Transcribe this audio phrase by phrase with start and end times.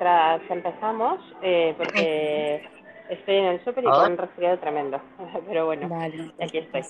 [0.00, 2.62] mientras empezamos, eh, porque
[3.10, 5.00] estoy en el súper y con un resfriado tremendo.
[5.46, 6.82] Pero bueno, Vale, aquí estoy.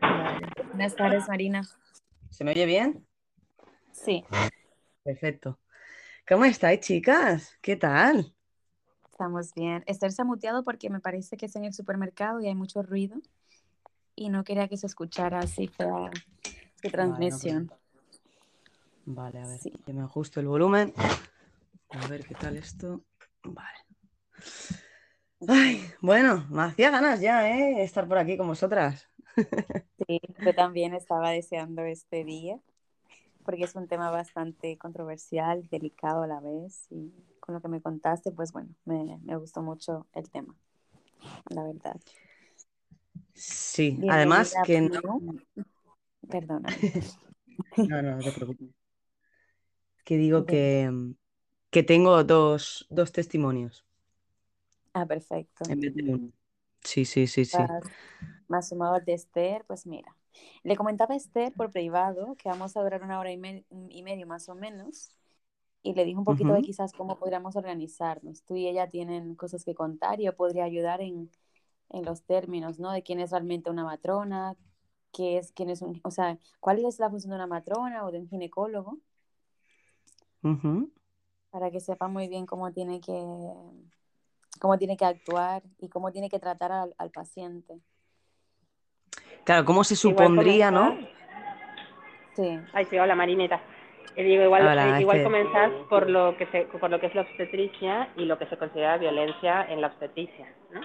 [0.00, 0.48] vale.
[0.72, 1.62] Buenas tardes, Marina.
[2.30, 3.06] ¿Se me oye bien?
[3.92, 4.24] Sí,
[5.04, 5.58] Perfecto.
[6.28, 7.56] ¿Cómo estáis, chicas?
[7.62, 8.32] ¿Qué tal?
[9.12, 9.82] estamos bien.
[9.86, 12.82] Esther se ha muteado porque me parece que es en el supermercado y hay mucho
[12.82, 13.16] ruido
[14.14, 16.10] y no quería que se escuchara así fea
[16.82, 17.70] su transmisión.
[19.06, 19.72] Vale, a ver, Sí.
[19.86, 20.92] que me ajusto el volumen.
[21.90, 23.04] A ver qué tal esto.
[23.44, 23.78] Vale.
[25.48, 27.82] Ay, bueno, me hacía ganas ya, ¿eh?
[27.82, 29.08] Estar por aquí con vosotras.
[30.06, 32.58] Sí, yo también estaba deseando este día
[33.46, 37.80] porque es un tema bastante controversial, delicado a la vez y con lo que me
[37.80, 40.54] contaste, pues bueno, me, me gustó mucho el tema,
[41.48, 41.96] la verdad.
[43.34, 45.38] Sí, además que no, Pru.
[46.28, 46.68] Perdona.
[47.76, 48.68] no, no, no te preocupes.
[50.04, 50.90] Que digo que,
[51.76, 53.84] que tengo dos, dos testimonios
[54.94, 55.66] Ah, perfecto.
[55.68, 56.32] en vez de uno.
[56.82, 57.62] Sí, sí, sí, sí.
[58.48, 60.16] Más, sumado de Esther, pues mira,
[60.62, 64.02] le comentaba a Esther por privado que vamos a durar una hora y, me- y
[64.02, 65.10] medio más o menos
[65.82, 68.42] y le dije un poquito de quizás cómo podríamos organizarnos.
[68.44, 71.30] Tú y ella tienen cosas que contar y yo podría ayudar en,
[71.90, 72.90] en los términos, ¿no?
[72.90, 74.56] De quién es realmente una matrona,
[75.12, 78.12] qué es, quién es un, o sea, cuál es la función de una matrona o
[78.12, 78.98] de un ginecólogo
[80.42, 80.90] Ujú.
[81.50, 83.12] Para que sepa muy bien cómo tiene que,
[84.60, 87.80] cómo tiene que actuar y cómo tiene que tratar al, al paciente.
[89.44, 90.96] Claro, ¿cómo se supondría, no?
[92.34, 93.60] Sí, Ay, sí, hola Marineta.
[94.16, 95.24] Eh, digo, igual, Hola, eh, igual Esther.
[95.32, 98.56] comenzar por lo que se, por lo que es la obstetricia y lo que se
[98.58, 100.80] considera violencia en la obstetricia, ¿no?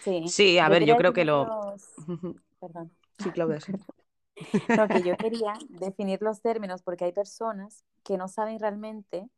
[0.00, 0.24] sí.
[0.28, 1.44] Sí, a ver, yo creo que lo...
[1.46, 2.36] los- Ujú.
[2.60, 2.90] Perdón.
[3.18, 3.72] Sí, Claudia, sí.
[4.68, 9.28] No, que yo quería definir los términos porque hay personas que no saben realmente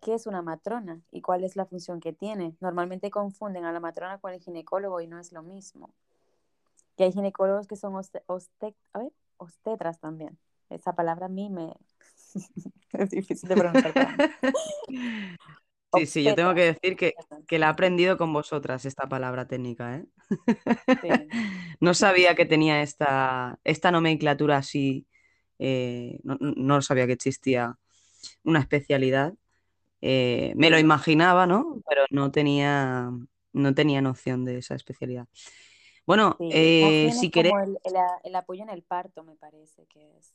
[0.00, 2.56] qué es una matrona y cuál es la función que tiene.
[2.60, 5.90] Normalmente confunden a la matrona con el ginecólogo y no es lo mismo.
[6.96, 10.38] Y hay ginecólogos que son oste- oste- a ver, obstetras también.
[10.70, 11.74] Esa palabra a mí me
[12.92, 13.94] es difícil de pronunciar.
[15.96, 17.14] Sí, sí, yo tengo que decir que,
[17.46, 20.04] que la he aprendido con vosotras esta palabra técnica, ¿eh?
[21.00, 21.08] Sí.
[21.80, 25.06] No sabía que tenía esta, esta nomenclatura así,
[25.58, 27.76] eh, no, no- sabía que existía
[28.44, 29.34] una especialidad.
[30.02, 31.82] Eh, me lo imaginaba, ¿no?
[31.88, 33.10] Pero no tenía,
[33.52, 35.28] no tenía noción de esa especialidad.
[36.06, 37.54] Bueno, Sí, eh, si queréis,
[38.24, 40.34] el apoyo en el parto, me parece que es.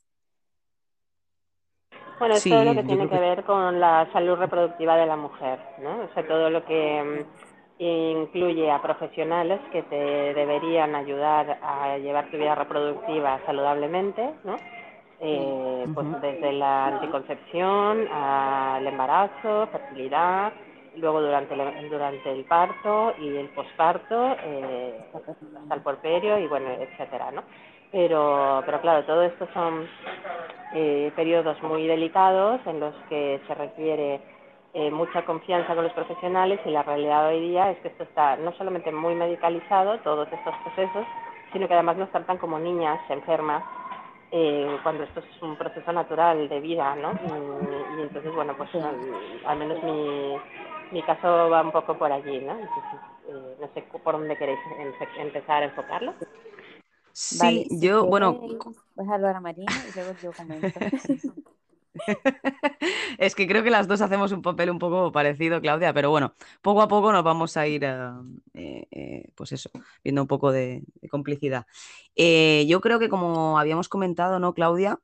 [2.18, 5.06] Bueno, es Sí, todo lo que tiene que que- ver con la salud reproductiva de
[5.06, 6.04] la mujer, ¿no?
[6.04, 9.96] O sea, todo lo que mm, incluye a profesionales que te
[10.34, 14.56] deberían ayudar a llevar tu vida reproductiva saludablemente, ¿no?
[15.20, 20.52] Eh, pues desde la anticoncepción al embarazo, fertilidad,
[20.96, 24.94] luego durante el, durante el parto y el posparto, eh,
[25.60, 27.42] hasta el porperio y bueno, etcétera, ¿no?
[27.92, 29.88] Pero, pero claro, todo esto son
[30.72, 34.20] eh, periodos muy delicados en los que se requiere
[34.74, 38.36] eh, mucha confianza con los profesionales y la realidad hoy día es que esto está
[38.36, 41.06] no solamente muy medicalizado, todos estos procesos,
[41.52, 43.64] sino que además nos tratan como niñas enfermas
[44.32, 47.14] eh, cuando esto es un proceso natural de vida, ¿no?
[47.92, 48.78] Y, y entonces, bueno, pues Sí.
[48.78, 50.38] al, al menos mi,
[50.92, 52.52] mi caso va un poco por allí, ¿no?
[52.54, 56.14] Entonces, eh, no sé por dónde queréis empe- empezar a enfocarlo.
[57.38, 58.58] Vale, Sí, si yo, bueno, queréis,
[58.96, 60.80] déjalo a Marina y luego yo comento.
[63.18, 66.34] Es que creo que las dos hacemos un papel un poco parecido, Claudia, pero bueno,
[66.62, 68.22] poco a poco nos vamos a ir, ah,
[68.54, 69.70] eh, eh, pues eso,
[70.02, 71.66] viendo un poco de, de complicidad.
[72.16, 74.98] Eh, yo creo que como habíamos comentado, ¿no, Claudia?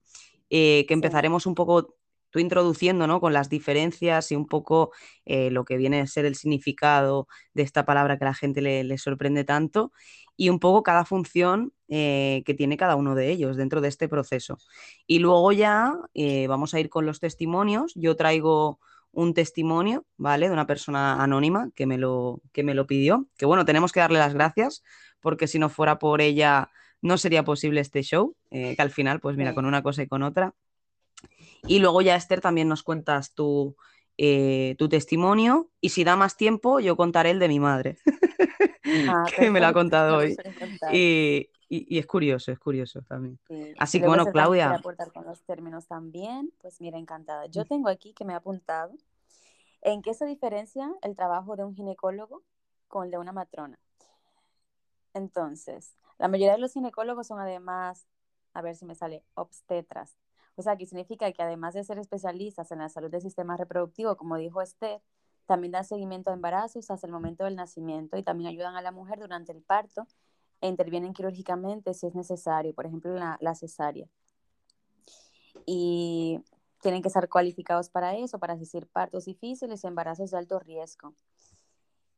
[0.49, 1.95] Que empezaremos un poco
[2.31, 3.21] tú introduciendo, ¿no?
[3.21, 4.93] Con las diferencias y un poco
[5.27, 8.83] lo que viene a ser el significado de esta palabra que a la gente le,
[8.83, 9.93] le sorprende tanto
[10.38, 14.09] y un poco cada función eh, que tiene cada uno de ellos dentro de este
[14.09, 14.56] proceso.
[15.04, 17.93] Y luego ya eh, vamos a ir con los testimonios.
[17.97, 18.78] Yo traigo
[19.10, 20.47] un testimonio, ¿vale?
[20.47, 23.27] De una persona anónima que me lo, que me lo pidió.
[23.36, 24.84] Que bueno, tenemos que darle las gracias
[25.21, 26.71] porque si no fuera por ella
[27.03, 30.07] no sería posible este show, eh, que al final, pues mira, con una cosa y
[30.07, 30.54] con otra.
[31.66, 33.74] Y luego ya, Esther, también nos cuentas tu,
[34.16, 37.98] tu testimonio y si da más tiempo, yo contaré el de mi madre,
[39.09, 40.37] Ah, que me lo ha contado hoy.
[40.93, 43.39] Y, y- y es curioso, es curioso también.
[43.49, 43.75] Sí.
[43.79, 47.47] Así que bueno, Claudia, aportar con los términos también, pues mira, encantada.
[47.47, 48.95] Yo tengo aquí que me ha apuntado
[49.83, 52.43] en qué se diferencia el trabajo de un ginecólogo
[52.89, 53.79] con el de una matrona.
[55.15, 58.07] Entonces, la mayoría de los ginecólogos son además,
[58.55, 60.17] a ver si me sale, obstetras.
[60.57, 64.17] O sea, que significa que además de ser especialistas en la salud del sistema reproductivo,
[64.17, 65.01] como dijo Esther,
[65.48, 68.92] también dan seguimiento a embarazos hasta el momento del nacimiento y también ayudan a la
[68.92, 70.06] mujer durante el parto
[70.60, 74.06] e intervienen quirúrgicamente si es necesario, por ejemplo, la, cesárea.
[75.65, 76.41] Y
[76.83, 81.15] tienen que estar cualificados para eso, para asistir partos difíciles, embarazos de alto riesgo.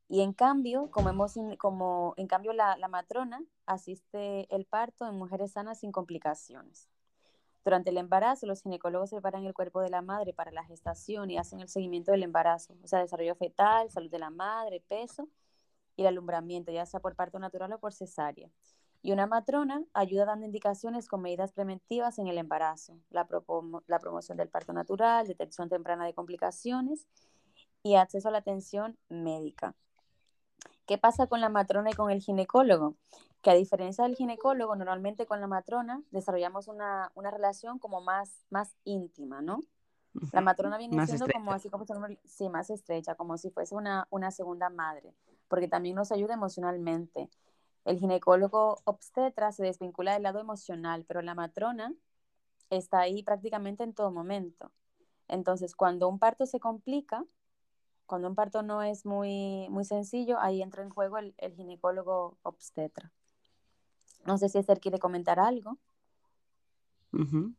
[0.09, 5.15] Y en cambio, como, hemos, como en cambio la, la matrona asiste el parto en
[5.15, 6.89] mujeres sanas sin complicaciones.
[7.63, 11.37] Durante el embarazo, los ginecólogos preparan el cuerpo de la madre para la gestación y
[11.37, 15.29] hacen el seguimiento del embarazo, o sea, desarrollo fetal, salud de la madre, peso
[15.95, 18.49] y el alumbramiento, ya sea por parto natural o por cesárea.
[19.03, 23.27] Y una matrona ayuda dando indicaciones con medidas preventivas en el embarazo, la,
[23.87, 27.07] la promoción del parto natural, detección temprana de complicaciones
[27.83, 29.75] y acceso a la atención médica.
[30.85, 32.95] ¿Qué pasa con la matrona y con el ginecólogo?
[33.41, 38.45] Que a diferencia del ginecólogo, normalmente con la matrona desarrollamos una, una relación como más,
[38.49, 39.61] más íntima, ¿no?
[40.33, 41.85] La matrona viene siendo como así como
[42.25, 45.15] sí, más estrecha, como si fuese una, una segunda madre,
[45.47, 47.29] porque también nos ayuda emocionalmente.
[47.85, 51.93] El ginecólogo obstetra se desvincula del lado emocional, pero la matrona
[52.69, 54.71] está ahí prácticamente en todo momento.
[55.27, 57.25] Entonces, cuando un parto se complica,
[58.05, 63.11] cuando un parto no es muy, muy sencillo, ahí entra en juego el, ginecólogo obstetra.
[64.25, 65.77] No sé si Esther quiere comentar algo.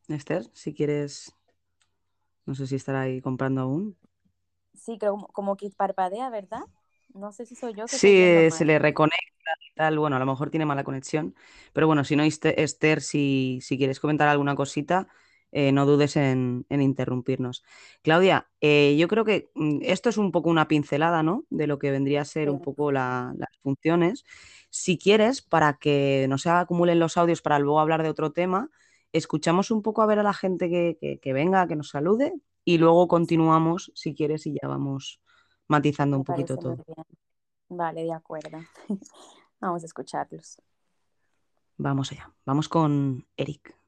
[0.08, 1.34] Esther, si quieres,
[2.46, 3.96] no sé si estará ahí comprando aún.
[4.74, 6.62] Sí, creo como que parpadea, ¿verdad?
[7.14, 7.86] No sé si soy yo.
[7.88, 9.20] sí, se le reconecta
[9.70, 9.98] y tal.
[9.98, 11.34] Bueno, a lo mejor tiene mala conexión.
[11.72, 15.08] Pero bueno, si no, Esther, si, si quieres comentar alguna cosita,
[15.52, 17.62] eh, no dudes en, interrumpirnos.
[18.02, 21.44] Claudia, eh, yo creo que mm, esto es un poco una pincelada, ¿no?
[21.50, 24.24] De lo que vendría a ser un poco las funciones.
[24.70, 28.70] Si quieres, para que no se acumulen los audios para luego hablar de otro tema,
[29.12, 32.32] escuchamos un poco a ver a la gente que, que venga, que nos salude
[32.64, 35.20] y luego continuamos, si quieres, y ya vamos
[35.68, 36.76] matizando un poquito todo.
[37.68, 38.58] Vale, de acuerdo.
[39.60, 40.58] Vamos a escucharlos.
[41.78, 42.30] Vamos allá.
[42.44, 43.81] Vamos con Eric.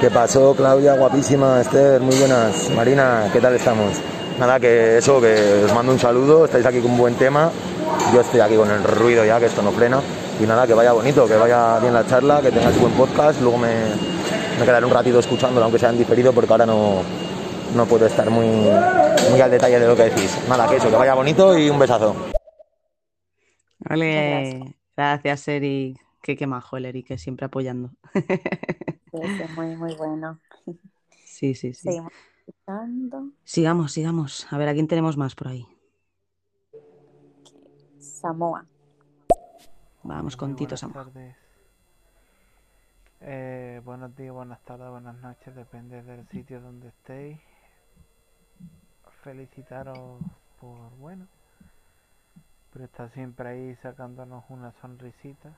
[0.00, 0.94] ¿Qué pasó, Claudia?
[0.96, 2.70] Guapísima, Esther, muy buenas.
[2.70, 4.00] Marina, ¿qué tal estamos?
[4.38, 7.50] Nada, que eso, que os mando un saludo, estáis aquí con un buen tema.
[8.12, 10.00] Yo estoy aquí con el ruido ya, que esto no frena.
[10.40, 13.40] Y nada, que vaya bonito, que vaya bien la charla, que tengáis buen podcast.
[13.40, 13.72] Luego me,
[14.58, 17.02] me quedaré un ratito escuchándolo, aunque sea en diferido, porque ahora no,
[17.74, 18.46] no puedo estar muy,
[19.30, 20.36] muy al detalle de lo que decís.
[20.48, 22.14] Nada, que eso, que vaya bonito y un besazo.
[23.78, 25.98] Vale, gracias, Eric.
[26.20, 27.90] Qué, qué majo el Eric, que siempre apoyando.
[29.22, 30.40] es muy, muy bueno.
[31.24, 32.00] Sí, sí, sí.
[33.44, 34.52] Sigamos, sigamos.
[34.52, 35.66] A ver, ¿a quién tenemos más por ahí?
[37.98, 38.66] Samoa.
[40.02, 41.10] Vamos con Tito Samoa.
[43.20, 47.40] Eh, buenos días, buenas tardes, buenas noches, depende del sitio donde estéis
[49.22, 50.20] felicitaros
[50.60, 51.26] por, bueno,
[52.70, 55.52] por estar siempre ahí sacándonos una sonrisita.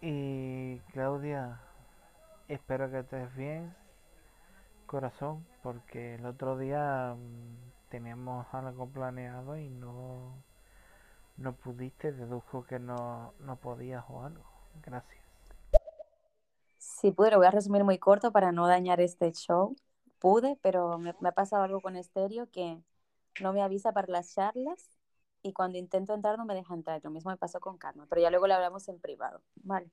[0.00, 1.60] Y Claudia,
[2.48, 3.74] espero que estés bien,
[4.86, 10.34] corazón, porque el otro día mm, teníamos algo planeado y no,
[11.36, 14.44] no pudiste, dedujo que no, no podías o algo.
[14.82, 15.22] Gracias.
[16.78, 19.76] Sí, pude, lo voy a resumir muy corto para no dañar este show
[20.18, 22.82] pude, pero me, ha pasado algo con Estéreo que
[23.40, 24.90] no me avisa para las charlas
[25.42, 27.00] y cuando intento entrar no me deja entrar.
[27.04, 29.42] Lo mismo me pasó con Karma, pero ya luego le hablamos en privado.
[29.56, 29.90] Vale.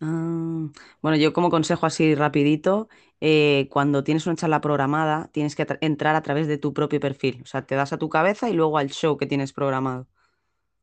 [0.00, 0.68] Ah,
[1.00, 2.88] bueno, yo como consejo así rapidito,
[3.20, 7.40] eh, cuando tienes una charla programada, tienes que entrar a través de tu propio perfil.
[7.42, 10.06] O sea, te das a tu cabeza y luego al show que tienes programado.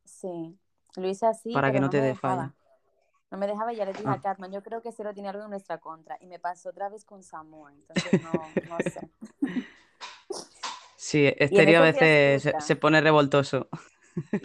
[0.04, 0.58] Sí,
[0.96, 1.52] lo hice así.
[1.52, 2.54] Para que no, te dé falla.
[3.32, 4.48] No me dejaba y ya le dije a ah.
[4.50, 6.18] yo creo que lo tiene algo en nuestra contra.
[6.20, 8.30] Y me pasó otra vez con Samoa, entonces no,
[8.68, 9.08] no sé.
[10.96, 13.68] Sí, Estéreo a veces se, pone revoltoso.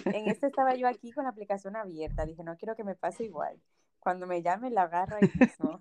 [0.05, 2.25] En este estaba yo aquí con la aplicación abierta.
[2.25, 3.59] Dije, no quiero que me pase igual.
[3.99, 5.79] Cuando me llame, la agarra y mismo.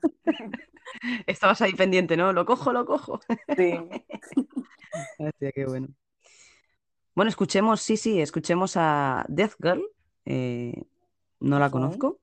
[1.26, 2.32] Estabas ahí pendiente, ¿no?
[2.32, 3.20] Lo cojo, lo cojo.
[3.56, 3.78] Sí.
[5.18, 5.88] Hostia, qué bueno.
[7.14, 9.82] Bueno, escuchemos, sí, sí, escuchemos a Death Girl.
[10.24, 10.84] Eh,
[11.40, 12.18] no la conozco.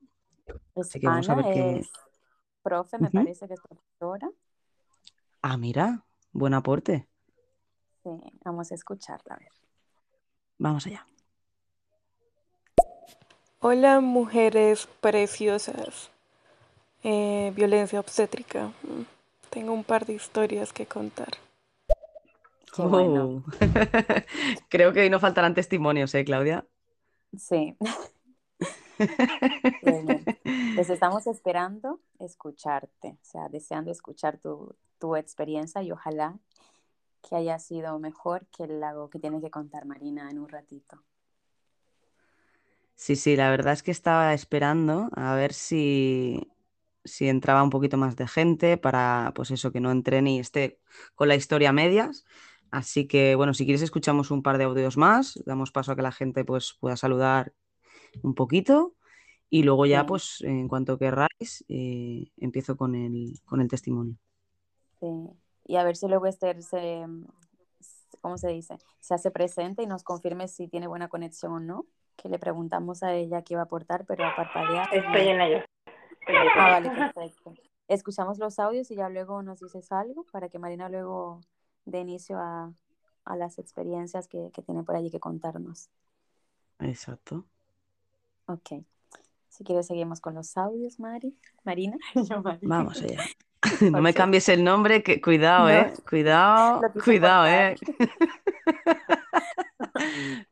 [0.76, 1.90] Es es
[2.62, 4.30] profe, me parece que es profesora.
[5.42, 7.08] Ah, mira, buen aporte.
[8.02, 8.10] Sí,
[8.44, 9.48] vamos a escucharla, a ver.
[10.58, 11.06] Vamos allá.
[13.66, 16.10] Hola, mujeres preciosas.
[17.02, 18.66] Eh, violencia obstétrica.
[18.82, 19.04] Mm,
[19.48, 21.30] tengo un par de historias que contar.
[22.76, 23.40] Oh.
[24.68, 26.66] Creo que hoy no faltarán testimonios, ¿eh, Claudia?
[27.38, 27.74] Sí.
[30.76, 36.38] Les estamos esperando escucharte, o sea, deseando escuchar tu, tu experiencia y ojalá
[37.26, 41.02] que haya sido mejor que el lago que tiene que contar Marina en un ratito.
[42.96, 46.40] Sí, sí, la verdad es que estaba esperando a ver si,
[47.04, 50.80] si entraba un poquito más de gente para, pues eso, que no entre ni esté
[51.14, 52.24] con la historia a medias.
[52.70, 56.02] Así que, bueno, si quieres escuchamos un par de audios más, damos paso a que
[56.02, 57.52] la gente pues pueda saludar
[58.22, 58.96] un poquito
[59.50, 60.06] y luego ya, Sí.
[60.06, 64.16] pues, en cuanto querráis, eh, empiezo con el, con el testimonio.
[65.00, 65.06] Sí.
[65.66, 67.06] Y a ver si luego Esther se,
[68.20, 68.78] ¿cómo se dice?
[69.00, 71.86] Se hace presente y nos confirme si tiene buena conexión o no.
[72.16, 74.88] Que le preguntamos a ella qué iba a aportar, pero a parpadear.
[74.94, 75.64] Estoy en ello.
[76.56, 77.54] Ah, vale, perfecto.
[77.88, 81.40] Escuchamos los audios y ya luego nos dices algo para que Marina luego
[81.84, 82.72] dé inicio a,
[83.24, 85.90] a las experiencias que, que tiene por allí que contarnos.
[86.78, 87.44] Exacto.
[88.46, 88.82] Ok.
[89.48, 91.36] Si quieres, seguimos con los audios, Mari.
[91.62, 91.96] Marina.
[92.14, 92.66] Yo, Mari.
[92.66, 93.22] Vamos allá.
[93.90, 95.70] No me cambies el nombre, que cuidado, No.
[95.70, 95.92] eh.
[96.08, 97.72] Cuidado, cuidado, cortar.
[97.72, 97.76] eh.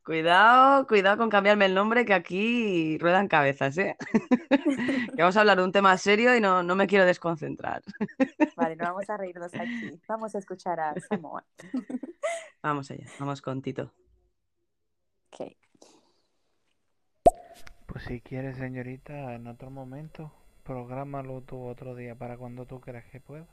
[0.05, 3.97] Cuidado, cuidado con cambiarme el nombre, que aquí ruedan cabezas, eh.
[5.15, 7.83] Que vamos a hablar de un tema serio y no, no me quiero desconcentrar.
[8.57, 10.01] Vale, no vamos a reírnos aquí.
[10.09, 11.45] Vamos a escuchar a Samoa.
[12.63, 13.93] Vamos allá, vamos con Tito.
[15.33, 15.57] Ok.
[17.87, 23.05] Pues si quieres, señorita, en otro momento, prográmalo tú otro día para cuando tú creas
[23.07, 23.49] que puedas.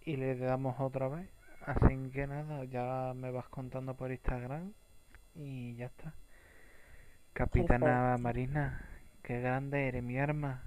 [0.00, 1.30] Y le damos otra vez.
[1.62, 4.72] Así que nada, ya me vas contando por Instagram
[5.34, 6.14] y ya está.
[7.32, 8.18] Capitana Perfecto.
[8.18, 8.84] Marina,
[9.22, 10.62] qué grande eres, mi arma.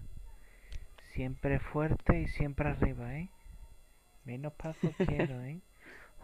[1.14, 3.30] Siempre fuerte y siempre arriba, ¿eh?
[4.26, 5.62] Menos pasos quiero, ¿eh?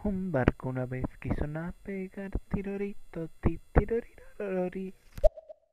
[0.04, 4.94] Un barco una vez quiso navegar, tirorito, ti, tirorirorori.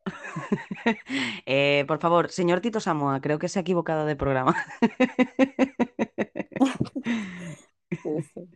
[1.46, 4.56] Eh, por favor, señor Tito Samoa, creo que se ha equivocado de programa.
[8.04, 8.50] Sí, sí.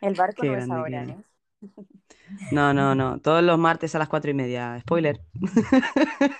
[0.00, 1.04] El barco Qué no es ahora.
[1.04, 1.16] ¿eh?
[2.52, 3.18] No, no, no.
[3.20, 4.78] Todos los martes a las cuatro y media.
[4.80, 5.18] Spoiler.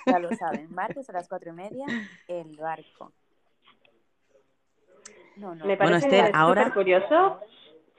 [0.05, 0.67] Ya lo saben.
[0.73, 1.85] Martes a las cuatro y media,
[2.27, 3.11] el barco.
[5.37, 5.65] No, no.
[5.65, 7.39] Me Bueno, parece Esther, súper ahora- curioso.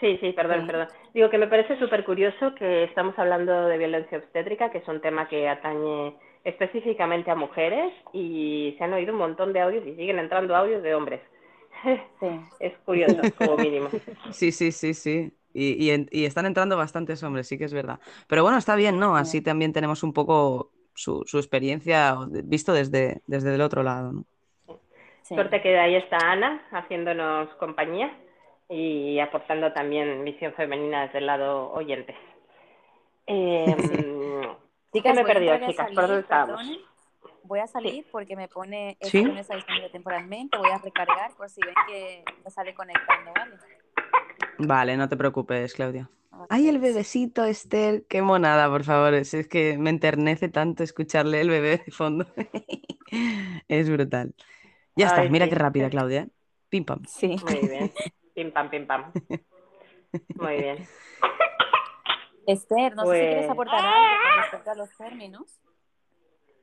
[0.01, 0.67] Sí, sí, perdón, Sí.
[0.67, 0.89] perdón.
[1.13, 5.01] Digo que me parece súper curioso que estamos hablando de violencia obstétrica, que es un
[5.01, 9.97] tema que atañe específicamente a mujeres y se han oído un montón de audios y
[9.97, 11.21] siguen entrando audios de hombres.
[12.21, 12.27] Sí.
[12.59, 13.89] Es curioso, como mínimo.
[14.33, 15.33] Sí, sí, sí, sí.
[15.59, 17.99] Y, y en- y están entrando bastantes hombres, sí que es verdad.
[18.29, 19.17] Pero bueno, está bien, ¿no?
[19.17, 19.43] Así Sí.
[19.43, 24.25] también tenemos un poco su, su experiencia visto desde, desde el otro lado, ¿no?
[25.23, 25.35] sí.
[25.35, 28.11] Suerte que ahí está Ana haciéndonos compañía
[28.69, 32.15] y aportando también visión femenina desde el lado oyente.
[33.27, 33.75] Eh,
[34.93, 35.91] ¿Qué Chicas, me he voy a perdido, a chicas?
[35.95, 36.79] ¿Por dónde.
[37.45, 39.19] Voy a salir porque me pone ¿Sí?
[39.19, 40.59] esto que no está disponible temporalmente.
[40.59, 43.57] Voy a recargar por si ven que me sale conectando, ¿vale?
[44.59, 46.11] Vale, no te preocupes, Claudia.
[46.51, 49.15] Ay, el bebecito, Esther, qué monada, por favor.
[49.15, 52.27] Es, es que me enternece tanto escucharle el bebé de fondo.
[53.69, 54.35] Es brutal.
[54.97, 55.51] Ya está, mira sí.
[55.51, 56.23] qué rápida, Claudia.
[56.23, 56.29] ¿eh?
[56.69, 57.03] Pim pam.
[57.07, 57.37] Sí.
[57.43, 57.93] Muy bien.
[58.35, 59.13] Pim pam, pim pam.
[60.37, 60.87] Muy bien.
[62.47, 65.61] Esther, no sé si quieres Pues- aportar algo con respecto a los términos.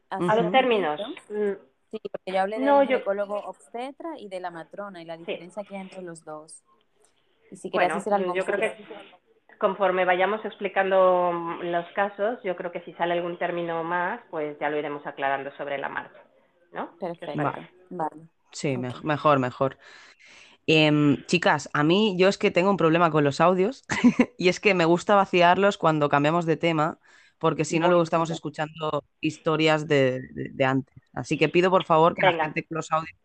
[0.09, 1.01] Así A los términos.
[1.29, 1.51] mm,
[1.91, 5.17] Sí, porque yo hablé del No, yo- ginecólogo obstetra y de la matrona y la
[5.17, 6.63] diferencia que hay entre los dos.
[7.51, 8.75] Y si querías Bueno, decir algo yo creo que
[9.59, 14.57] conforme vayamos explicando mm, los casos, yo creo que si sale algún término más, pues
[14.59, 16.19] ya lo iremos aclarando sobre la marcha.
[16.73, 16.89] ¿No?
[17.19, 17.35] ¿Qué os Perfecto.
[17.35, 17.69] parece?
[17.89, 18.27] Vale.
[18.51, 19.77] Sí, mejor, mejor.
[20.67, 23.85] Em, chicas, a mí yo es que tengo un problema con los audios
[24.37, 26.99] y es que me gusta vaciarlos cuando cambiamos de tema,
[27.39, 30.95] porque si no luego estamos escuchando historias de, de- de antes.
[31.13, 33.17] Así que pido por favor que la gente con los audios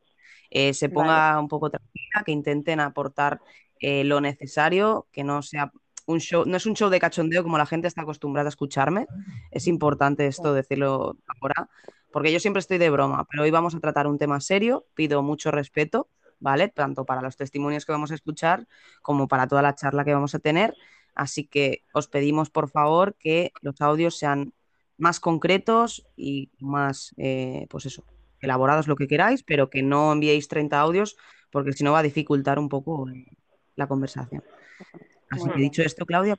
[0.50, 1.24] eh, se Vale.
[1.28, 3.40] ponga un poco tranquila, que intenten aportar
[3.80, 5.72] eh, lo necesario, que no sea
[6.06, 9.06] un show, no es un show de cachondeo como la gente está acostumbrada a escucharme.
[9.50, 11.68] Es importante esto decirlo ahora,
[12.12, 15.22] porque yo siempre estoy de broma, pero hoy vamos a tratar un tema serio, pido
[15.22, 16.08] mucho respeto,
[16.40, 16.68] ¿vale?
[16.68, 18.66] Tanto para los testimonios que vamos a escuchar
[19.02, 20.74] como para toda la charla que vamos a tener.
[21.14, 24.52] Así que os pedimos, por favor, que los audios sean
[24.96, 28.04] más concretos y más, eh, pues eso,
[28.40, 31.16] elaborados lo que queráis, pero que no enviéis 30 audios,
[31.50, 33.26] porque si no va a dificultar un poco eh,
[33.80, 34.44] la conversación.
[35.30, 36.36] Así que dicho esto, Claudia,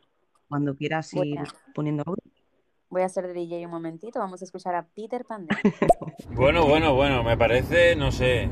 [0.48, 1.44] cuando quieras ir a-
[1.76, 2.22] poniendo audio.
[2.90, 4.20] Voy a hacer de DJ un momentito.
[4.20, 5.48] Vamos a escuchar a Peter Pan.
[6.34, 8.50] Bueno, bueno, bueno, me parece, no sé,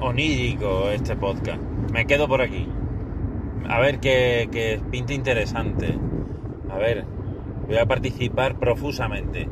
[0.00, 1.60] onírico este podcast.
[1.92, 2.68] Me quedo por aquí.
[3.68, 5.94] A ver qué, qué pinta interesante.
[6.70, 7.04] A ver,
[7.66, 9.48] voy a participar profusamente.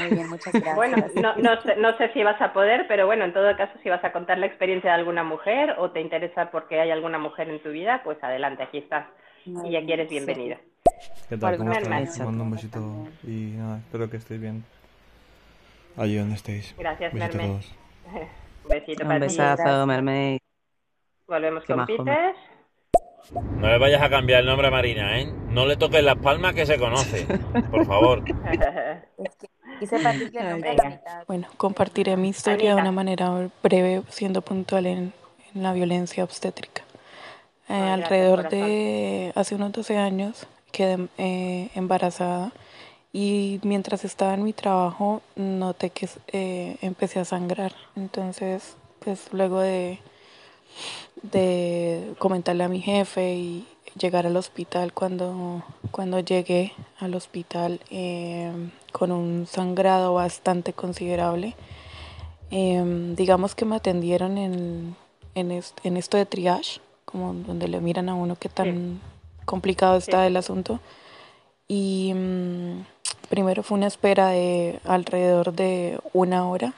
[0.00, 0.76] Muy bien, muchas gracias.
[0.76, 3.72] Bueno, no, no, sé, no sé si vas a poder, pero bueno, en todo caso,
[3.82, 7.18] si vas a contar la experiencia de alguna mujer o te interesa porque hay alguna
[7.18, 9.06] mujer en tu vida, pues adelante, aquí estás
[9.44, 10.14] Muy y aquí eres sí.
[10.14, 10.58] bienvenida.
[11.28, 11.56] ¿Qué tal?
[11.58, 11.72] ¿Cómo?
[11.72, 12.78] Te mando un besito
[13.24, 14.64] y nada, espero que estéis bien.
[15.96, 16.74] Allí donde estéis.
[16.78, 17.72] Gracias, Besito todos.
[18.12, 19.36] Un besito Un para ti.
[19.36, 19.86] besazo.
[19.86, 20.38] Mermaid.
[21.26, 22.34] Volvemos Qué con majo, Peter.
[23.58, 25.26] No le vayas a cambiar el nombre a Marina, ¿eh?
[25.48, 27.26] No le toques las palmas que se conoce,
[27.70, 28.22] por favor.
[29.18, 29.48] Es que
[29.78, 31.26] quise partirle el nombre a la mitad.
[31.26, 35.12] Bueno, compartiré mi historia de una manera breve, siendo puntual en,
[35.54, 36.82] en la violencia obstétrica.
[37.68, 42.52] Eh, Ay, alrededor de hace unos 12 años quedé eh, embarazada
[43.12, 47.72] y mientras estaba en mi trabajo noté que eh, empecé a sangrar.
[47.96, 49.98] Entonces, pues luego de,
[51.22, 53.66] de comentarle a mi jefe y
[53.98, 58.52] llegar al hospital, cuando, cuando llegué al hospital eh,
[58.92, 61.54] con un sangrado bastante considerable,
[62.50, 64.96] eh, digamos que me atendieron en,
[65.34, 69.00] en, est- en esto de triage, como donde le miran a uno qué tan
[69.44, 70.26] complicado está Sí.
[70.28, 70.80] el asunto.
[71.68, 72.84] Y mm,
[73.28, 76.74] primero fue una espera de alrededor de una hora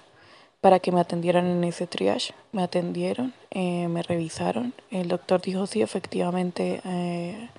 [0.61, 2.35] para que me atendieran en ese triage.
[2.53, 4.75] Me atendieron, eh, me revisaron.
[4.91, 7.51] El doctor dijo, sí, efectivamente eh,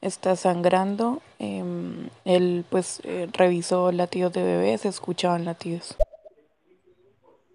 [0.00, 1.20] está sangrando.
[1.38, 5.96] Em, él pues eh, revisó latidos de bebé, se escuchaban latidos.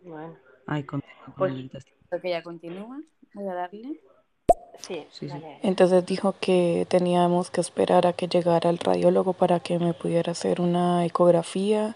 [0.04, 1.86] Bueno, Ay, continúa con Pues-.
[2.10, 3.00] Creo que ya continúa.
[3.34, 4.02] Voy a darle.
[4.80, 5.30] sí, Sí.
[5.62, 10.32] Entonces dijo que teníamos que esperar a que llegara el radiólogo para que me pudiera
[10.32, 11.96] hacer una ecografía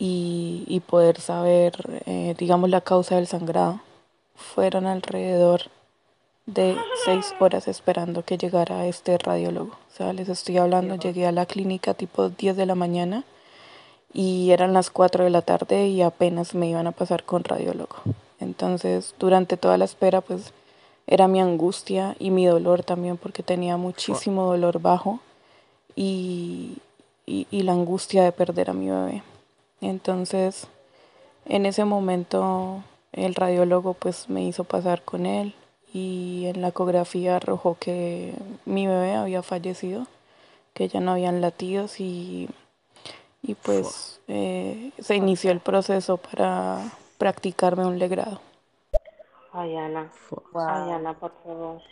[0.00, 3.80] y, y poder saber, eh, digamos, la causa del sangrado.
[4.34, 5.64] Fueron alrededor
[6.46, 9.72] de seis horas esperando que llegara este radiólogo.
[9.72, 13.24] O sea, les estoy hablando, llegué a la clínica tipo 10 de la mañana
[14.14, 17.96] y eran las 4 de la tarde y apenas me iban a pasar con radiólogo.
[18.40, 20.54] Entonces, durante toda la espera, pues
[21.06, 25.20] era mi angustia y mi dolor también porque tenía muchísimo dolor bajo
[25.94, 26.78] y,
[27.26, 29.22] y, y la angustia de perder a mi bebé.
[29.80, 30.68] Entonces,
[31.46, 35.54] en ese momento el radiólogo pues me hizo pasar con él
[35.92, 40.06] y en la ecografía arrojó que mi bebé había fallecido,
[40.74, 42.48] que ya no habían latidos y,
[43.42, 48.40] y pues eh, se inició el proceso para practicarme un legrado.
[49.52, 50.12] Ay, Ana.
[50.66, 50.90] Ay, Wow.
[50.90, 51.82] Ana, por favor.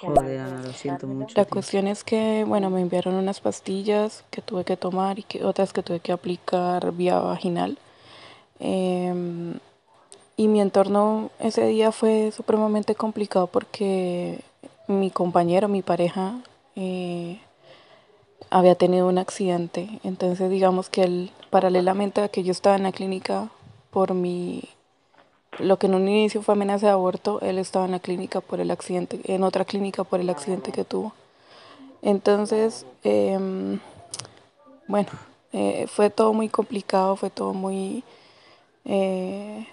[0.00, 0.38] Qué Joder, mal.
[0.38, 1.26] Ana, lo siento Dármelo.
[1.26, 1.34] mucho.
[1.36, 5.44] La cuestión es que, bueno, me enviaron unas pastillas que tuve que tomar y que
[5.44, 7.78] otras que tuve que aplicar vía vaginal.
[8.58, 9.54] Em,
[10.36, 14.40] y mi entorno ese día fue supremamente complicado porque
[14.86, 16.40] mi compañero, mi pareja,
[16.76, 17.40] eh,
[18.50, 20.00] había tenido un accidente.
[20.02, 23.50] Entonces, digamos que él, paralelamente a que yo estaba en la clínica
[23.90, 24.62] por mi,
[25.58, 28.60] lo que en un inicio fue amenaza de aborto, él estaba en la clínica por
[28.60, 31.12] el accidente, en otra clínica por el accidente que tuvo.
[32.02, 33.78] Entonces, em,
[34.86, 35.10] bueno,
[35.52, 38.04] eh, fue todo muy complicado, fue todo muy
[38.84, 39.66] eh,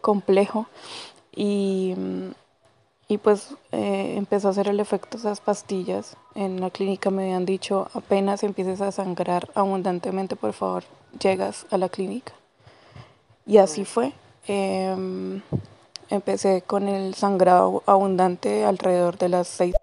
[0.00, 0.66] complejo
[1.34, 1.94] y,
[3.08, 6.16] y pues eh, empezó a hacer el efecto esas pastillas.
[6.34, 10.84] En la clínica me habían dicho, apenas empieces a sangrar abundantemente, por favor,
[11.20, 12.32] llegas a la clínica.
[13.46, 14.12] Y así fue.
[14.46, 15.40] Em,
[16.10, 19.74] empecé con el sangrado abundante alrededor de las seis.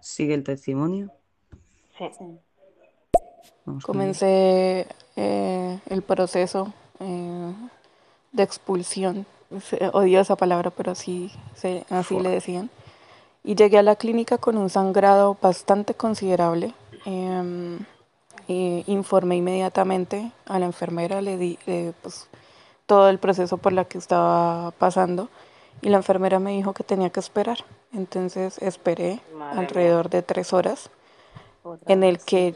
[0.00, 1.10] Sigue el testimonio.
[1.98, 2.08] Sí.
[3.64, 3.84] Vamos.
[3.84, 7.52] Comencé eh, el proceso eh,
[8.32, 9.26] de expulsión.
[9.92, 12.70] Odio esa palabra, pero así, se- así le decían.
[13.44, 16.74] Y llegué a la clínica con un sangrado bastante considerable.
[17.04, 17.78] Em,
[18.48, 22.28] informé inmediatamente a la enfermera, le di eh, pues,
[22.86, 25.28] todo el proceso por la que estaba pasando.
[25.82, 27.58] Y la enfermera me dijo que tenía que esperar.
[27.92, 30.90] Entonces esperé Madre alrededor de tres horas
[31.86, 32.54] en el que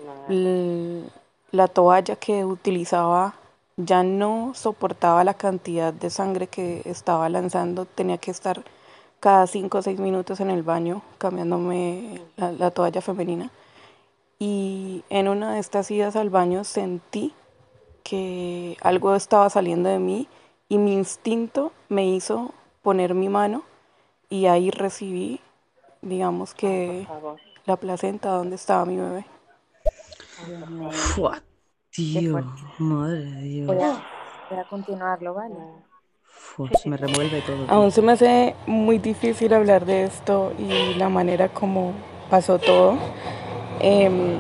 [1.51, 3.35] la toalla que utilizaba
[3.77, 8.64] ya no soportaba la cantidad de sangre que estaba lanzando, tenía que estar
[9.20, 13.51] cada cinco o seis minutos en el baño cambiándome la, la toalla femenina.
[14.38, 17.35] Y en una de estas idas al baño sentí
[18.05, 20.29] que algo estaba saliendo de mí
[20.68, 23.64] y mi instinto me hizo poner mi mano
[24.31, 25.40] y ahí recibí,
[26.03, 27.07] digamos que
[27.66, 29.27] la placenta donde estaba mi bebé.
[30.92, 31.42] Fua,
[31.90, 32.40] tío,
[32.79, 33.66] madre de Dios.
[33.66, 34.07] Voy a,
[34.51, 35.57] voy a continuarlo, ¿vale?
[36.22, 37.64] Fua, se me revuelve todo.
[37.64, 37.74] tío.
[37.74, 41.92] Aún se me hace muy difícil hablar de esto y la manera como
[42.31, 42.96] pasó todo.
[43.81, 44.37] Em,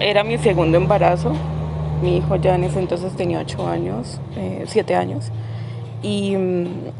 [0.00, 1.32] era mi segundo embarazo.
[2.02, 5.30] Mi hijo ya en ese entonces tenía ocho años, eh, siete años.
[6.02, 6.34] Y,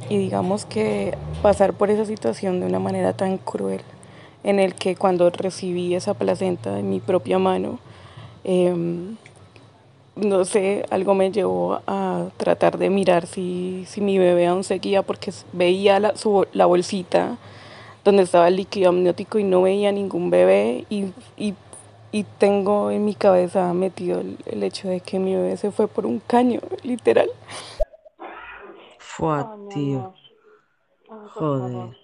[0.08, 3.80] y, digamos que pasar por esa situación de una manera tan cruel,
[4.44, 7.80] en el que cuando recibí esa placenta en mi propia mano,
[8.44, 8.72] eh,
[10.14, 15.02] no sé, algo me llevó a tratar de mirar si, si mi bebé aún seguía,
[15.02, 17.38] porque veía la, su, la bolsita
[18.04, 21.54] donde estaba el líquido amniótico y no veía ningún bebé y, y,
[22.10, 25.88] y tengo en mi cabeza metido el, el, hecho de que mi bebé se fue
[25.88, 27.28] por un caño, literal.
[28.98, 30.14] Fue, tío.
[31.34, 31.96] Joder.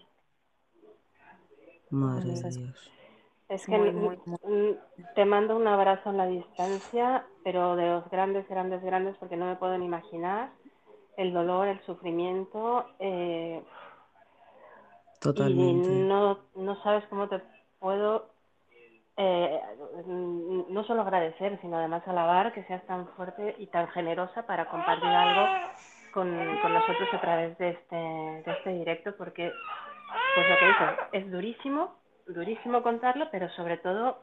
[1.91, 2.91] Madre de Dios.
[3.49, 4.79] Es que muy, muy, muy...
[5.15, 9.47] te mando un abrazo en la distancia, pero de los grandes, grandes, grandes, porque no
[9.47, 10.51] me puedo ni imaginar
[11.17, 12.85] el dolor, el sufrimiento.
[12.99, 13.63] Eh,
[15.21, 15.89] Totalmente.
[15.89, 17.41] Y no, no sabes cómo te
[17.79, 18.31] puedo
[19.21, 19.61] eh,
[20.07, 25.09] no solo agradecer, sino además alabar que seas tan fuerte y tan generosa para compartir
[25.09, 25.45] algo
[26.13, 26.31] con,
[26.63, 29.51] con nosotros a través de este, de este directo, porque,
[30.37, 31.97] pues lo que dices, es durísimo,
[32.29, 34.23] durísimo contarlo, pero sobre todo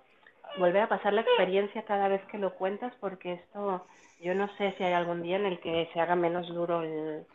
[0.59, 3.85] volver a pasar la experiencia cada vez que lo cuentas, porque esto,
[4.21, 7.25] yo no sé si hay algún día en el que se haga menos duro el,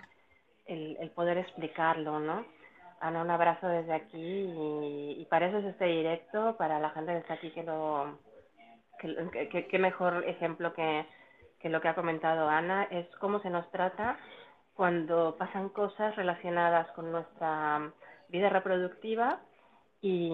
[0.64, 2.46] el, el poder explicarlo, ¿no?
[3.00, 4.44] Ana, un abrazo desde aquí
[5.18, 8.18] y, para eso es este directo, para la gente que está aquí que lo...
[8.98, 11.06] que, mejor ejemplo que,
[11.64, 14.18] lo que ha comentado Ana, es cómo se nos trata
[14.74, 17.92] cuando pasan cosas relacionadas con nuestra
[18.28, 19.40] vida reproductiva
[20.00, 20.30] y,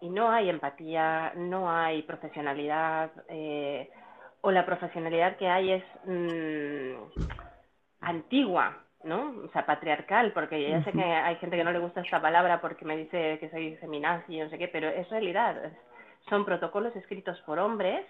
[0.00, 3.90] y no hay empatía, no hay profesionalidad, eh,
[4.40, 6.94] o la profesionalidad que hay es mmm,
[8.00, 9.34] antigua, ¿no?
[9.44, 12.60] O sea, patriarcal, porque ya sé que hay gente que no le gusta esta palabra
[12.60, 15.56] porque me dice que soy feminazi y no sé qué, pero es realidad.
[16.28, 18.04] Son protocolos escritos por hombres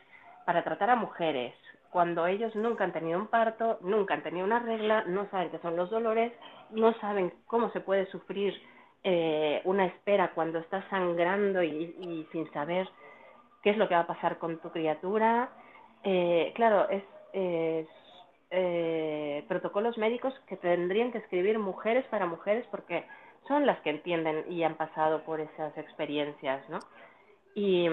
[0.44, 1.54] para tratar a mujeres,
[1.90, 5.58] cuando ellos nunca han tenido un parto, nunca han tenido una regla, no saben qué
[5.58, 6.32] son los dolores,
[6.70, 8.54] no saben cómo se puede sufrir
[9.04, 12.88] eh, una espera cuando estás sangrando y, y, sin saber
[13.62, 15.48] qué es lo que va a pasar con tu criatura.
[16.02, 17.88] Eh, claro, es, es
[18.50, 23.04] eh, protocolos médicos que tendrían que escribir mujeres para mujeres porque
[23.46, 26.78] son las que entienden y han pasado por esas experiencias, ¿no?
[27.54, 27.88] Y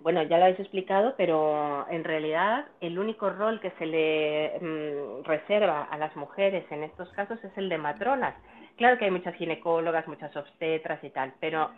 [0.00, 5.24] bueno, ya lo habéis explicado, pero en realidad el único rol que se le mm,
[5.24, 8.34] reserva a las mujeres en estos casos es el de matronas.
[8.76, 11.70] Claro que hay muchas ginecólogas, muchas obstetras y tal, pero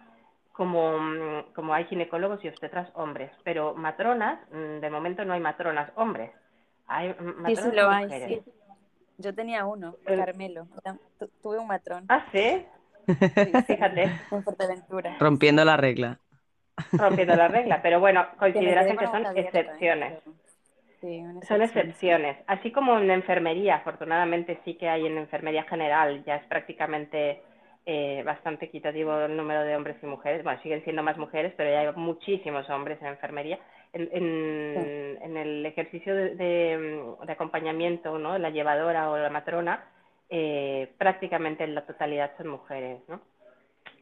[0.52, 6.32] como, como hay ginecólogos y obstetras hombres, pero matronas, de momento no hay matronas hombres.
[6.88, 7.14] Hay
[7.46, 8.42] sí, sí lo hay, sí.
[9.18, 10.66] Yo tenía uno, Carmelo.
[11.42, 12.04] Tuve un matrón.
[12.08, 12.64] Ah, sí.
[13.06, 14.10] sí Fíjate.
[14.30, 15.16] En Fuerteventura.
[15.18, 16.18] Rompiendo la regla.
[16.92, 20.22] Rompiendo la regla, pero bueno, considerasen que son excepciones.
[21.00, 22.38] Sí, son excepciones.
[22.46, 27.42] Así como en enfermería, afortunadamente sí que hay en enfermería general, ya es prácticamente
[27.86, 30.42] eh, bastante equitativo el número de hombres y mujeres.
[30.42, 33.58] Bueno, siguen siendo más mujeres, pero ya hay muchísimos hombres en enfermería.
[33.92, 35.24] En, en, sí.
[35.24, 38.38] en el ejercicio de, de, de, acompañamiento, ¿no?
[38.38, 39.82] la llevadora o la matrona,
[40.28, 43.00] eh, prácticamente en la totalidad son mujeres.
[43.08, 43.20] ¿no?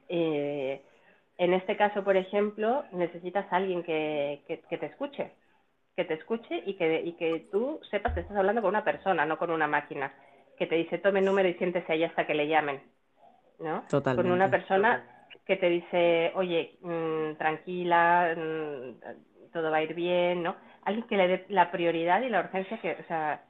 [0.08, 0.82] Eh,
[1.38, 5.32] en este caso, por ejemplo, necesitas a alguien que, que, que te escuche,
[5.94, 9.24] que te escuche y que, y que tú sepas que estás hablando con una persona,
[9.24, 10.12] no con una máquina,
[10.58, 12.80] que te dice tome número y siéntese ahí hasta que le llamen.
[13.60, 13.84] ¿no?
[13.88, 14.22] Totalmente.
[14.28, 15.04] Con una persona
[15.44, 18.90] que te dice, oye, mmm, tranquila, mmm,
[19.56, 20.54] todo va a ir bien, ¿no?
[20.84, 23.40] Alguien que le dé la prioridad y la urgencia que, o sea,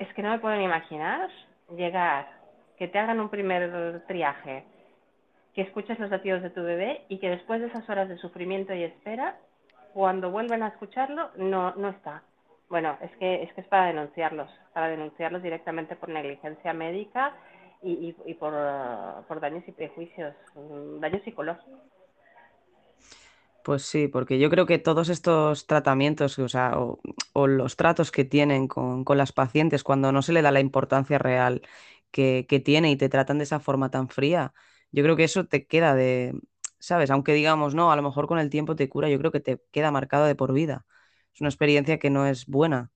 [0.00, 1.30] es que no me puedo ni imaginar
[1.76, 2.26] llegar,
[2.76, 4.64] que te hagan un primer triaje,
[5.54, 8.74] que escuches los latidos de tu bebé y que después de esas horas de sufrimiento
[8.74, 9.36] y espera,
[9.92, 12.24] cuando vuelven a escucharlo, no, no está.
[12.68, 17.32] Bueno, es que, es que es para denunciarlos, para denunciarlos directamente por negligencia médica
[17.80, 18.52] y, y, y por,
[19.28, 21.93] por daños y prejuicios, um, daños psicológicos.
[23.64, 27.00] Pues sí, porque yo creo que todos estos tratamientos, o sea, o,
[27.32, 30.60] o los tratos que tienen con, con, las pacientes cuando no se le da la
[30.60, 31.62] importancia real
[32.10, 34.52] que, que, tiene y te tratan de esa forma tan fría,
[34.92, 36.38] yo creo que eso te queda de,
[36.78, 37.10] ¿sabes?
[37.10, 39.62] Aunque digamos, no, a lo mejor con el tiempo te cura, yo creo que te
[39.72, 40.84] queda marcado de por vida.
[41.34, 42.92] Es una experiencia que no es buena.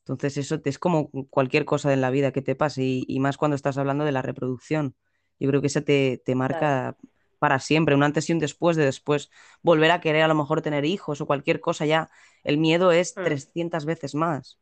[0.00, 3.36] Entonces eso es como cualquier cosa en la vida que te pase y, y más
[3.36, 4.96] cuando estás hablando de la reproducción.
[5.38, 6.96] Yo creo que eso te, te marca claro.
[7.38, 9.30] Para siempre, un antes y un después de después
[9.62, 12.08] volver a querer a lo mejor tener hijos o cualquier cosa ya.
[12.44, 13.22] El miedo es mm.
[13.22, 14.58] 300 veces más.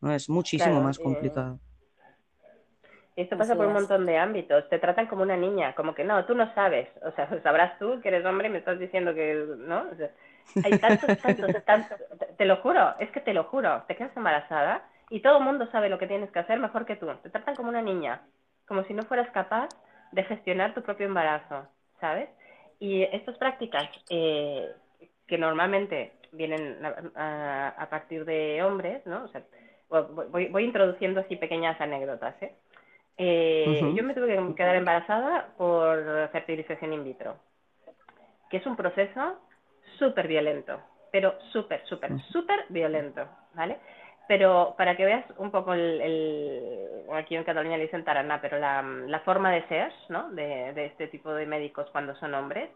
[0.00, 0.12] ¿no?
[0.14, 1.60] Es muchísimo claro, más complicado.
[3.16, 4.68] Y esto pasa Así por un montón de ámbitos.
[4.68, 6.88] Te tratan como una niña, como que no, tú no sabes.
[7.02, 9.86] O sea, sabrás tú que eres hombre y me estás diciendo que, ¿no?
[9.92, 10.10] O sea,
[10.62, 11.98] hay tantos, tantos, tantos.
[12.18, 13.82] te- Te lo juro, es que te lo juro.
[13.88, 16.96] Te quedas embarazada y todo el mundo sabe lo que tienes que hacer mejor que
[16.96, 17.06] tú.
[17.22, 18.22] Te tratan como una niña,
[18.66, 19.68] como si no fueras capaz
[20.12, 21.66] de gestionar tu propio embarazo,
[22.00, 22.28] ¿sabes?
[22.80, 24.72] Y estas prácticas eh,
[25.26, 29.24] que normalmente vienen a, a- a partir de hombres, ¿no?
[29.24, 29.42] O sea,
[29.88, 32.52] voy, voy- introduciendo así pequeñas anécdotas, ¿eh?
[33.18, 33.92] Eh.
[33.94, 37.36] Yo me tuve que quedar embarazada por fertilización in vitro,
[38.50, 39.40] que es un proceso
[39.98, 40.80] súper violento,
[41.12, 43.78] pero súper, súper, súper violento, ¿vale?
[44.28, 48.58] Pero para que veas un poco el, el- aquí en Cataluña le dicen tarana, pero
[48.58, 50.30] la, la forma de ser, ¿no?
[50.32, 52.70] De, de este tipo de médicos cuando son hombres,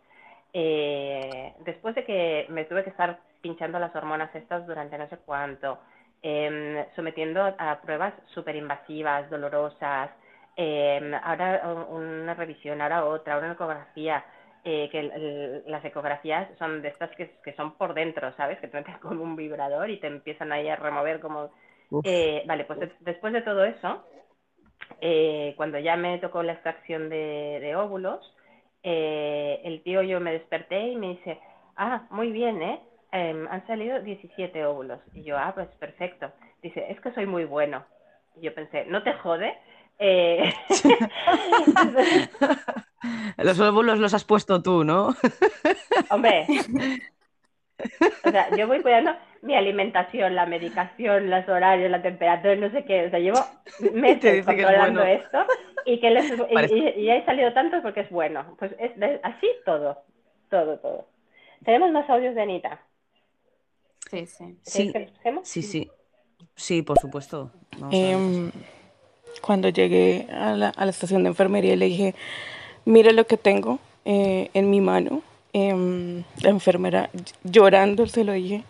[0.55, 5.19] eh, después de que me tuve que estar pinchando las hormonas estas durante no sé
[5.27, 5.79] cuánto,
[6.23, 10.11] em, sometiendo a, pruebas súper invasivas, dolorosas,
[10.57, 14.25] em, ahora una revisión, ahora otra, ahora una ecografía,
[14.64, 18.59] eh, que el- las ecografías son de estas que, que son por dentro, ¿sabes?
[18.61, 21.51] Que te meten con un vibrador y te empiezan ahí a remover como...
[22.05, 24.05] Eh, vale, pues de- después de todo eso,
[25.01, 28.35] eh, cuando ya me tocó la extracción de, de óvulos,
[28.83, 31.38] eh, el tío yo me desperté y me dice,
[31.77, 32.81] ah, muy bien, ¿eh?
[33.12, 35.01] Em, han salido 17 óvulos.
[35.14, 36.31] Y yo, ah, pues perfecto.
[36.62, 37.85] Dice, es que soy muy bueno.
[38.37, 39.55] Y yo pensé, ¿no te jode?
[39.98, 40.53] Eh,
[43.38, 45.15] Los óvulos los has puesto tú, ¿no?
[46.11, 46.47] Hombre,
[48.25, 49.12] o sea, yo voy cuidando
[49.43, 53.07] mi alimentación, la medicación, los horarios, la temperatura, no sé qué.
[53.07, 53.38] O sea, llevo
[53.93, 55.21] meses es controlando bueno.
[55.23, 55.38] esto
[55.85, 58.55] y que les, y, Parece- y- y he salido tanto porque es bueno.
[58.59, 59.99] Pues es de- así todo,
[60.49, 61.09] todo, todo.
[61.65, 62.81] Tenemos más audios de Anita.
[64.11, 64.57] Sí, sí.
[64.62, 64.93] Sí,
[65.43, 65.91] sí, sí.
[66.55, 67.51] Sí, por supuesto.
[67.91, 68.51] Em,
[69.41, 72.15] cuando llegué a la, a la estación de enfermería le dije,
[72.85, 75.23] mire lo que tengo eh, en mi mano.
[75.55, 78.64] Em, la enfermera ll- llorando se lo dije.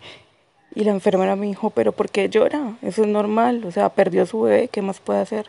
[0.75, 2.73] Y la enfermera me dijo, pero ¿por qué llora?
[2.81, 3.63] Eso es normal.
[3.65, 5.47] O sea, perdió a su bebé, ¿qué más puede hacer?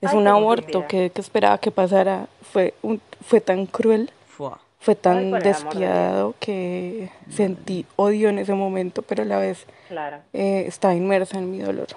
[0.00, 2.26] Es Ay, un aborto que, que esperaba que pasara.
[2.52, 4.60] Fue, un, fue tan cruel, Fua.
[4.78, 10.64] fue tan despiadado que sentí odio en ese momento, pero a la vez Claro, eh,
[10.66, 11.88] estaba inmersa en mi dolor.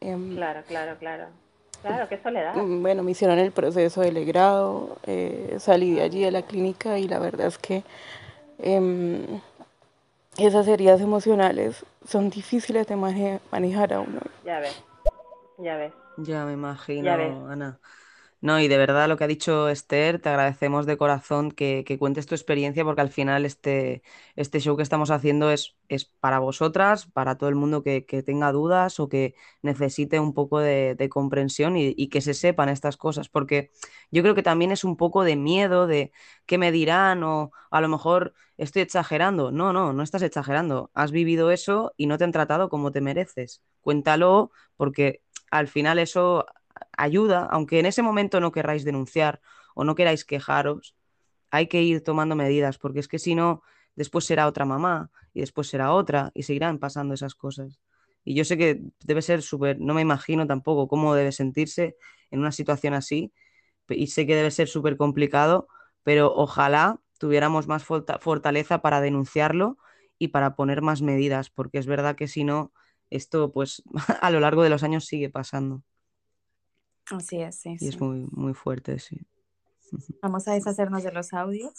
[0.00, 1.24] Em, claro, claro, claro.
[1.82, 2.54] Claro, qué soledad.
[2.54, 6.98] Mm, Bueno, me hicieron el proceso de legrado, eh, salí de allí de la clínica
[6.98, 7.84] y la verdad es que
[8.60, 9.40] em,
[10.38, 14.20] esas heridas emocionales son difíciles de maneja- manejar a uno.
[14.44, 14.76] Ya ves,
[15.58, 15.92] ya ves.
[16.16, 17.34] Ya me imagino, Ya ves.
[17.50, 17.80] Ana.
[18.40, 21.98] No, y de verdad lo que ha dicho Esther, te agradecemos de corazón que, que
[21.98, 24.02] cuentes tu experiencia porque al final este,
[24.36, 28.22] este show que estamos haciendo es, es para vosotras, para todo el mundo que, que
[28.22, 32.96] tenga dudas o que necesite un poco de, comprensión y, y que se sepan estas
[32.96, 33.70] cosas, porque
[34.12, 36.12] yo creo que también es un poco de miedo de
[36.46, 39.50] qué me dirán o a lo mejor estoy exagerando.
[39.50, 40.90] No, no, no estás exagerando.
[40.94, 43.62] Has vivido eso y no te han tratado como te mereces.
[43.80, 46.46] Cuéntalo porque al final eso
[46.96, 49.40] ayuda, aunque en ese momento no querráis denunciar
[49.74, 50.94] o no queráis quejaros,
[51.50, 53.62] hay que ir tomando medidas, porque es que si no,
[53.96, 57.80] después será otra mamá y después será otra y seguirán pasando esas cosas.
[58.24, 61.96] Y yo sé que debe ser súper, no me imagino tampoco cómo debe sentirse
[62.30, 63.32] en una situación así
[63.88, 65.68] y sé que debe ser súper complicado,
[66.02, 69.78] pero ojalá tuviéramos más forta- fortaleza para denunciarlo
[70.18, 72.72] y para poner más medidas, porque es verdad que si no,
[73.10, 73.82] esto pues
[74.20, 75.82] a lo largo de los años sigue pasando.
[77.10, 77.88] Así es, sí, Y sí.
[77.88, 79.20] es muy, muy fuerte, sí.
[80.22, 81.72] Vamos a deshacernos de los audios,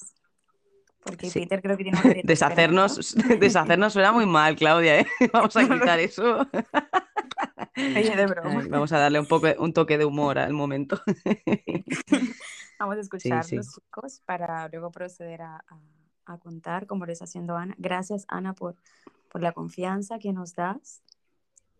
[1.04, 1.40] porque Sí.
[1.42, 5.08] Peter creo que tiene grieta Deshacernos, deshacernos suena muy mal, Claudia, ¿eh?
[5.34, 6.46] Vamos a quitar eso.
[7.76, 8.66] de broma.
[8.70, 11.00] Vamos a darle un, poco, un toque de humor al momento.
[12.80, 13.82] Vamos a escucharlos, sí.
[13.82, 15.80] chicos, para luego proceder a, a-
[16.34, 17.74] a contar, como lo está haciendo Ana.
[17.80, 18.76] Gracias, Ana, por,
[19.30, 21.02] por la confianza que nos das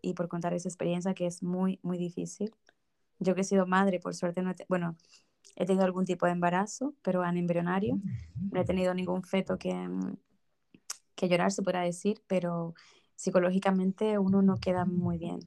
[0.02, 2.52] y por contar esa experiencia que es muy, muy difícil.
[3.20, 4.96] Yo que he sido madre, por suerte, no he te- bueno,
[5.56, 7.98] he tenido algún tipo de embarazo, pero anembrionario.
[8.50, 10.16] No he tenido ningún feto que, mm,
[11.14, 12.74] que llorar, se pueda decir, pero
[13.14, 15.38] psicológicamente uno no queda muy bien,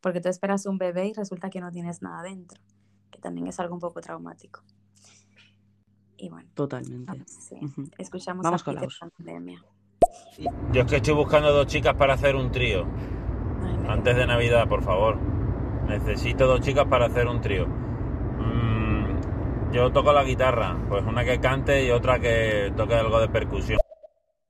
[0.00, 2.60] porque tú esperas un bebé y resulta que no tienes nada dentro,
[3.10, 4.62] que también es algo un poco traumático.
[6.16, 7.04] Y bueno, Totalmente.
[7.12, 7.90] vamos, sí, Ujú.
[7.98, 8.88] escuchamos Vamos a con la.
[9.16, 9.64] Pandemia.
[10.72, 12.86] Yo es que estoy buscando dos chicas para hacer un trío.
[13.62, 15.18] Ay, Antes de Navidad, por favor.
[15.88, 17.66] Necesito dos chicas para hacer un trío.
[17.66, 23.28] Mm, yo toco la guitarra, pues una que cante y otra que toque algo de
[23.28, 23.78] percusión.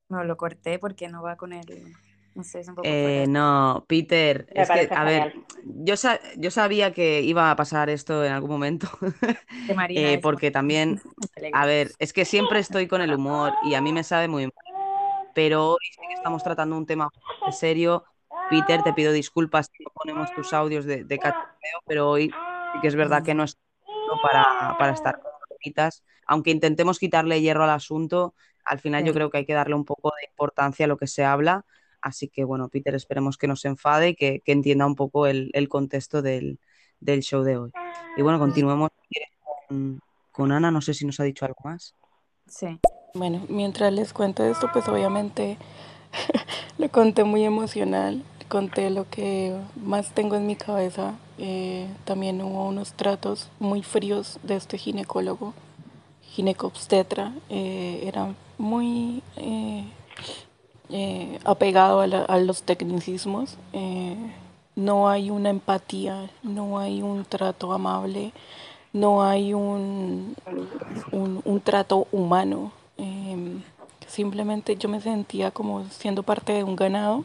[0.08, 1.92] No, lo corté porque no va con el,
[2.34, 5.32] No sé, es un poco Eh, no, Peter, Me es que, a ver,
[5.64, 8.86] yo, sa- yo sabía que iba a pasar esto en algún momento,
[9.66, 11.02] De Marina eh, porque también,
[11.50, 14.44] a ver, es que siempre estoy con el humor y a mí me sabe muy
[14.46, 14.52] mal,
[15.34, 17.10] pero hoy sí que estamos tratando un tema
[17.48, 18.06] serio.
[18.50, 22.80] Peter, te pido disculpas si no ponemos tus audios de, de cachondeo, pero hoy sí
[22.80, 23.58] que es verdad que no es
[24.22, 26.04] para, para estar con bromitas.
[26.26, 29.84] Aunque intentemos quitarle hierro al asunto, al final yo creo que hay que darle un
[29.84, 31.64] poco de importancia a lo que se habla.
[32.00, 35.26] Así que bueno, Peter, esperemos que no se enfade y que, que entienda un poco
[35.26, 36.60] el, el contexto del,
[37.00, 37.72] del show de hoy.
[38.16, 38.90] Y bueno, continuemos
[39.68, 40.00] con,
[40.32, 41.94] con Ana, no sé si nos ha dicho algo más.
[42.48, 42.80] Sí.
[43.14, 45.56] Bueno, mientras les cuento esto, pues obviamente
[46.78, 49.54] lo conté muy emocional, conté lo que
[49.84, 51.14] más tengo en mi cabeza.
[51.38, 55.52] Eh, también hubo unos tratos muy fríos de este ginecólogo,
[56.32, 57.32] ginecobstetra.
[57.50, 59.84] Eh, era muy eh,
[60.90, 63.56] eh, apegado a, la- a los tecnicismos.
[64.74, 68.32] No hay una empatía, no hay un trato amable,
[68.92, 70.36] no hay un,
[71.12, 72.72] un, un trato humano.
[72.98, 73.62] Em,
[74.06, 77.24] simplemente yo me sentía como siendo parte de un ganado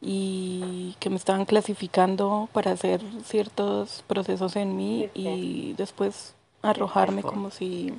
[0.00, 7.50] y que me estaban clasificando para hacer ciertos procesos en mí y después arrojarme como
[7.50, 7.92] si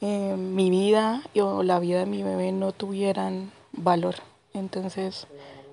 [0.00, 4.16] eh, mi vida y- o la vida de mi bebé no tuvieran valor.
[4.54, 5.26] Entonces,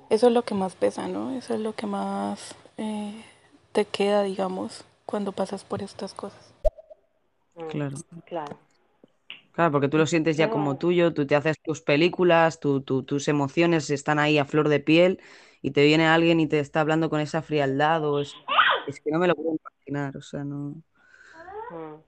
[0.09, 1.31] eso es lo que más pesa, ¿no?
[1.31, 3.23] Eso es lo que más eh,
[3.71, 6.39] te queda, digamos, cuando pasas por estas cosas.
[7.55, 7.97] Mm, Claro.
[8.25, 8.57] Claro.
[9.55, 13.03] Claro, porque tú lo sientes ya como tuyo, tú te haces tus películas, tu- tu-
[13.03, 15.19] tus emociones están ahí a flor de piel
[15.61, 18.33] y te viene alguien y te está hablando con esa frialdad o es,
[18.87, 20.75] es que no me lo puedo imaginar, o sea, no...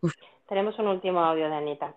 [0.01, 0.07] mm.
[0.49, 1.93] Tenemos un último audio de Anita.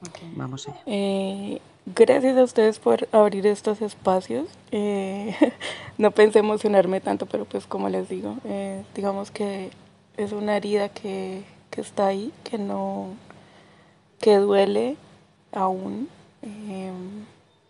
[0.00, 0.18] Ok.
[0.36, 0.80] Vamos allá.
[0.86, 4.48] Eh, gracias a ustedes por abrir estos espacios.
[4.72, 5.34] Eh,
[5.98, 9.70] no pensé emocionarme tanto, pero pues como les digo, eh, digamos que
[10.16, 13.08] es una herida que, que está ahí, que no,
[14.22, 14.96] que duele
[15.50, 16.08] aún,
[16.42, 16.92] eh,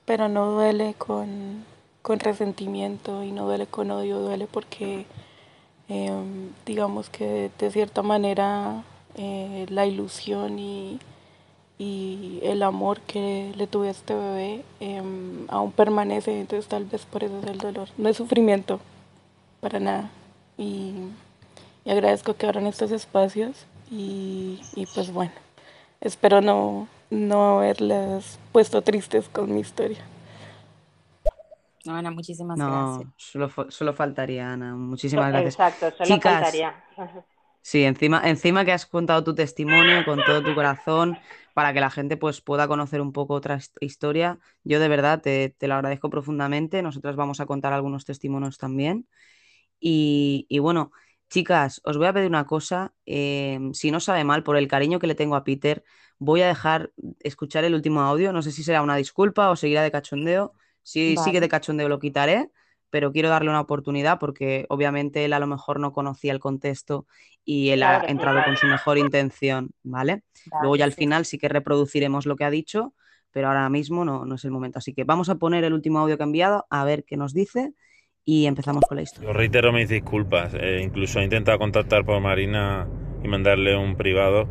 [0.04, 1.64] pero no duele con,
[2.02, 5.06] con resentimiento y no duele con odio, duele porque
[5.88, 6.12] eh,
[6.66, 8.84] digamos que de cierta manera
[9.14, 11.00] eh, la ilusión y,
[11.78, 17.06] y el amor que le tuve a este bebé em, aún permanece, entonces tal vez
[17.06, 17.88] por eso es el dolor.
[17.96, 18.78] No es sufrimiento,
[19.60, 20.10] para nada.
[20.58, 20.92] Y,
[21.86, 25.32] y agradezco que abran estos espacios y, y pues bueno,
[26.02, 30.04] espero no, no haberlas puesto tristes con mi historia.
[31.84, 33.08] No, Ana, muchísimas No, gracias.
[33.16, 34.76] solo, solo faltaría, Ana.
[34.76, 35.54] Muchísimas gracias.
[35.54, 36.74] Exacto, solo Chicas, faltaría.
[37.64, 41.16] Sí, encima, encima que has contado tu testimonio con todo tu corazón
[41.54, 44.38] para que la gente pues pueda conocer un poco otra his- historia.
[44.64, 46.82] Yo de verdad te, te lo agradezco profundamente.
[46.82, 49.06] Nosotras vamos a contar algunos testimonios también.
[49.80, 50.92] Y, y bueno,
[51.32, 52.94] chicas, os voy a pedir una cosa.
[53.06, 55.82] eh, si no sabe mal, por el cariño que le tengo a Peter,
[56.18, 58.32] voy a dejar escuchar el último audio.
[58.32, 60.52] No sé si será una disculpa o seguirá de cachondeo.
[60.82, 61.48] Si sigue de Vale.
[61.48, 62.50] cachondeo lo quitaré,
[62.90, 67.06] pero quiero darle una oportunidad porque obviamente él a lo mejor no conocía el contexto
[67.44, 70.22] y él Claro ha entrado con su mejor intención, ¿vale?
[70.58, 71.02] Luego ya Vale, al sí.
[71.02, 72.94] final sí que reproduciremos lo que ha dicho,
[73.30, 74.78] pero ahora mismo no, no es el momento.
[74.78, 77.32] Así que vamos a poner el último audio que ha enviado, a ver qué nos
[77.34, 77.72] dice
[78.24, 79.28] y empezamos con la historia.
[79.28, 80.54] Yo reitero mis disculpas.
[80.54, 82.88] eh, incluso he intentado contactar por Marina
[83.22, 84.46] y mandarle un privado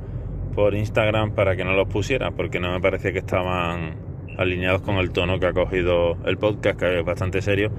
[0.55, 3.95] por Instagram para que no los pusiera, porque no me parecía que estaban
[4.37, 7.71] alineados con el tono que ha cogido el podcast, que es bastante serio.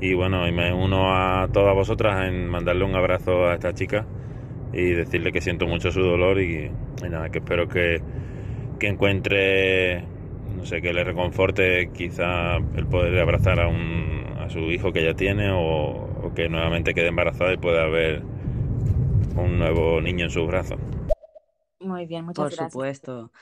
[0.00, 4.06] Y bueno, y me uno a todas vosotras en mandarle un abrazo a esta chica
[4.72, 6.70] y decirle que siento mucho su dolor y,
[7.04, 8.00] y nada, que espero que,
[8.78, 10.02] que encuentre,
[10.56, 15.04] no sé, que le reconforte quizá el poder abrazar a, un, a su hijo que
[15.04, 15.58] ya tiene o,
[16.24, 18.22] o que nuevamente quede embarazada y pueda haber
[19.36, 20.78] un nuevo niño en sus brazos.
[21.80, 22.72] Muy bien, muchas Por gracias.
[22.72, 23.32] supuesto.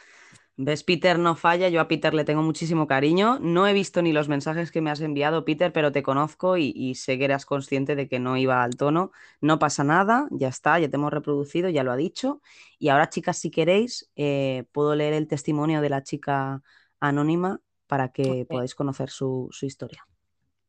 [0.59, 0.85] ¿Ves?
[0.85, 3.39] Peter no falla, yo a Peter le tengo muchísimo cariño.
[3.41, 6.73] No he visto ni los mensajes que me has enviado, Peter, pero te conozco y,
[6.75, 9.13] y sé que eras consciente de que no iba al tono.
[9.41, 12.41] No pasa nada, ya está, ya te hemos reproducido, ya lo ha dicho.
[12.79, 16.63] Y ahora, chicas, si queréis, eh, puedo leer el testimonio de la chica
[17.01, 20.07] anónima para que podáis conocer su, su historia.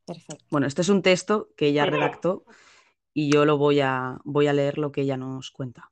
[0.07, 0.45] Perfecto.
[0.49, 2.45] Bueno, este es un texto que ella redactó
[3.13, 5.91] y yo lo voy a, voy a leer lo que ella nos cuenta.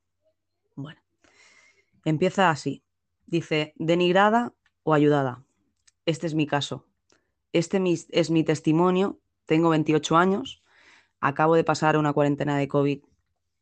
[0.74, 1.02] Bueno,
[2.06, 2.82] empieza así.
[3.26, 5.44] Dice, denigrada o ayudada.
[6.06, 6.86] Este es mi caso.
[7.52, 9.20] Este es mi testimonio.
[9.46, 10.64] Tengo 28 años.
[11.20, 13.04] Acabo de pasar una cuarentena de COVID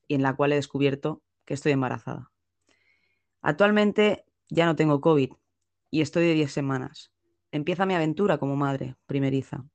[0.07, 2.31] y en la cual he descubierto que estoy embarazada.
[3.41, 5.33] Actualmente ya no tengo COVID
[5.89, 7.11] y estoy de 10 semanas.
[7.51, 9.65] Empieza mi aventura como madre primeriza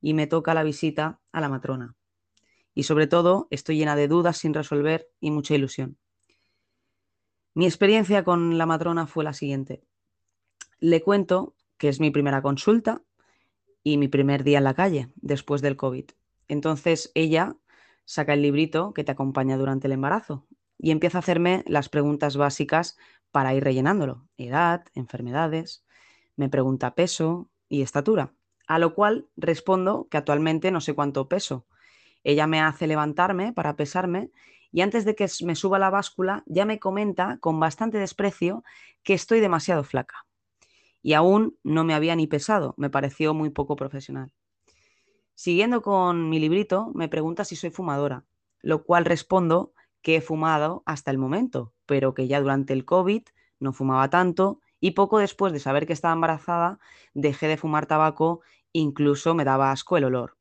[0.00, 1.94] y me toca la visita a la matrona.
[2.74, 5.98] Y sobre todo, estoy llena de dudas sin resolver y mucha ilusión.
[7.54, 9.82] Mi experiencia con la matrona fue la siguiente.
[10.78, 13.02] Le cuento que es mi primera consulta
[13.82, 16.04] y mi primer día en la calle después del COVID.
[16.48, 17.56] Entonces ella
[18.04, 20.46] saca el librito que te acompaña durante el embarazo
[20.78, 22.98] y empieza a hacerme las preguntas básicas
[23.30, 24.28] para ir rellenándolo.
[24.36, 25.84] Edad, enfermedades,
[26.36, 28.34] me pregunta peso y estatura,
[28.66, 31.66] a lo cual respondo que actualmente no sé cuánto peso.
[32.24, 34.30] Ella me hace levantarme para pesarme
[34.72, 38.64] y antes de que me suba la báscula ya me comenta con bastante desprecio
[39.02, 40.26] que estoy demasiado flaca.
[41.02, 44.32] Y aún no me había ni pesado, me pareció muy poco profesional.
[45.34, 48.24] Siguiendo con mi librito, me pregunta si soy fumadora,
[48.60, 53.22] lo cual respondo que he fumado hasta el momento, pero que ya durante el COVID
[53.60, 56.78] no fumaba tanto y poco después de saber que estaba embarazada
[57.14, 58.40] dejé de fumar tabaco,
[58.78, 60.36] incluso me daba asco el olor.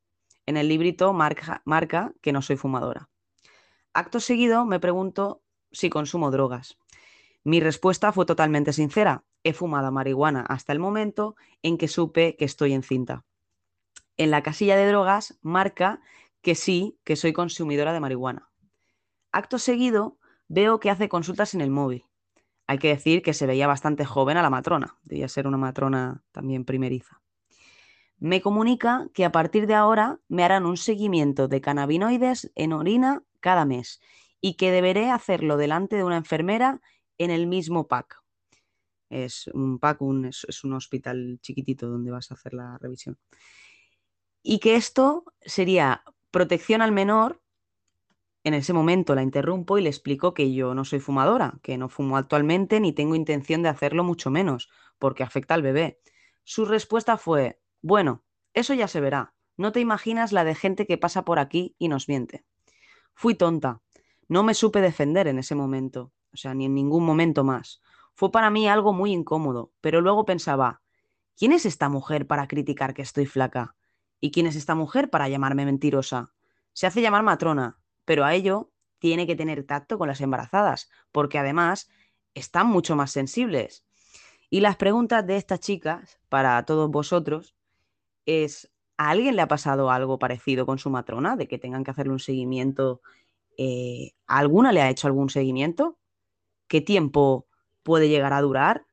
[0.45, 3.09] En el librito marca, que no soy fumadora.
[3.93, 6.77] Acto seguido me pregunto si consumo drogas.
[7.43, 9.23] Mi respuesta fue totalmente sincera.
[9.43, 13.23] He fumado marihuana hasta el momento en que supe que estoy encinta.
[14.17, 16.01] En la casilla de drogas marca
[16.41, 18.49] que sí, que soy consumidora de marihuana.
[19.31, 20.17] Acto seguido
[20.47, 22.05] veo que hace consultas en el móvil.
[22.67, 26.23] Hay que decir que se veía bastante joven a la matrona, debía ser una matrona
[26.31, 27.21] también primeriza.
[28.17, 33.23] Me comunica que a partir de ahora me harán un seguimiento de cannabinoides en orina
[33.39, 33.99] cada mes
[34.41, 36.81] y que deberé hacerlo delante de una enfermera
[37.17, 38.21] en el mismo PAC.
[39.09, 43.17] Es un PAC, es, un hospital chiquitito donde vas a hacer la revisión.
[44.41, 47.41] Y que esto sería protección al menor
[48.43, 51.89] en ese momento la interrumpo y le explico que yo no soy fumadora, que no
[51.89, 55.99] fumo actualmente ni tengo intención de hacerlo mucho menos, porque afecta al bebé.
[56.43, 58.23] Su respuesta fue, bueno,
[58.55, 59.35] eso ya se verá.
[59.57, 62.43] No te imaginas la de gente que pasa por aquí y nos miente.
[63.13, 63.83] Fui tonta.
[64.27, 67.83] No me supe defender en ese momento, o sea, ni en ningún momento más.
[68.15, 70.81] Fue para mí algo muy incómodo, pero luego pensaba,
[71.37, 73.75] ¿quién es esta mujer para criticar que estoy flaca?
[74.19, 76.33] ¿Y quién es esta mujer para llamarme mentirosa?
[76.73, 81.37] Se hace llamar matrona, pero a ello tiene que tener tacto con las embarazadas, porque
[81.37, 81.87] además
[82.33, 83.85] están mucho más sensibles.
[84.49, 87.54] Y las preguntas de estas chicas, para todos vosotros,
[88.25, 91.91] es, ¿a alguien le ha pasado algo parecido con su matrona, de que tengan que
[91.91, 93.01] hacerle un seguimiento?
[93.57, 95.97] Eh, ¿A alguna le ha hecho algún seguimiento?
[96.67, 97.47] ¿Qué tiempo
[97.83, 98.85] puede llegar a durar?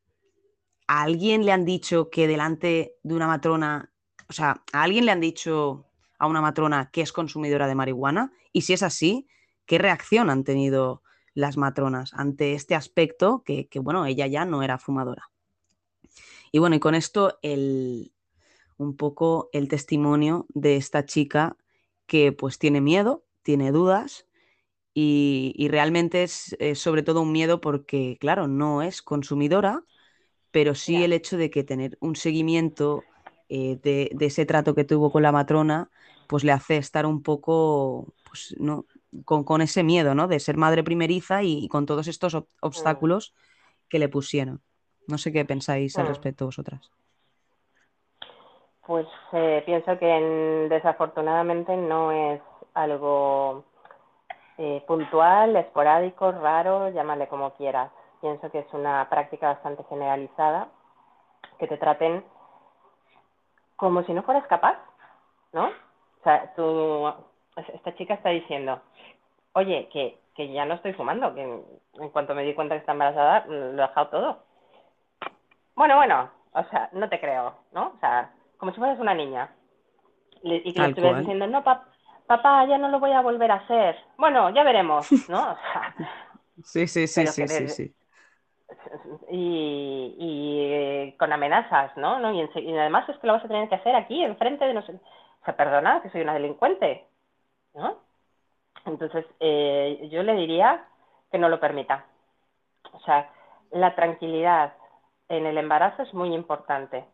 [0.87, 3.93] ¿A alguien le han dicho que delante de una matrona,
[4.29, 5.87] o sea, ¿a alguien le han dicho
[6.19, 8.33] a una matrona que es consumidora de marihuana?
[8.53, 9.27] Y si es así,
[9.67, 11.03] ¿qué reacción han tenido
[11.35, 15.31] las matronas ante este aspecto que, bueno, ella ya no era fumadora?
[16.51, 18.12] Y bueno, y con esto el,
[18.83, 21.57] un poco el testimonio de esta chica
[22.07, 24.27] que pues tiene miedo, tiene dudas
[24.95, 29.85] y, realmente es, sobre todo un miedo porque, claro, no es consumidora,
[30.51, 33.03] pero sí el hecho de que tener un seguimiento
[33.49, 35.91] eh, de, de, ese trato que tuvo con la matrona
[36.33, 38.87] pues le hace estar un poco, pues, ¿no?
[39.27, 40.29] Con, ese miedo, ¿no?
[40.29, 43.35] De ser madre primeriza y, con todos estos obstáculos
[43.91, 44.63] que le pusieron.
[45.07, 46.91] No sé qué pensáis al respecto vosotras.
[48.87, 52.41] Pues eh, pienso que desafortunadamente no es
[52.75, 53.65] algo
[54.59, 57.93] eh, puntual, esporádico, raro, llámale como quieras.
[58.21, 60.69] Pienso que es una práctica bastante generalizada,
[61.59, 62.25] que te traten
[63.77, 64.79] como si no fueras capaz,
[65.53, 65.67] ¿no?
[65.67, 67.13] O sea, tú,
[67.57, 68.81] esta chica está diciendo,
[69.55, 72.93] oye, que, que ya no estoy fumando, que en, cuanto me di cuenta que está
[72.93, 74.39] embarazada, lo he dejado todo.
[75.75, 77.93] Bueno, bueno, o sea, no te creo, ¿no?
[77.97, 78.31] O sea,
[78.63, 79.51] como si fueras una niña.
[80.45, 83.97] y que le estuvieras diciendo, no, papá, ya no lo voy a volver a hacer.
[84.17, 85.57] Bueno, ya veremos, ¿no?
[86.55, 87.95] O sea, sí, sí, sí, sí, sí, sí.
[89.31, 92.21] Y, y eh, con amenazas, ¿no?
[92.21, 92.33] ¿no?
[92.33, 95.03] Y, y, además es que lo vas a tener que hacer aquí, enfrente de nosotros
[95.45, 97.09] se perdona, que soy una delincuente,
[97.75, 97.97] ¿no?
[98.87, 100.87] Entonces, eh, yo le diría
[101.33, 102.05] que no lo permita.
[102.93, 103.29] O sea,
[103.73, 104.75] la tranquilidad
[105.29, 107.05] en el embarazo es muy importante.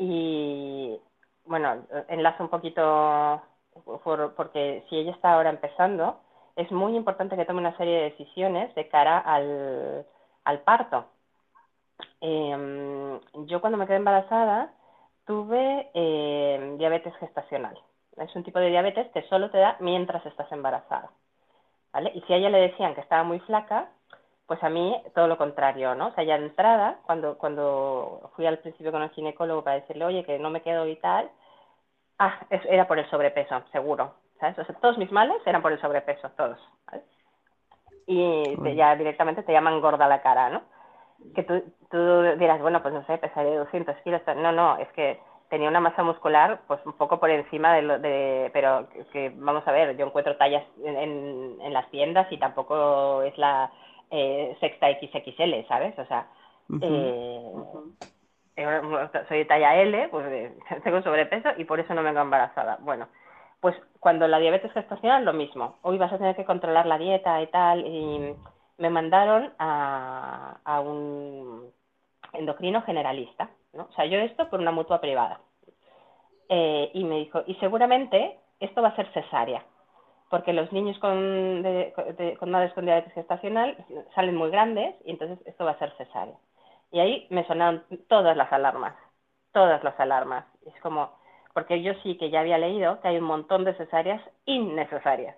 [0.00, 0.98] Y,
[1.44, 3.42] bueno, enlazo un poquito,
[4.34, 6.18] porque si ella está ahora empezando,
[6.56, 10.06] es muy importante que tome una serie de decisiones de cara al,
[10.44, 11.04] al parto.
[12.22, 14.72] Em, yo cuando me quedé embarazada,
[15.26, 17.78] tuve eh, diabetes gestacional.
[18.16, 21.10] Es un tipo de diabetes que solo te da mientras estás embarazada.
[21.92, 22.10] ¿vale?
[22.14, 23.90] Y si a ella le decían que estaba muy flaca,
[24.50, 26.08] pues a mí todo lo contrario, ¿no?
[26.08, 30.04] O sea, ya de entrada, cuando, cuando fui al principio con el ginecólogo para decirle,
[30.06, 31.30] oye, que no me quedo y tal,
[32.18, 34.14] Ah, era por el sobrepeso, seguro.
[34.40, 34.58] ¿Sabes?
[34.58, 36.58] O sea, todos mis males eran por el sobrepeso, todos.
[36.86, 37.04] ¿sabes?
[38.06, 40.62] Y te- ya directamente te llaman gorda la cara, ¿no?
[41.34, 44.22] Que tú, tú dirás, bueno, pues no sé, pesaré 200 kilos.
[44.36, 45.20] No, no, es que
[45.50, 48.50] tenía una masa muscular pues un poco por encima de lo de...
[48.52, 52.38] Pero que, que, vamos a ver, yo encuentro tallas en, en, en las tiendas y
[52.38, 53.70] tampoco es la
[54.10, 55.98] eh, sexta XXL, ¿sabes?
[55.98, 56.28] O sea,
[56.82, 57.52] eh,
[58.56, 60.52] eh, soy de talla L, pues eh,
[60.84, 62.78] tengo sobrepeso y por eso no vengo embarazada.
[62.80, 63.08] Bueno,
[63.60, 65.78] pues cuando la diabetes gestacional, lo mismo.
[65.82, 67.86] Hoy vas a tener que controlar la dieta y tal.
[67.86, 68.34] Y
[68.78, 71.70] me mandaron a, a un
[72.32, 73.50] endocrino generalista.
[73.72, 73.84] ¿no?
[73.84, 75.40] O sea, yo esto por una mutua privada.
[76.48, 79.64] Eh, y me dijo, y seguramente esto va a ser cesárea,
[80.30, 83.76] porque los niños con, de, de, con madres con diabetes gestacional
[84.14, 86.36] salen muy grandes y entonces esto va a ser cesárea.
[86.92, 88.94] Y ahí me sonaron todas las alarmas,
[89.52, 90.44] todas las alarmas.
[90.66, 91.10] Es como,
[91.52, 95.36] porque yo sí que ya había leído que hay un montón de cesáreas innecesarias,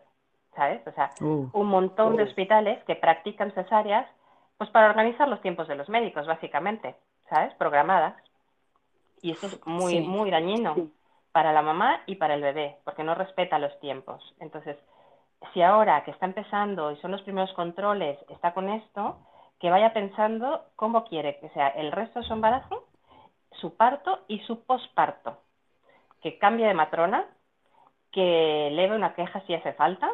[0.55, 0.87] ¿sabes?
[0.87, 4.07] O sea, Uh, un montón de hospitales que practican cesáreas,
[4.59, 6.97] pues para organizar los tiempos de los médicos, básicamente,
[7.29, 7.55] ¿sabes?
[7.55, 8.15] Programadas.
[9.23, 10.01] Y eso es muy, Sí.
[10.01, 10.75] muy dañino
[11.33, 14.23] para la mamá y para el bebé, porque no respeta los tiempos.
[14.39, 14.77] Entonces,
[15.53, 19.19] si ahora que está empezando y son los primeros controles, está con esto,
[19.59, 22.85] que vaya pensando cómo quiere que sea el resto de su embarazo,
[23.61, 25.39] su parto y su posparto.
[26.21, 27.27] Que cambie de matrona,
[28.13, 30.11] que leve una queja si hace falta,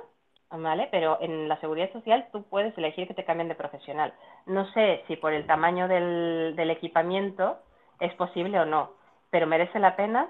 [0.50, 0.88] ¿vale?
[0.90, 4.14] Pero en la seguridad social tú puedes elegir que te cambien de profesional.
[4.46, 7.58] No sé si por el tamaño del, del equipamiento
[8.00, 8.92] es posible o no,
[9.30, 10.28] pero merece la pena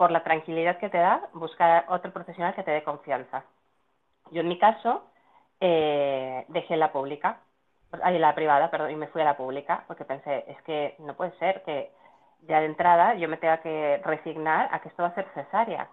[0.00, 3.44] por la tranquilidad que te da buscar otro profesional que te dé confianza.
[4.30, 5.04] Yo en mi caso
[5.60, 7.40] eh, dejé la pública,
[8.02, 11.14] ahí la privada, perdón, y me fui a la pública porque pensé, es que no
[11.18, 11.90] puede ser que
[12.48, 15.90] ya de entrada yo me tenga que resignar a que esto va a ser cesárea.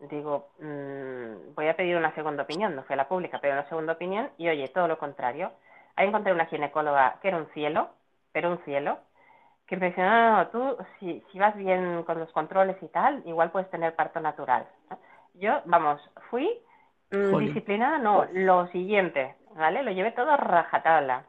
[0.00, 3.68] Digo, mmm, voy a pedir una segunda opinión, no fui a la pública, pero una
[3.70, 5.50] segunda opinión y oye, todo lo contrario.
[5.94, 7.88] Ahí encontré una ginecóloga que era un cielo,
[8.32, 8.98] pero un cielo,
[9.66, 13.22] que me decía, no, no, tú si, si vas bien con los controles y tal,
[13.26, 14.66] igual puedes tener parto natural.
[15.34, 16.00] Yo, vamos,
[16.30, 16.48] fui
[17.10, 17.38] mmm, Jolín.
[17.38, 19.82] disciplinada, no, lo siguiente, ¿vale?
[19.82, 21.24] Lo llevé todo a rajatabla.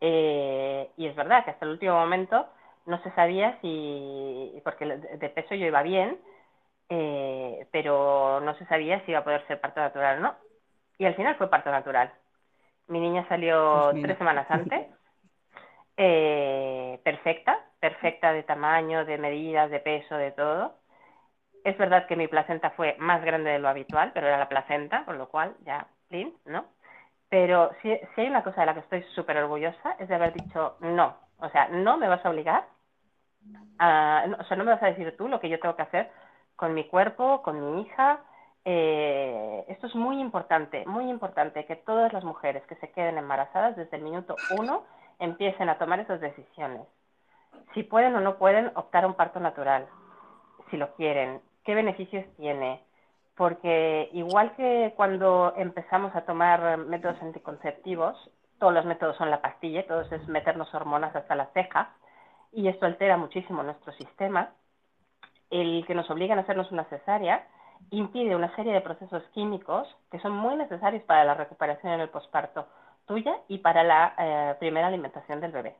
[0.00, 2.46] Eh, y es verdad que hasta el último momento
[2.86, 6.18] no se sabía si, porque de peso yo iba bien,
[6.90, 10.34] eh, pero no se sabía si iba a poder ser parto natural o no.
[10.98, 12.12] Y al final fue parto natural.
[12.88, 14.86] Mi niña salió Pues tres semanas antes,
[16.02, 20.74] eh, perfecta, perfecta de tamaño, de medidas, de peso, de todo.
[21.62, 25.04] Es verdad que mi placenta fue más grande de lo habitual, pero era la placenta,
[25.04, 25.86] con lo cual ya,
[26.46, 26.64] ¿no?
[27.28, 30.78] Pero si, hay una cosa de la que estoy súper orgullosa es de haber dicho
[30.80, 31.18] no.
[31.36, 32.64] O sea, no me vas a obligar,
[33.42, 33.60] no,
[34.38, 36.10] o sea, no me vas a decir tú lo que yo tengo que hacer
[36.56, 38.20] con mi cuerpo, con mi hija.
[38.64, 43.76] Eh, esto es muy importante, muy importante que todas las mujeres que se queden embarazadas
[43.76, 44.84] desde el minuto uno
[45.20, 46.82] empiecen a tomar esas decisiones.
[47.74, 49.86] Si pueden o no pueden optar a un parto natural,
[50.70, 52.82] si lo quieren, qué beneficios tiene,
[53.36, 58.16] porque igual que cuando empezamos a tomar métodos anticonceptivos,
[58.58, 61.88] todos los métodos son la pastilla, todos es meternos hormonas hasta las cejas,
[62.52, 64.50] y esto altera muchísimo nuestro sistema,
[65.50, 67.46] el que nos obliguen a hacernos una cesárea
[67.90, 72.08] impide una serie de procesos químicos que son muy necesarios para la recuperación en el
[72.08, 72.66] posparto
[73.10, 75.74] tuya y para la eh, primera alimentación del bebé.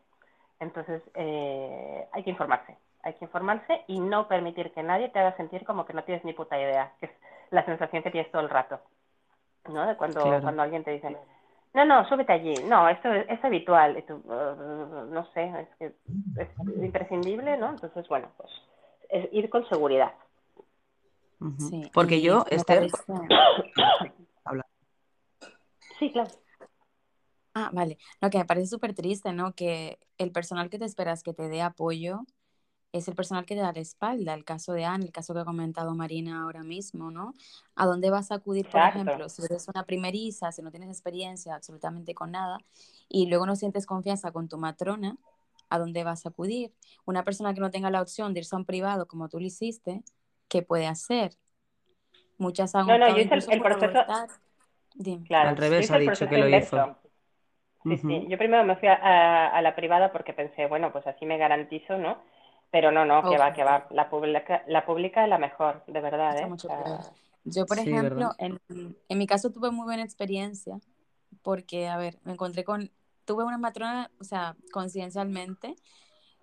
[0.58, 5.36] Entonces, eh, hay que informarse, hay que informarse y no permitir que nadie te haga
[5.36, 7.12] sentir como que no tienes ni puta idea, que es
[7.50, 8.80] la sensación que tienes todo el rato,
[9.68, 9.86] ¿no?
[9.86, 10.42] De cuando, Claro.
[10.42, 11.16] cuando alguien te dice,
[11.72, 15.68] no, no, súbete allí, no, esto es, es habitual, y tú, "Uh, no sé, es
[15.78, 15.92] que
[16.42, 16.48] es
[16.82, 17.70] imprescindible, ¿no?
[17.70, 18.50] Entonces, bueno, pues
[19.08, 20.12] es ir con seguridad.
[21.58, 22.88] Sí, Porque yo, Esther,
[24.44, 24.66] habla.
[26.00, 26.30] Sí, claro.
[27.54, 27.98] Ah, vale.
[28.20, 29.54] No, que me parece súper triste, ¿no?
[29.54, 32.20] Que el personal que te esperas que te dé apoyo
[32.92, 34.34] es el personal que te da la espalda.
[34.34, 37.34] El caso de Anne, el caso que ha comentado Marina ahora mismo, ¿no?
[37.76, 38.98] ¿A dónde vas a acudir, por Exacto.
[38.98, 42.58] ejemplo, si eres una primeriza, si no tienes experiencia absolutamente con nada
[43.08, 45.16] y luego no sientes confianza con tu matrona?
[45.70, 46.72] ¿A dónde vas a acudir?
[47.04, 49.46] Una persona que no tenga la opción de irse a un privado como tú lo
[49.46, 50.02] hiciste,
[50.48, 51.36] ¿qué puede hacer?
[52.38, 54.04] Muchas han No, no, yo hice el- el proceso-.
[54.94, 55.26] Dime.
[55.26, 56.76] Claro, Al revés ha dicho que lo inverso.
[56.76, 57.09] hizo.
[57.88, 58.24] Sí, sí.
[58.24, 58.28] Ujú.
[58.28, 61.38] Yo primero me fui a, a- a la privada porque pensé, bueno, pues así me
[61.38, 62.18] garantizo, ¿no?
[62.70, 63.86] Pero no, no, que va, que va.
[63.90, 66.48] La pública, la pública es la mejor, de verdad, ¿eh?
[66.48, 66.68] mucho.
[67.44, 68.60] Yo, por Sí, ejemplo, en,
[69.08, 70.78] en mi caso tuve muy buena experiencia
[71.42, 72.90] porque, a ver, me encontré con,
[73.24, 75.76] tuve una matrona, o sea, coincidencialmente,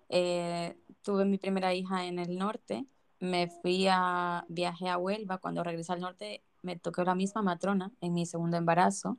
[0.08, 2.86] eh, tuve mi primera hija en el norte
[3.20, 7.92] me fui a, viaje a Huelva, cuando regresé al norte me tocó la misma matrona
[8.00, 9.18] en mi segundo embarazo.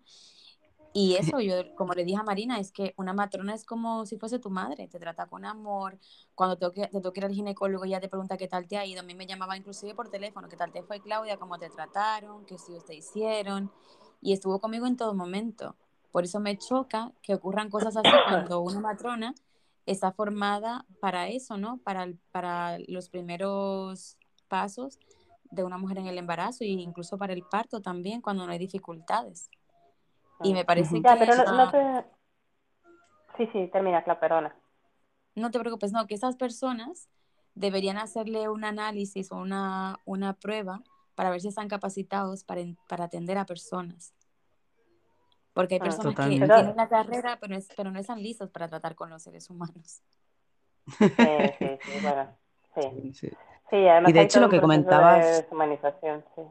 [0.91, 4.17] Y eso, yo, como le dije a Marina, es que una matrona es como si
[4.17, 5.99] fuese tu madre, te trata con amor.
[6.33, 8.85] Cuando te toque, te toque ir al ginecólogo, ya te pregunta qué tal te ha
[8.85, 9.01] ido.
[9.01, 12.45] A mí me llamaba inclusive por teléfono, qué tal te fue Claudia, cómo te trataron,
[12.45, 13.71] qué estudios te hicieron.
[14.21, 15.75] Y estuvo conmigo en todo momento.
[16.11, 19.35] Por eso me choca que ocurran cosas así cuando una matrona
[19.85, 21.77] está formada para eso, ¿no?
[21.77, 24.17] Para, para los primeros
[24.47, 24.99] pasos
[25.51, 28.59] de una mujer en el embarazo e incluso para el parto también cuando no hay
[28.59, 29.49] dificultades.
[30.43, 31.25] Y me parece ya, que...
[31.25, 32.05] pero no, no te...
[33.37, 34.55] Sí, sí, termina, claro, perdona.
[35.35, 37.09] No te preocupes, no, que esas personas
[37.55, 40.81] deberían hacerle un análisis o una, una prueba
[41.15, 44.13] para ver si están capacitados para, para atender a personas.
[45.53, 48.67] Porque hay Ah, personas que tienen la carrera, pero, es- pero no están listos para
[48.67, 50.01] tratar con los seres humanos.
[50.87, 51.25] Sí,
[51.59, 52.27] sí, sí, bueno,
[52.75, 53.11] sí.
[53.13, 53.29] Sí.
[53.69, 56.41] Sí, además Y de hay hecho lo que comentabas- de deshumanización, sí.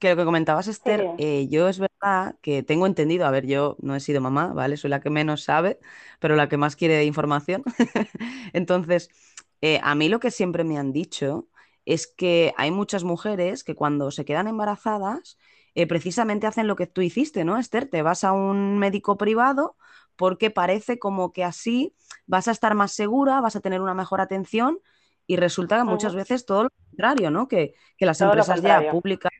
[0.00, 1.24] Que lo que comentabas, Esther, Sí.
[1.24, 4.76] eh, yo es verdad que tengo entendido, a ver, yo no he sido mamá, ¿vale?
[4.76, 5.78] Soy la que menos sabe,
[6.20, 7.62] pero la que más quiere información.
[8.52, 9.10] Entonces,
[9.60, 11.48] eh, a mí lo que siempre me han dicho
[11.84, 15.38] es que hay muchas mujeres que cuando se quedan embarazadas,
[15.74, 17.88] eh, precisamente hacen lo que tú hiciste, ¿no, Esther?
[17.88, 19.76] Te vas a un médico privado
[20.16, 21.94] porque parece como que así
[22.26, 24.78] vas a estar más segura, vas a tener una mejor atención
[25.26, 27.48] y resulta que muchas veces todo lo contrario, ¿no?
[27.48, 29.32] Que, que las Todo empresas ya públicas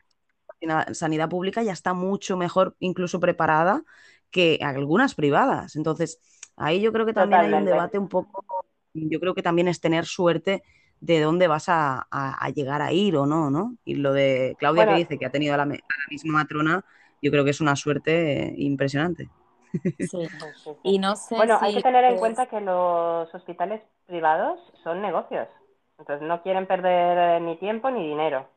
[0.66, 3.84] sanidad- sanidad pública ya está mucho mejor, incluso preparada
[4.30, 5.76] que algunas privadas.
[5.76, 6.20] Entonces,
[6.56, 8.44] ahí yo creo que también hay un debate un poco,
[8.94, 10.62] yo creo que también es tener suerte
[11.00, 13.76] de dónde vas a, a- a llegar a ir o no, ¿no?
[13.84, 16.34] Y lo de Claudia que dice que ha tenido a la, me- a la misma
[16.34, 16.84] matrona,
[17.20, 19.30] yo creo que es una suerte eh, impresionante.
[19.98, 20.10] Sí.
[20.10, 20.70] Sí, sí, sí.
[20.82, 25.48] Y no sé Bueno, hay que tener en cuenta que los hospitales privados son negocios,
[25.98, 28.48] entonces no quieren perder eh, ni tiempo ni dinero.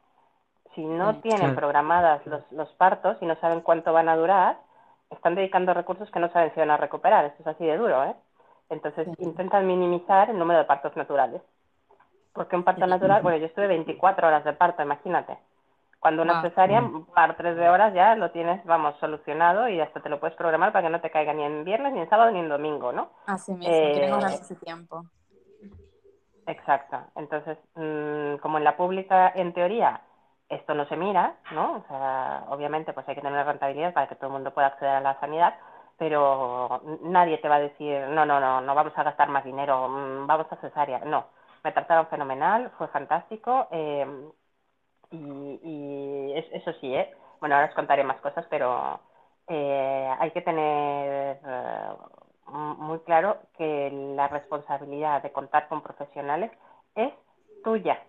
[0.77, 1.21] Si no Sí.
[1.23, 4.59] tienen programadas los, los partos y no saben cuánto van a durar,
[5.09, 7.25] están dedicando recursos que no saben si van a recuperar.
[7.25, 8.15] Esto es así de duro, ¿eh?
[8.69, 11.41] Entonces intentan minimizar el número de partos naturales.
[12.31, 15.35] Porque un parto natural, bueno, yo estuve 24 horas de parto, imagínate.
[15.99, 19.99] Cuando una cesárea, un par, tres de horas ya lo tienes, vamos, solucionado y hasta
[19.99, 22.29] te lo puedes programar para que no te caiga ni en viernes, ni en sábado,
[22.29, 23.09] ni en domingo, ¿no?
[23.25, 25.05] así mismo, Eh, ahorrarse ese tiempo.
[26.45, 26.97] Exacto.
[27.15, 30.01] Entonces, mm, como en la pública, en teoría,
[30.49, 31.77] esto no se mira, ¿no?
[31.77, 34.95] O sea, obviamente, pues hay que tener rentabilidad para que todo el mundo pueda acceder
[34.95, 35.55] a la sanidad,
[35.97, 39.87] pero nadie te va a decir, no, no, no, no vamos a gastar más dinero,
[39.89, 40.99] mm, vamos a cesárea.
[40.99, 41.27] No,
[41.63, 44.29] me trataron fenomenal, fue fantástico, eh,
[45.11, 45.17] y,
[45.63, 47.11] y es- eso sí, ¿eh?
[47.39, 48.99] Bueno, ahora os contaré más cosas, pero
[49.47, 51.89] eh, hay que tener eh,
[52.47, 56.51] muy claro que la responsabilidad de contar con profesionales
[56.95, 57.13] es
[57.63, 57.99] tuya.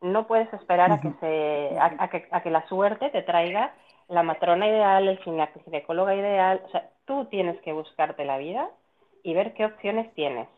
[0.00, 3.74] No puedes esperar a que se a, a que, a que la suerte te traiga
[4.08, 6.62] la matrona ideal, el gine- ginecóloga ideal.
[6.66, 8.68] O sea, tú tienes que buscarte la vida
[9.22, 10.48] y ver qué opciones tienes.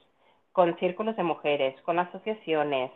[0.53, 2.91] Con círculos de mujeres, con asociaciones,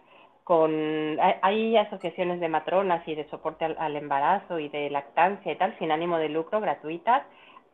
[0.45, 5.57] con hay, asociaciones de matronas y de soporte al, al embarazo y de lactancia y
[5.57, 7.23] tal, sin ánimo de lucro, gratuitas.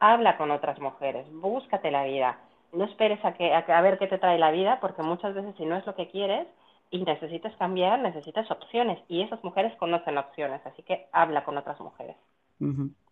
[0.00, 2.38] Habla con otras mujeres, búscate la vida.
[2.72, 5.34] No esperes a, que, a, que- a ver qué te trae la vida, porque muchas
[5.34, 6.46] veces si no es lo que quieres
[6.92, 9.00] y necesitas cambiar, necesitas opciones.
[9.08, 12.16] Y esas mujeres conocen opciones, así que habla con otras mujeres.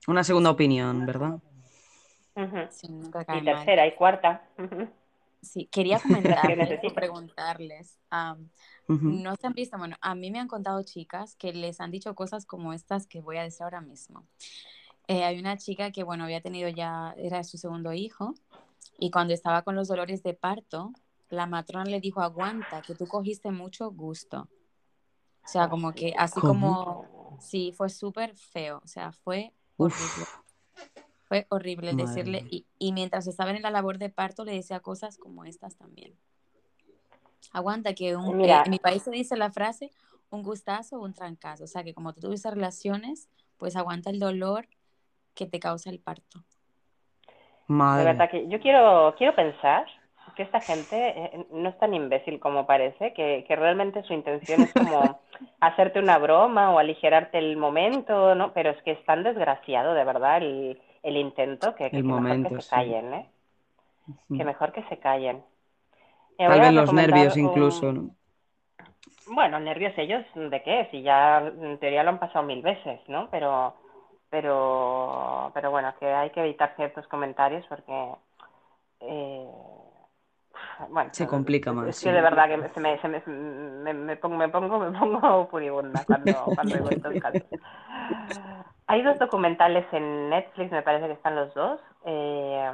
[0.06, 1.40] Una segunda opinión, ¿verdad?
[2.36, 2.58] Ujú.
[2.70, 3.44] Sí, Y mal.
[3.44, 4.42] tercera y cuarta.
[5.42, 7.98] Sí, quería que comentarles o preguntarles.
[9.02, 12.14] no se han visto, bueno, a mí me han contado chicas que les han dicho
[12.14, 14.26] cosas como estas que voy a decir ahora mismo.
[15.08, 18.34] Eh, hay una chica que, bueno, había tenido ya, era su segundo hijo,
[18.98, 20.92] y cuando estaba con los dolores de parto,
[21.30, 24.48] la matrona le dijo, aguanta, que tú cogiste mucho gusto.
[25.42, 27.04] O sea, como que así ¿Cómo?
[27.04, 30.22] como, sí, fue súper feo, o sea, fue horrible.
[30.22, 30.28] Uf,
[31.28, 34.80] Fue horrible Madre decirle, y, y mientras estaba en la labor de parto le decía
[34.80, 36.16] cosas como estas también.
[37.52, 38.58] Aguanta, que un- Mira.
[38.58, 39.90] eh, en mi país se dice la frase,
[40.30, 41.64] un gustazo o un trancazo.
[41.64, 43.28] O sea, que como tú tuviste relaciones,
[43.58, 44.68] pues aguanta el dolor
[45.34, 46.40] que te causa el parto.
[47.68, 48.04] De madre.
[48.04, 49.86] verdad que yo quiero, quiero pensar
[50.40, 54.62] que esta gente eh, no es tan imbécil como parece, que, que realmente su intención
[54.62, 55.20] es como
[55.60, 58.52] hacerte una broma o aligerarte el momento, ¿no?
[58.54, 62.40] Pero es que es tan desgraciado, de verdad, el, el intento, que, que- El mejor
[62.40, 63.30] que se callen, ¿eh?
[64.36, 65.44] Que mejor que se callen.
[66.38, 68.10] Eh, Tal vez los nervios un- incluso, ¿no?
[69.26, 70.88] Bueno, nervios ellos, ¿de qué?
[70.90, 73.28] Si ya en teoría lo han pasado mil veces, ¿no?
[73.30, 73.74] Pero,
[74.30, 77.92] pero, pero bueno, que hay que evitar ciertos comentarios porque
[79.00, 79.46] eh,
[80.90, 82.04] bueno, Se complica más, Es sí.
[82.04, 84.98] que de verdad que me, se me, se me, me, me pongo, me pongo, me
[84.98, 87.48] pongo furibunda cuando, cuando oigo estos casos.
[88.86, 92.70] Hay dos documentales en Netflix, me parece que están los dos, eh,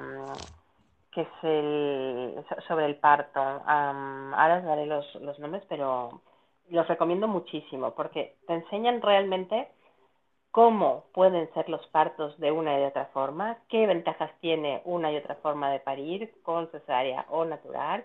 [1.13, 3.41] que es el, so- sobre el parto.
[3.41, 6.23] Am, ahora os daré los, los nombres, pero
[6.71, 9.69] los recomiendo muchísimo porque te enseñan realmente
[10.57, 15.13] cómo pueden ser los partos de una y de otra forma, qué ventajas tiene una
[15.13, 18.03] y otra forma de parir, con cesárea o natural,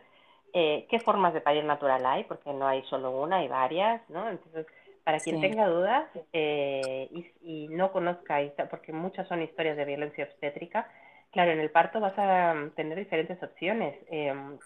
[0.52, 4.28] eh, qué formas de parir natural hay, porque no hay solo una, hay varias, ¿no?
[4.30, 4.68] Entonces,
[5.06, 5.40] para quien Sí.
[5.40, 10.90] tenga dudas eh, y, y no conozca, porque muchas son historias de violencia obstétrica,
[11.32, 13.96] claro, en el parto vas a mm, tener diferentes opciones.
[14.10, 14.60] Em,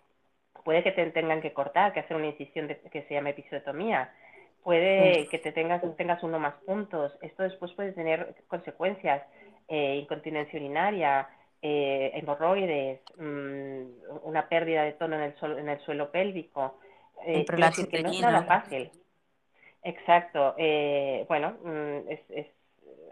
[0.63, 4.11] puede que te tengan que cortar, que hacer una incisión de- que se llama episiotomía,
[4.65, 9.21] puede que te tengas, tengas uno más puntos, esto después puede tener consecuencias,
[9.67, 11.29] eh, incontinencia urinaria,
[11.61, 16.79] eh, hemorroides, mm, una pérdida de tono en el, suelo, en el suelo pélvico,
[17.27, 18.89] eh, decir que no es nada fácil.
[19.83, 20.55] Exacto.
[20.57, 22.47] eh, bueno, mm, es, es,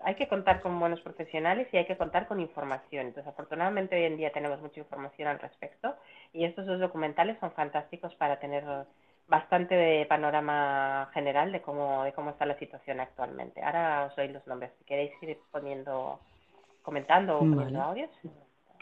[0.04, 3.06] hay que contar con buenos profesionales y hay que contar con información.
[3.06, 5.96] Entonces, afortunadamente hoy en día tenemos mucha información al respecto
[6.34, 8.64] y estos dos documentales son fantásticos para tener
[9.28, 13.62] bastante de panorama general de cómo, de cómo está la situación actualmente.
[13.64, 14.72] Ahora os doy los nombres.
[14.78, 16.20] Si queréis ir poniendo,
[16.82, 18.02] comentando o poniendo Vale.
[18.04, 18.12] audios.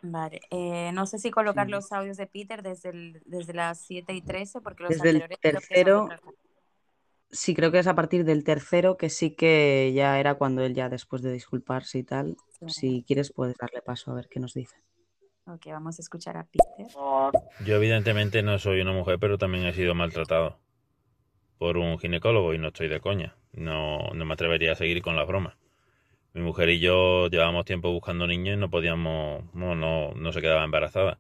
[0.04, 1.72] Vale, eh, no sé si colocar Sí.
[1.72, 5.16] los audios de Peter desde, el- desde las 7 y 13, porque los Desde el
[5.22, 6.10] anteriores tercero,
[7.30, 10.74] sí creo que es a partir del tercero, que sí que ya era cuando él
[10.74, 12.36] ya después de disculparse y tal.
[12.66, 12.70] Sí.
[12.70, 14.76] Si quieres puedes darle paso a ver qué nos dice.
[15.54, 16.88] Ok, vamos a escuchar a Peter.
[17.66, 20.58] Yo evidentemente no soy una mujer, pero también he sido maltratado
[21.58, 23.36] por un ginecólogo y no estoy de coña.
[23.54, 25.56] No, no me atrevería a seguir con las bromas.
[26.34, 30.64] Mi mujer y yo llevábamos tiempo buscando niños y no podíamos, no, no, se quedaba
[30.64, 31.20] embarazada.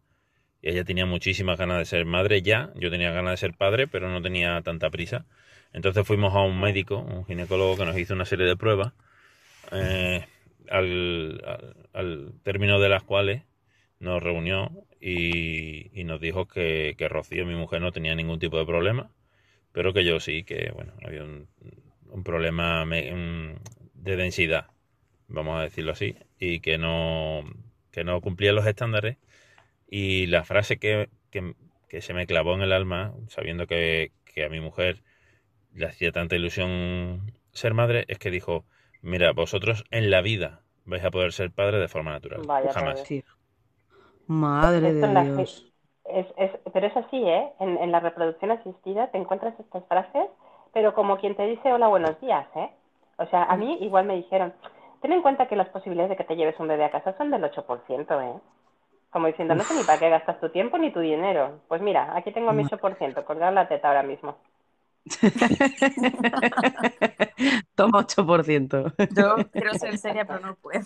[0.61, 3.87] Y ella tenía muchísimas ganas de ser madre ya, yo tenía ganas de ser padre,
[3.87, 5.25] pero no tenía tanta prisa.
[5.73, 8.93] Entonces fuimos a un médico, un ginecólogo que nos hizo una serie de pruebas,
[9.73, 10.25] eh,
[10.69, 11.43] al-
[11.93, 13.43] al término de las cuales
[14.01, 14.71] nos reunió
[15.01, 19.11] y, y nos dijo que, que Rocío, mi mujer, no tenía ningún tipo de problema,
[19.73, 21.47] pero que yo sí, que bueno, había un,
[22.11, 22.85] un problema
[23.93, 24.67] de densidad,
[25.27, 27.43] vamos a decirlo así, y que no,
[27.91, 29.17] que no cumplía los estándares.
[29.89, 31.55] Y la frase que, que-
[31.89, 35.03] que se me clavó en el alma, sabiendo que, que a mi mujer
[35.73, 38.65] le hacía tanta ilusión ser madre, es que dijo,
[39.01, 42.41] mira, vosotros en la vida vais a poder ser padre de forma natural.
[42.47, 42.99] Vaya, Jamás.
[43.07, 43.23] Sí.
[44.31, 45.71] Madre de Dios.
[46.05, 47.51] Es, es, pero es así, ¿eh?
[47.59, 50.27] En, en la reproducción asistida te encuentras estas frases,
[50.73, 52.69] pero como quien te dice hola, buenos días, ¿eh?
[53.17, 54.53] O sea, a mí igual me dijeron,
[55.01, 57.29] ten en cuenta que las posibilidades de que te lleves un bebé a casa son
[57.31, 58.33] del 8%, ¿eh?
[59.11, 61.59] Como diciendo, no sé ni para qué gastas tu tiempo ni tu dinero.
[61.69, 64.35] Pues mira, aquí tengo mi Ma- 8%, colgar la teta ahora mismo.
[67.75, 68.93] Toma 8%.
[69.09, 70.81] Yo quiero ser seria, pero no puedo.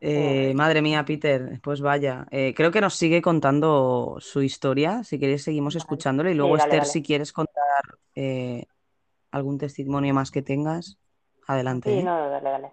[0.00, 2.26] Eh, madre mía, Peter, pues vaya.
[2.30, 5.02] Eh, creo que nos sigue contando su historia.
[5.02, 5.82] Si queréis, seguimos Vale.
[5.82, 6.28] escuchándolo.
[6.30, 6.92] Y Sí, luego, dale, Esther, dale.
[6.92, 8.64] si quieres contar eh,
[9.30, 10.98] algún testimonio más que tengas,
[11.46, 11.90] adelante.
[11.90, 12.02] Sí, ¿eh?
[12.02, 12.68] no, dale, dale.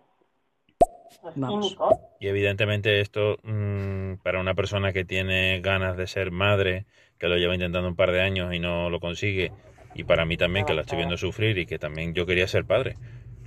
[1.22, 1.76] Pues Vamos.
[2.20, 6.86] Y evidentemente esto mm, para una persona que tiene ganas de ser madre,
[7.18, 9.52] que lo lleva intentando un par de años y no lo consigue,
[9.96, 12.66] y para mí también que la estoy viendo sufrir y que también yo quería ser
[12.66, 12.98] padre.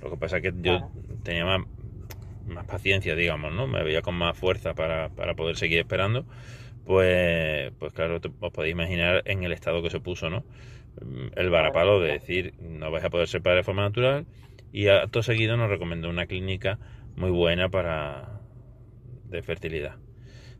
[0.01, 0.89] Lo que pasa es que yo
[1.23, 1.45] tenía
[2.49, 3.67] más, paciencia, digamos, ¿no?
[3.67, 6.25] Me veía con más fuerza para, para poder seguir esperando.
[6.85, 10.43] Pues, pues claro, os podéis imaginar en el estado que se puso, ¿no?
[11.35, 14.25] El varapalo de decir, no vais a poder ser padre de forma natural.
[14.71, 16.79] Y acto seguido nos recomendó una clínica
[17.15, 18.39] muy buena para
[19.25, 19.97] de fertilidad.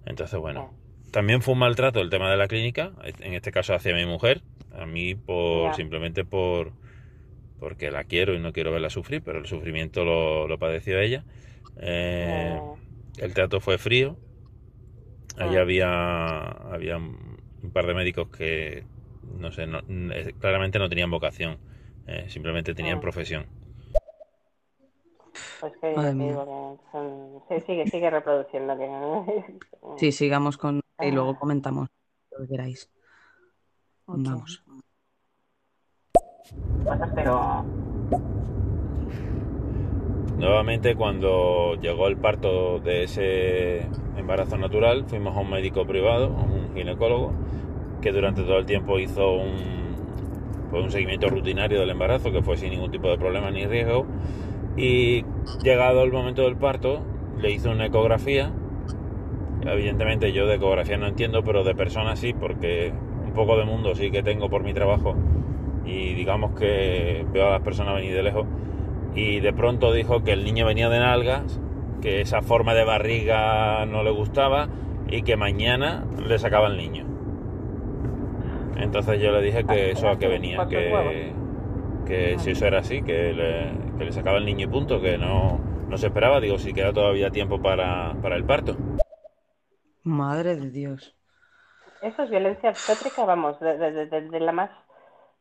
[0.05, 0.73] Entonces, bueno,
[1.11, 4.41] también fue un maltrato el tema de la clínica, en este caso hacia mi mujer,
[4.73, 6.73] a mí por simplemente por
[7.59, 11.25] porque la quiero y no quiero verla sufrir, pero el sufrimiento lo, lo padeció ella.
[11.79, 12.59] Eh,
[13.17, 14.17] el trato fue frío.
[15.37, 15.61] Allí Ah.
[15.61, 16.41] había,
[16.73, 18.83] había un par de médicos que,
[19.37, 21.57] no sé, no- eh, claramente no tenían vocación,
[22.07, 23.01] eh, simplemente tenían Ah.
[23.01, 23.45] profesión.
[25.61, 26.27] pues que Madre te mía.
[26.29, 28.77] digo que son- sí, sigue, sigue reproduciendo.
[28.77, 29.43] Que...
[29.97, 31.39] Sí, sigamos con y luego Ah.
[31.39, 31.89] comentamos
[32.31, 32.89] lo que queráis.
[34.07, 34.63] Vamos.
[36.85, 37.63] cosas, pero
[40.39, 43.79] Nuevamente, cuando llegó el parto de ese
[44.15, 47.33] embarazo natural, fuimos a un médico privado, un ginecólogo,
[48.01, 49.97] que durante todo el tiempo hizo un,
[50.71, 54.05] pues, un seguimiento rutinario del embarazo, que fue sin ningún tipo de problema ni riesgo.
[54.77, 55.25] Y
[55.61, 57.01] llegado el momento del parto,
[57.37, 58.53] le hizo una ecografía.
[59.65, 62.93] Evidentemente yo de ecografía no entiendo, pero de personas sí, porque
[63.25, 65.15] un poco de mundo sí que tengo por mi trabajo.
[65.83, 68.45] Y digamos que veo a las personas venir de lejos
[69.15, 71.59] y de pronto dijo que el niño venía de nalgas,
[72.01, 74.67] que esa forma de barriga no le gustaba
[75.09, 77.05] y que mañana le sacaba el niño.
[78.77, 81.33] Entonces yo le dije que eso a qué venía, que,
[82.05, 85.17] que si eso era así, que le, que le sacaba el niño y punto, que
[85.17, 88.77] no, no se esperaba, digo, si queda todavía tiempo para, para el parto.
[90.03, 91.15] Madre de Dios.
[92.01, 94.69] Eso es violencia obstétrica, vamos, de, de- de- de la más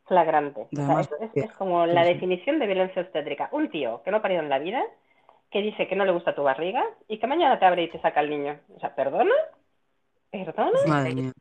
[0.09, 0.61] flagrante.
[0.61, 3.47] O sea, es, es- es como la definición de violencia obstétrica.
[3.53, 4.83] Un tío que no ha parido en la vida,
[5.49, 7.99] que dice que no le gusta tu barriga y que mañana te abre y te
[8.01, 8.59] saca el niño.
[8.75, 9.33] O sea, ¿perdona?
[10.29, 10.77] ¿Perdona?
[10.85, 11.31] Madre mía,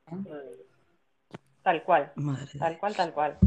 [1.62, 3.39] Tal cual, madre tal cual, tal cual.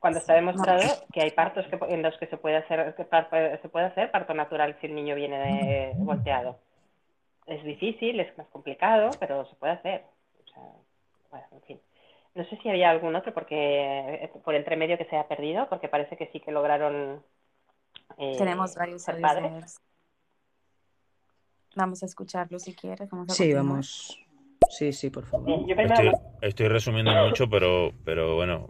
[0.00, 3.28] Cuando está demostrado que hay partos que, en los que se puede hacer que par-
[3.60, 6.58] se puede hacer parto natural si el niño viene de- volteado.
[7.46, 10.04] Es difícil, es más complicado, pero se puede hacer.
[10.44, 10.62] O sea,
[11.30, 11.80] bueno, en fin.
[12.36, 15.68] No sé si había algún otro porque eh, por entre medio que se ha perdido,
[15.70, 17.22] porque parece que sí que lograron
[18.18, 19.80] eh, Tenemos varios ser padres.
[21.74, 23.08] Vamos a escucharlo si quieres.
[23.10, 23.64] Vamos a Sí, continuar.
[23.64, 24.18] vamos.
[24.70, 25.48] Sí, sí, por favor.
[25.48, 26.12] Eh, yo Estoy,
[26.42, 28.68] estoy resumiendo mucho, pero, pero bueno,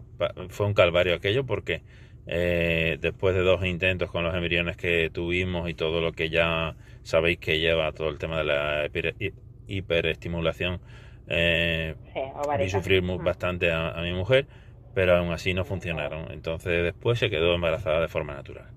[0.49, 1.83] fue un calvario aquello porque
[2.25, 6.75] eh, después de dos intentos con los embriones que tuvimos y todo lo que ya
[7.03, 9.33] sabéis que lleva todo el tema de la hiper- hi-
[9.67, 10.79] hiperestimulación,
[11.27, 12.21] eh, sí,
[12.57, 13.23] vi sufrir Mm.
[13.23, 14.47] bastante a, a mi mujer,
[14.93, 16.31] pero aún así no funcionaron.
[16.31, 18.67] Entonces después se quedó embarazada de forma natural,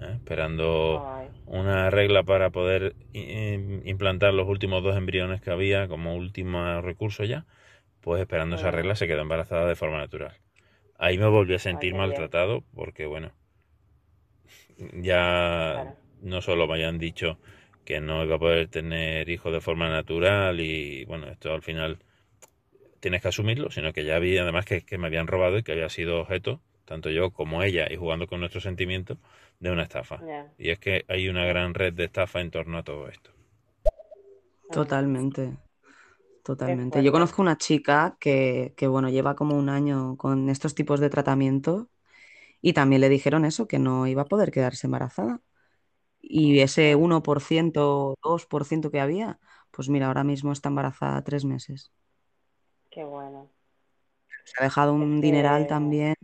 [0.00, 0.14] ¿eh?
[0.16, 6.14] esperando Ay, una regla para poder i- implantar los últimos dos embriones que había como
[6.16, 7.46] último recurso ya,
[8.00, 8.74] pues esperando esa Mm.
[8.76, 10.34] regla se quedó embarazada de forma natural.
[10.98, 13.32] Ahí me volví a sentir maltratado porque, bueno,
[14.94, 15.96] ya Claro.
[16.22, 17.38] no solo me habían dicho
[17.90, 21.98] que no iba a poder tener hijos de forma natural y, bueno, esto al final
[23.00, 25.72] tienes que asumirlo, sino que ya había además que, que me habían robado y que
[25.72, 29.18] había sido objeto, tanto yo como ella, y jugando con nuestros sentimientos,
[29.58, 30.22] de una estafa.
[30.58, 33.30] Y es que hay una gran red de estafa en torno a todo esto.
[34.70, 35.56] Totalmente.
[36.42, 37.02] Totalmente.
[37.02, 41.10] Yo conozco una chica que, que, bueno, lleva como un año con estos tipos de
[41.10, 41.88] tratamiento
[42.62, 45.40] y también le dijeron eso, que no iba a poder quedarse embarazada.
[46.22, 49.40] Y ese 1%, 2% que había,
[49.70, 51.92] pues mira, ahora mismo está embarazada tres meses.
[52.90, 53.50] Qué bueno.
[54.44, 56.14] Se ha dejado un Es dineral que- también,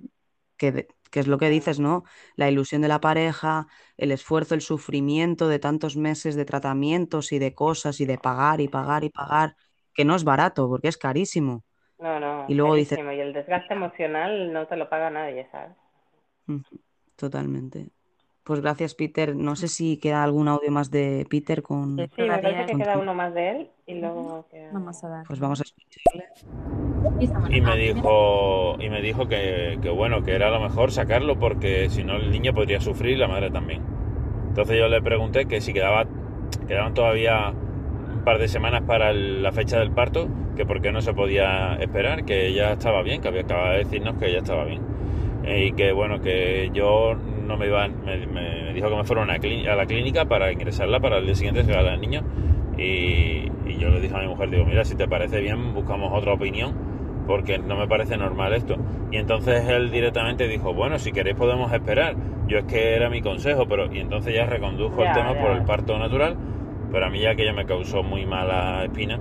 [0.56, 2.04] que, que es lo que dices, ¿no?
[2.36, 7.38] La ilusión de la pareja, el esfuerzo, el sufrimiento de tantos meses de tratamientos y
[7.38, 9.56] de cosas y de pagar y pagar y pagar,
[9.94, 11.64] que no es barato, porque es carísimo.
[11.98, 13.00] No, no, Y luego dices-.
[13.12, 15.76] Y el desgaste emocional no te lo paga nadie, ¿sabes?
[17.16, 17.92] Totalmente.
[18.46, 19.34] Pues gracias, Peter.
[19.34, 21.96] No sé si queda algún audio más de Peter con...
[21.96, 22.08] Sí.
[22.14, 24.70] Sí, me parece que queda uno más de él y luego queda...
[24.72, 25.26] Vamos a dar.
[25.26, 26.26] Pues vamos a escucharle.
[27.50, 31.90] Y me dijo, y me dijo que, que bueno, que era lo mejor sacarlo porque
[31.90, 33.82] si no el niño podría sufrir y la madre también.
[34.48, 36.06] Entonces yo le pregunté que si quedaba,
[36.68, 40.92] quedaban todavía un par de semanas para el- la fecha del parto, que por qué
[40.92, 44.38] no se podía esperar, que ella estaba bien, que había acabado de decirnos que ella
[44.38, 44.82] estaba bien.
[45.46, 49.26] Y que bueno, que yo no me iba, me, me dijo que me fuera a,
[49.26, 52.22] a la clínica para ingresarla para el día siguiente sacar al niño.
[52.76, 56.12] Y, y yo le dije a mi mujer, digo, mira, si te parece bien, buscamos
[56.12, 56.74] otra opinión
[57.26, 58.76] porque no me parece normal esto.
[59.10, 62.14] Y entonces él directamente dijo, bueno, si queréis podemos esperar.
[62.46, 65.64] Yo es que era mi consejo, pero y entonces ya recondujo el tema por el
[65.64, 66.36] parto natural,
[66.92, 69.18] pero a mí ya que ya me causó muy mala espina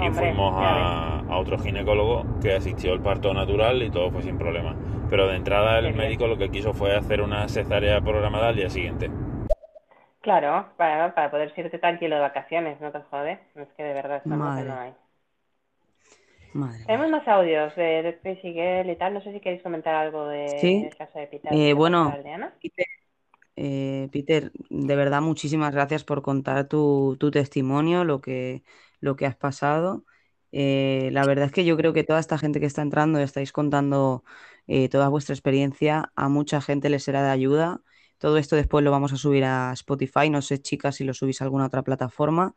[0.00, 4.22] y Hombre, fuimos a, a otro ginecólogo que asistió al parto natural y todo fue
[4.22, 4.76] sin problema.
[5.10, 6.10] Pero de entrada el Qué bien.
[6.10, 9.10] médico lo que quiso fue hacer una cesárea programada al día siguiente.
[10.22, 13.38] Claro, para, para poder irte tranquilo de vacaciones, no te jode.
[13.54, 14.64] Es que de verdad no, Madre.
[14.64, 14.94] no hay.
[16.54, 16.86] Madre.
[16.86, 19.14] Tenemos más audios de, de Girl y tal.
[19.14, 20.82] No sé si queréis comentar algo de, Sí.
[20.82, 21.58] del caso de Peter.
[21.58, 22.20] Eh, bueno.
[22.60, 22.86] Peter,
[23.56, 28.64] eh, Peter, de verdad muchísimas gracias por contar tu, tu testimonio, lo que,
[29.00, 30.04] lo que has pasado.
[30.52, 33.52] Eh, la verdad es que yo creo que toda esta gente que está entrando, estáis
[33.52, 34.24] contando
[34.66, 37.82] eh, toda vuestra experiencia, a mucha gente les será de ayuda.
[38.18, 41.40] Todo esto después lo vamos a subir a Spotify, no sé chicas si lo subís
[41.40, 42.54] a alguna otra plataforma,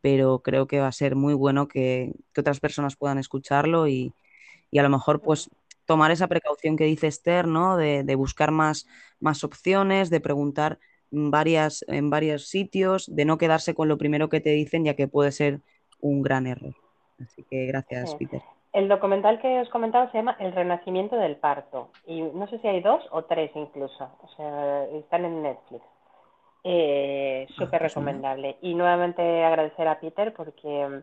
[0.00, 4.14] pero creo que va a ser muy bueno que, que otras personas puedan escucharlo y,
[4.70, 5.50] y a lo mejor pues
[5.86, 7.76] tomar esa precaución que dice Esther, ¿no?
[7.76, 8.86] De, de buscar más,
[9.20, 10.78] más opciones, de preguntar
[11.12, 15.08] varias, en varios sitios, de no quedarse con lo primero que te dicen, ya que
[15.08, 15.60] puede ser
[16.00, 16.74] un gran error.
[17.22, 18.16] Así que gracias, Sí.
[18.18, 18.42] Peter.
[18.72, 21.90] El documental que os comentaba se llama El Renacimiento del Parto.
[22.06, 24.08] Y no sé si hay dos o tres incluso.
[24.22, 25.84] O sea, están en Netflix.
[26.64, 28.56] Eh, Súper pues recomendable.
[28.62, 31.02] Y nuevamente agradecer a Peter porque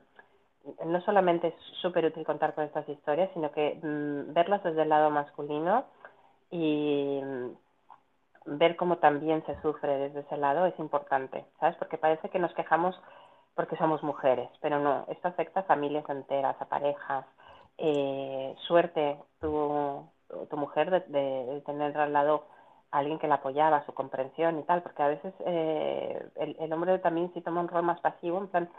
[0.85, 4.89] no solamente es súper útil contar con estas historias, sino que mm, verlas desde el
[4.89, 5.85] lado masculino
[6.49, 7.49] y mm,
[8.57, 11.75] ver cómo también se sufre desde ese lado es importante, ¿sabes?
[11.77, 12.99] Porque parece que nos quejamos
[13.55, 17.25] porque somos mujeres, pero no, esto afecta a familias enteras, a parejas.
[17.77, 20.09] Eh, suerte tu,
[20.49, 22.45] tu mujer de, de, tener al lado
[22.91, 26.73] a alguien que la apoyaba, su comprensión y tal, porque a veces eh, el, el
[26.73, 28.69] hombre también sí toma un rol más pasivo, en plan,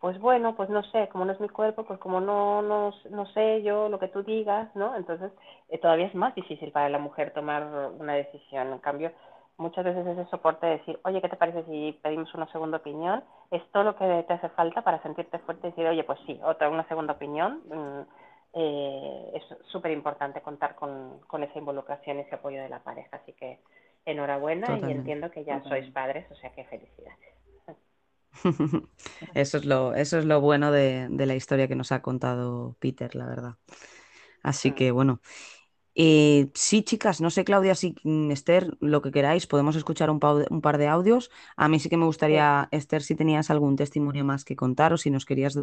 [0.00, 3.26] pues bueno, pues no sé, como no es mi cuerpo, pues como no, no, no
[3.26, 4.96] sé yo lo que tú digas, ¿no?
[4.96, 5.30] Entonces
[5.68, 7.64] eh, todavía es más difícil para la mujer tomar
[7.98, 8.72] una decisión.
[8.72, 9.12] En cambio,
[9.58, 13.22] muchas veces ese soporte de decir, oye, ¿qué te parece si pedimos una segunda opinión?
[13.50, 16.40] Es todo lo que te hace falta para sentirte fuerte y decir, oye, pues sí,
[16.42, 17.60] otra, una segunda opinión.
[17.68, 18.00] Mm,
[18.54, 23.18] eh, es súper importante contar con, con esa involucración y ese apoyo de la pareja.
[23.18, 23.60] Así que
[24.06, 27.39] enhorabuena y entiendo que ya sois padres, o sea que felicidades.
[29.34, 32.76] Eso es lo, eso es lo bueno de, de la historia que nos ha contado
[32.80, 33.56] Peter, la verdad.
[34.42, 34.74] Así Mm.
[34.74, 35.20] que bueno.
[36.00, 40.20] Eh, sí, chicas, no sé, Claudia, si mm, Esther, lo que queráis, podemos escuchar un,
[40.50, 41.30] un par de audios.
[41.56, 42.06] A mí sí que me Sí.
[42.06, 45.58] gustaría, Esther, si tenías algún testimonio más que contar o si nos querías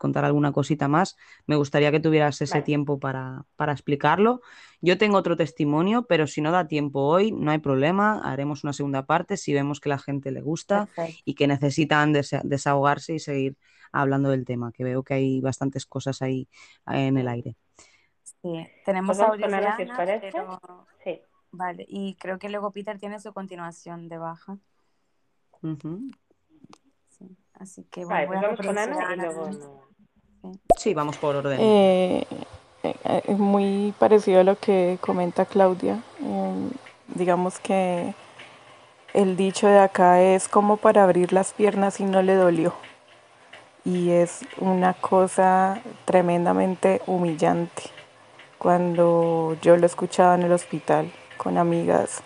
[0.00, 2.64] contar alguna cosita más, me gustaría que tuvieras ese Vale.
[2.64, 4.40] tiempo para, para explicarlo.
[4.80, 8.72] Yo tengo otro testimonio, pero si no da tiempo hoy, no hay problema, haremos una
[8.72, 11.20] segunda parte si vemos que la gente le gusta Perfecto.
[11.26, 13.58] y que necesitan desa- desahogarse y seguir
[13.92, 16.48] hablando del tema, que veo que hay bastantes cosas ahí
[16.90, 17.56] eh, en el aire.
[18.22, 20.30] Sí, tenemos vamos audios con de Ana, si os Ana, parece.
[20.32, 20.60] pero
[21.04, 21.20] Sí.
[21.50, 24.56] vale, y creo que luego Peter tiene su continuación de baja.
[27.08, 27.36] Sí.
[27.52, 29.89] Así que bueno, Vale, voy pues a vamos con Ana a y luego.
[30.76, 30.94] Sí.
[30.94, 31.58] Vamos por orden.
[31.60, 32.26] Eh,
[32.82, 36.02] eh, es muy parecido a lo que comenta Claudia.
[36.20, 36.70] Em,
[37.14, 38.14] digamos que
[39.12, 42.74] el dicho de acá es como para abrir las piernas y no le dolió.
[43.84, 47.82] Y es una cosa tremendamente humillante.
[48.58, 52.22] Cuando yo lo escuchaba en el hospital con amigas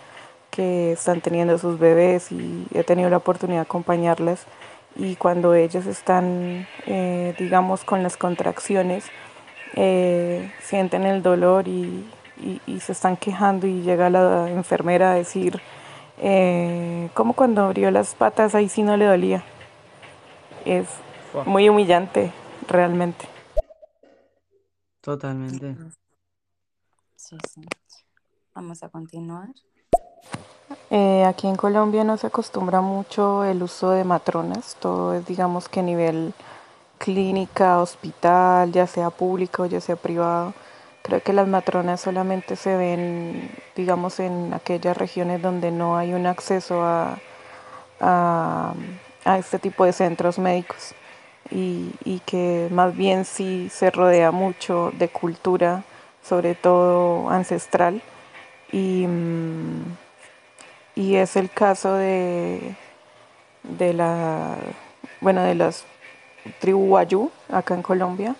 [0.51, 4.45] que están teniendo sus bebés y he tenido la oportunidad de acompañarlas
[4.95, 9.05] y cuando ellas están, eh, digamos, con las contracciones,
[9.75, 12.05] eh, sienten el dolor y,
[12.41, 15.61] y- y se están quejando y llega la enfermera a decir,
[16.21, 19.43] eh, como cuando abrió las patas ahí sí no le dolía.
[20.65, 20.87] Es
[21.45, 22.31] muy humillante,
[22.67, 23.27] realmente.
[25.01, 25.75] totalmente.
[27.15, 27.61] Sí, sí.
[28.53, 29.49] Vamos a continuar.
[30.91, 35.67] Eh, aquí en Colombia no se acostumbra mucho el uso de matronas, todo es digamos
[35.67, 36.33] que a nivel
[36.99, 40.53] clínica, hospital, ya sea público, ya sea privado.
[41.01, 46.25] Creo que las matronas solamente se ven, digamos, en aquellas regiones donde no hay un
[46.27, 47.19] acceso a,
[47.99, 48.73] a,
[49.25, 50.95] a este tipo de centros médicos
[51.51, 55.83] y, y que más bien sí se rodea mucho de cultura,
[56.23, 58.01] sobre todo ancestral.
[58.71, 60.04] Y, mm,
[60.95, 62.75] y es el caso de,
[63.63, 64.57] de la,
[65.21, 65.85] bueno, de las
[66.59, 68.35] tribu Wayuu acá en Colombia.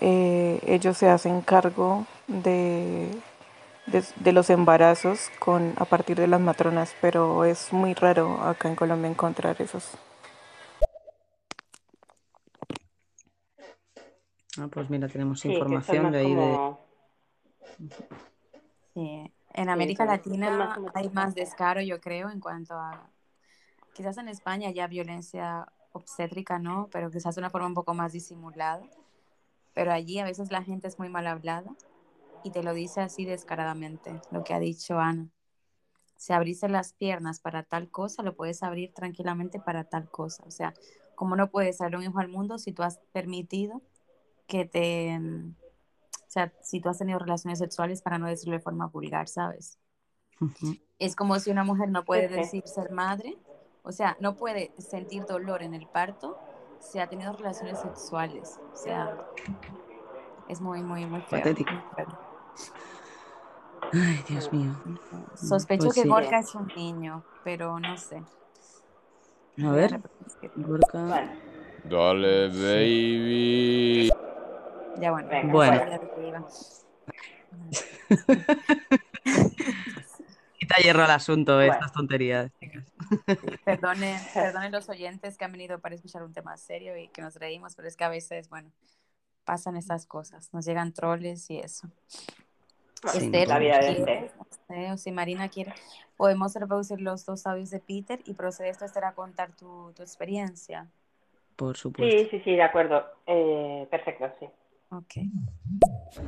[0.00, 3.08] Eh, ellos se hacen cargo de,
[3.86, 8.68] de, de los embarazos con, a partir de las matronas, pero es muy raro acá
[8.68, 9.90] en Colombia encontrar esos.
[14.58, 16.60] Ah, pues mira, tenemos Sí, información de ahí de...
[18.94, 19.32] Sí.
[19.52, 23.10] En América más Latina como hay más descaro, yo creo, en cuanto a,
[23.92, 26.88] quizás en España ya violencia obstétrica, ¿no?
[26.92, 28.82] Pero quizás de una forma un poco más disimulada.
[29.74, 31.70] Pero allí a veces la gente es muy mal hablada
[32.42, 35.28] y te lo dice así descaradamente, lo que ha dicho Ana.
[36.16, 40.44] Si abriste las piernas para tal cosa, lo puedes abrir tranquilamente para tal cosa.
[40.46, 40.74] O sea,
[41.14, 43.80] ¿cómo no puedes traer un hijo al mundo si tú has permitido
[44.46, 45.18] que te,
[46.30, 49.80] o sea, si tú has tenido relaciones sexuales para no decirlo de forma vulgar, ¿sabes?
[50.40, 50.76] Ujú.
[51.00, 53.36] Es como si una mujer no puede decir ser madre,
[53.82, 56.38] o sea, no puede sentir dolor en el parto
[56.78, 58.60] si ha tenido relaciones sexuales.
[58.72, 59.18] O sea,
[60.46, 61.40] es muy, muy, muy feo.
[61.40, 61.72] Patético.
[63.92, 64.56] Ay, Dios Mm.
[64.56, 64.74] mío.
[65.34, 66.08] Sospecho Pues que sí.
[66.08, 68.22] Gorka es un niño, pero no sé.
[69.64, 70.00] A ver.
[70.54, 71.28] Gorka.
[71.82, 72.58] Dale, Sí.
[72.60, 74.10] baby.
[74.96, 75.80] Ya bueno, venga, Bueno.
[80.58, 81.72] Quita hierro al asunto, bueno.
[81.72, 82.84] estas tonterías, chicas.
[83.64, 87.36] Perdonen, perdonen los oyentes que han venido para escuchar un tema serio y que nos
[87.36, 88.70] reímos, pero es que a veces, bueno,
[89.44, 91.88] pasan esas cosas, nos llegan troles y eso.
[93.02, 93.96] Sí, Esther, la si vida de podemos.
[93.96, 94.32] quieres, Esther.
[94.36, 95.72] no sé, o si Marina quiere,
[96.16, 100.02] podemos reproducir los dos audios de Peter y procede esto, Esther, a contar tu, tu
[100.02, 100.86] experiencia.
[101.56, 102.18] por supuesto.
[102.18, 103.02] Sí, sí, sí, de acuerdo.
[103.26, 104.46] Eh, perfecto, sí.
[104.92, 105.14] Ok.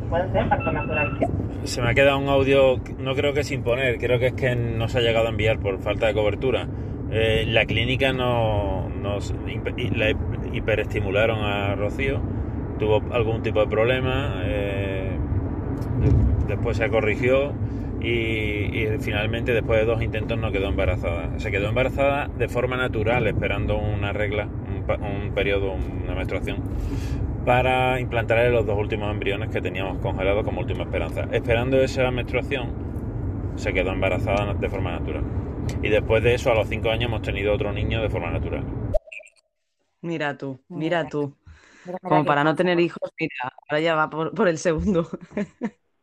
[0.08, 1.18] Puede ser parto natural.
[1.64, 4.54] Se me ha quedado un audio, no creo que sin poner, creo que es que
[4.54, 6.68] no se ha llegado a enviar por falta de cobertura.
[7.10, 9.34] Eh, la clínica no, nos
[9.96, 10.10] la
[10.52, 12.22] hiperestimularon a Rocío,
[12.78, 15.18] tuvo algún tipo de problema, eh,
[16.46, 17.52] después se corrigió
[18.00, 21.36] y, y finalmente después de dos intentos no quedó embarazada.
[21.40, 25.72] Se quedó embarazada de forma natural, esperando una regla, un, un periodo,
[26.04, 26.58] una menstruación
[27.44, 31.26] para implantarle los dos últimos embriones que teníamos congelados como última esperanza.
[31.32, 32.70] Esperando esa menstruación,
[33.56, 35.24] se quedó embarazada de forma natural.
[35.82, 38.64] Y después de eso, a los cinco años, hemos tenido otro niño de forma natural.
[40.00, 41.36] Mira tú, mira tú.
[41.84, 43.34] Mira, mira Como para no tener hijos, mira,
[43.68, 45.08] ahora ya va por, por el segundo.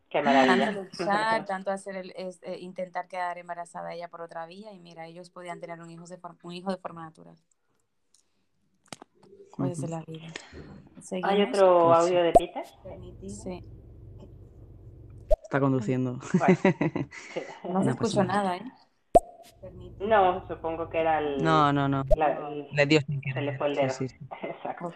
[0.09, 0.71] Qué Tanto maravilla.
[0.71, 5.07] luchar, tanto hacer el, es- eh, intentar quedar embarazada ella por otra vía y mira,
[5.07, 7.35] ellos podían tener un hijo de, for- un hijo de forma natural.
[9.59, 10.27] Cosas de la vida.
[11.23, 12.63] ¿Hay otro Pues audio de Peter?
[13.27, 13.63] Sí.
[15.43, 16.19] Está conduciendo.
[16.37, 16.55] Bueno,
[17.33, 17.41] sí.
[17.63, 18.57] No se No escuchó nada.
[18.57, 18.61] ¿eh?
[19.99, 21.43] No, supongo que era el...
[21.43, 22.03] No, no, no.
[22.15, 23.89] la- el- Le dio sin se le fue el dedo.
[23.89, 24.17] sí, sí.
[24.43, 24.93] Exacto.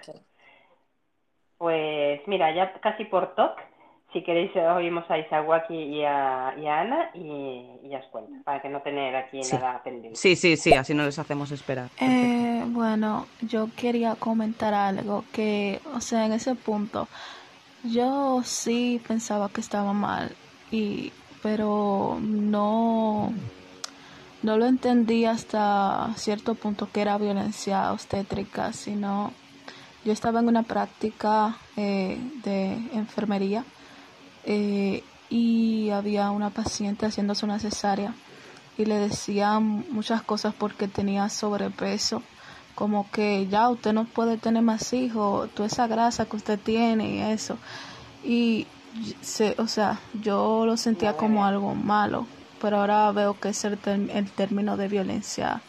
[1.58, 3.58] Pues mira, ya casi por TOC,
[4.14, 8.32] si queréis oímos a Isawaki y a, y a Ana y, y ya os cuento,
[8.44, 9.56] para que no tener aquí Sí.
[9.56, 10.18] nada pendiente.
[10.18, 11.90] Sí, sí, sí, así no les hacemos esperar.
[12.00, 17.08] Eh, bueno, yo quería comentar algo que, o sea, en ese punto,
[17.84, 20.32] yo sí pensaba que estaba mal,
[20.72, 21.12] y,
[21.42, 23.34] pero no,
[24.44, 29.34] no lo entendí hasta cierto punto que era violencia obstétrica, sino
[30.06, 33.64] yo estaba en una práctica eh, de enfermería
[34.46, 38.14] eh, y había una paciente haciéndose una cesárea
[38.78, 42.22] y le decían muchas cosas porque tenía sobrepeso,
[42.76, 47.10] como que ya usted no puede tener más hijos, toda esa grasa que usted tiene
[47.10, 47.58] y eso.
[48.26, 48.68] Y
[49.22, 52.26] se, o sea, yo lo sentía como algo malo,
[52.62, 55.62] pero ahora veo que es el, term- el término de violencia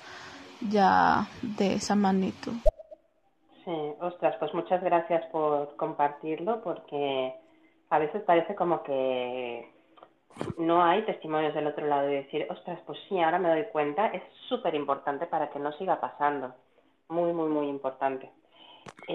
[0.70, 2.54] ya de esa magnitud.
[3.64, 3.70] Sí,
[4.00, 7.34] ostras, pues muchas gracias por compartirlo porque
[7.94, 9.70] a veces parece como que
[10.58, 14.08] no hay testimonios del otro lado y decir, ostras, pues sí, ahora me doy cuenta,
[14.08, 16.52] es súper importante para que no siga pasando.
[17.08, 18.30] Muy, muy, muy importante.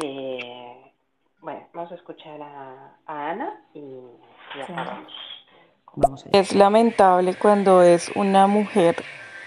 [0.02, 0.94] Eh,
[1.42, 4.00] bueno, vamos a escuchar a, a Ana y,
[4.64, 5.14] acabamos.
[5.96, 6.26] Vamos.
[6.32, 8.96] Es lamentable cuando es una mujer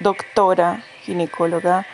[0.01, 1.87] doctora, ginecóloga,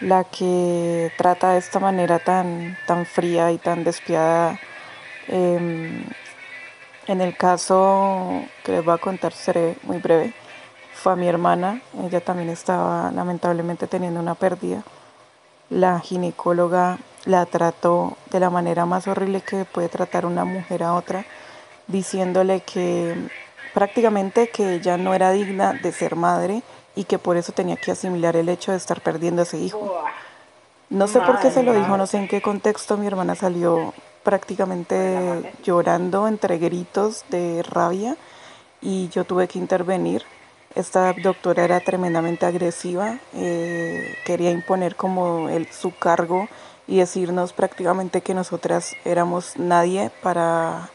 [0.00, 4.58] la que trata de esta manera tan, tan fría y tan despiadada.
[5.28, 6.04] Em,
[7.06, 10.34] en el caso que les voy a contar, seré muy breve,
[10.92, 14.82] fue a mi hermana, ella también estaba lamentablemente teniendo una pérdida.
[15.70, 20.94] La ginecóloga la trató de la manera más horrible que puede tratar una mujer a
[20.94, 21.24] otra,
[21.86, 23.14] diciéndole que
[23.74, 26.62] prácticamente que ella no era digna de ser madre
[26.94, 29.94] y que por eso tenía que asimilar el hecho de estar perdiendo a ese hijo.
[30.90, 33.92] No sé por qué se lo dijo, no sé en qué contexto mi hermana salió
[34.24, 38.16] prácticamente llorando entre gritos de rabia
[38.82, 40.22] y yo tuve que intervenir.
[40.74, 46.48] Esta doctora era tremendamente agresiva, eh, quería imponer como el, su cargo
[46.88, 50.90] y decirnos prácticamente que nosotras éramos nadie para,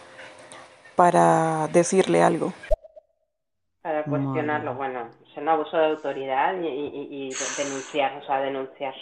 [0.95, 2.53] para decirle algo.
[3.81, 8.41] Para cuestionarlo, bueno, es un abuso de autoridad y, y- y de- denunciar, o sea,
[8.41, 8.93] denunciar.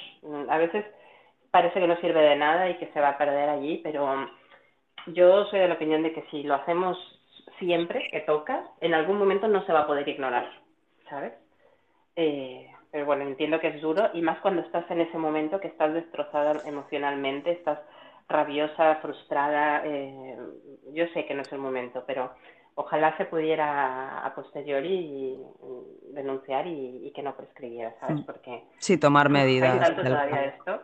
[0.49, 0.85] A veces
[1.57, 4.29] parece que no sirve de nada y que se va a perder allí, pero
[5.07, 6.95] yo soy de la opinión de que si lo hacemos
[7.57, 10.47] siempre que toca, en algún momento no se va a poder ignorar,
[11.09, 11.33] ¿sabes?
[12.15, 15.67] Eh, pero bueno, entiendo que es duro y más cuando estás en ese momento que
[15.67, 17.79] estás destrozada emocionalmente, estás
[18.29, 19.81] rabiosa, frustrada.
[19.83, 20.37] eh,
[20.93, 22.33] yo sé que no es el momento, pero
[22.75, 25.41] ojalá se pudiera a posteriori y-
[26.11, 28.19] y denunciar y, y que no prescribiera, ¿sabes?
[28.21, 28.25] Mm.
[28.25, 29.79] Porque Sí, tomar hay medidas.
[29.79, 30.81] tanto del- todavía esto.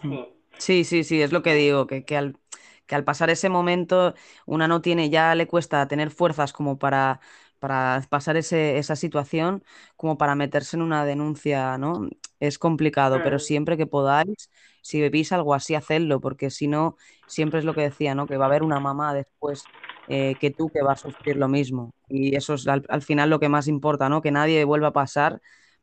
[0.00, 0.28] Sí,
[0.58, 2.38] Sí, sí, sí, es lo que digo, que, que al,
[2.86, 4.14] que al pasar ese momento
[4.46, 7.20] una no tiene, ya le cuesta tener fuerzas como para,
[7.58, 9.64] para pasar ese, esa situación,
[9.96, 12.08] como para meterse en una denuncia, ¿no?
[12.38, 14.50] Es complicado, pero siempre que podáis,
[14.82, 16.96] si vivís algo así, hacedlo, porque si no,
[17.26, 18.28] siempre es lo que decía, ¿no?
[18.28, 19.68] Que va a haber una mamá después
[20.06, 21.92] eh, que tú que va a sufrir lo mismo.
[22.08, 24.22] Y eso es al, al final lo que más importa, ¿no?
[24.22, 25.40] Que nadie vuelva a pasar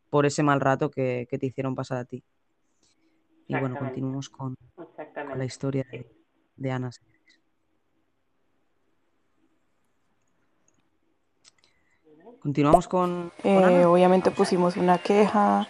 [0.09, 2.23] por ese mal rato que, que te hicieron pasar a ti.
[3.49, 6.05] Y bueno, continuamos con, con la historia de,
[6.55, 6.91] de Ana.
[12.41, 13.89] Continuamos con, con Eh, Ana.
[13.89, 15.67] obviamente pusimos una queja,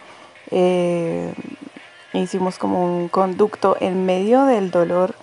[0.50, 1.32] eh,
[2.12, 5.14] hicimos como un conducto en medio del dolor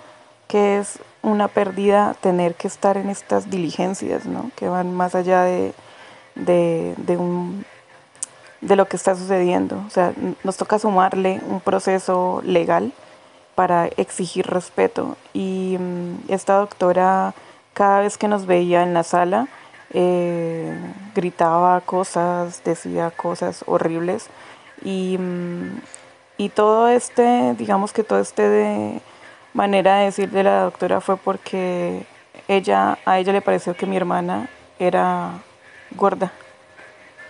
[0.48, 4.50] que es una pérdida tener que estar en estas diligencias, ¿no?
[4.56, 5.74] Que van más allá de,
[6.34, 7.66] de, de un
[8.62, 9.84] de lo que está sucediendo.
[9.86, 10.14] O sea,
[10.44, 12.92] nos toca sumarle un proceso legal
[13.56, 15.18] para exigir respeto.
[15.34, 17.34] Y mm, esta doctora,
[17.74, 19.48] cada vez que nos veía en la sala,
[19.94, 20.76] eh,
[21.16, 24.28] gritaba cosas, decía cosas horribles.
[24.84, 25.82] Y, mm,
[26.38, 29.02] y todo este, digamos que todo este de
[29.54, 32.06] manera de decir de la doctora fue porque
[32.48, 35.32] ella, a ella le pareció que mi hermana era
[35.92, 36.32] gorda.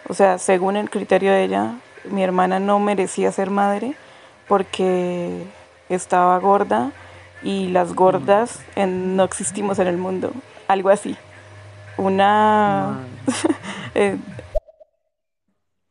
[0.09, 1.75] O sea, según el criterio de ella,
[2.05, 3.95] mi hermana no merecía ser madre
[4.47, 5.43] porque
[5.89, 6.91] estaba gorda
[7.41, 10.31] y las gordas no existimos en el mundo.
[10.67, 11.17] Algo así.
[11.97, 12.99] Una...
[13.95, 14.17] eh,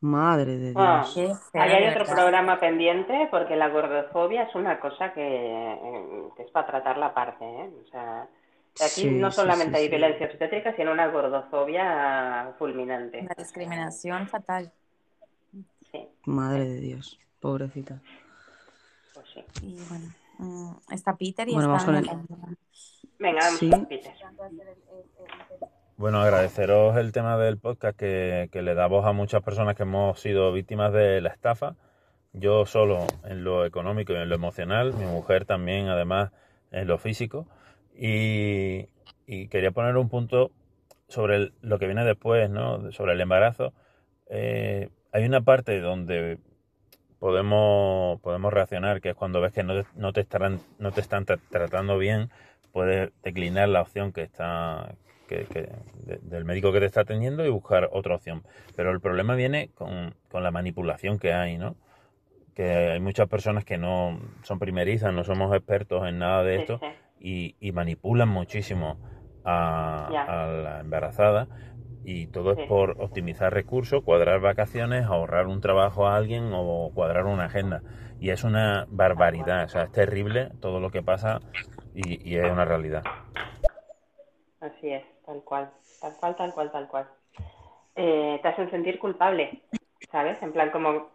[0.01, 1.41] Madre de Ah, Dios.
[1.55, 6.51] ahí hay otro programa pendiente porque la gordofobia es una cosa que, eh, que es
[6.51, 7.45] para tratarla aparte.
[7.45, 7.71] ¿eh?
[7.83, 8.29] O sea,
[8.81, 9.91] aquí Sí, no solamente sí, hay sí.
[9.91, 13.21] violencia obstétrica, sino una gordofobia fulminante.
[13.21, 14.73] Una discriminación fatal.
[15.93, 17.19] Sí, Madre de Dios.
[17.41, 18.01] Pobrecita.
[19.15, 19.45] pues sí.
[19.63, 20.07] Y bueno,
[20.39, 22.57] mm, está Peter y Bueno, vamos está con el-.
[23.19, 24.13] Venga, vamos Peter.
[25.97, 29.85] Bueno, agradeceros el tema del podcast que, que le da voz a muchas personas que
[29.85, 31.75] hemos sido víctimas de la estafa.
[32.35, 36.33] Yo solo en lo económico y en lo emocional, mi mujer también además
[36.71, 37.47] en lo físico.
[37.99, 38.89] Y,
[39.27, 40.51] y quería poner un punto
[41.09, 42.93] sobre el- lo que viene después, ¿no?
[42.93, 43.73] Sobre el embarazo.
[44.29, 46.39] Eh, hay una parte donde
[47.19, 51.01] podemos, podemos reaccionar, que es cuando ves que no te, no te estarán, no te
[51.01, 52.31] están tra- tratando bien,
[52.73, 54.95] puedes declinar la opción que está
[55.27, 55.69] que, que-
[56.05, 58.45] de- del médico que te está atendiendo y buscar otra opción.
[58.77, 61.75] Pero el problema viene con, con la manipulación que hay, ¿no?
[62.55, 66.61] Que hay muchas personas que no son primerizas, no somos expertos en nada de Sí,
[66.61, 66.87] esto sí.
[67.27, 68.99] Y, y manipulan muchísimo
[69.45, 70.09] a,
[70.63, 71.49] la embarazada
[72.05, 72.63] y todo Sí.
[72.63, 77.83] es por optimizar recursos, cuadrar vacaciones, ahorrar un trabajo a alguien o cuadrar una agenda.
[78.21, 81.41] Y es una barbaridad, o sea, es terrible todo lo que pasa
[81.95, 83.03] y, y es una realidad.
[84.61, 85.69] Así es, tal cual,
[86.01, 87.07] tal cual, tal cual, tal cual.
[87.97, 89.63] Eh, te hacen sentir culpable,
[90.13, 90.41] ¿sabes?
[90.43, 91.09] En plan como,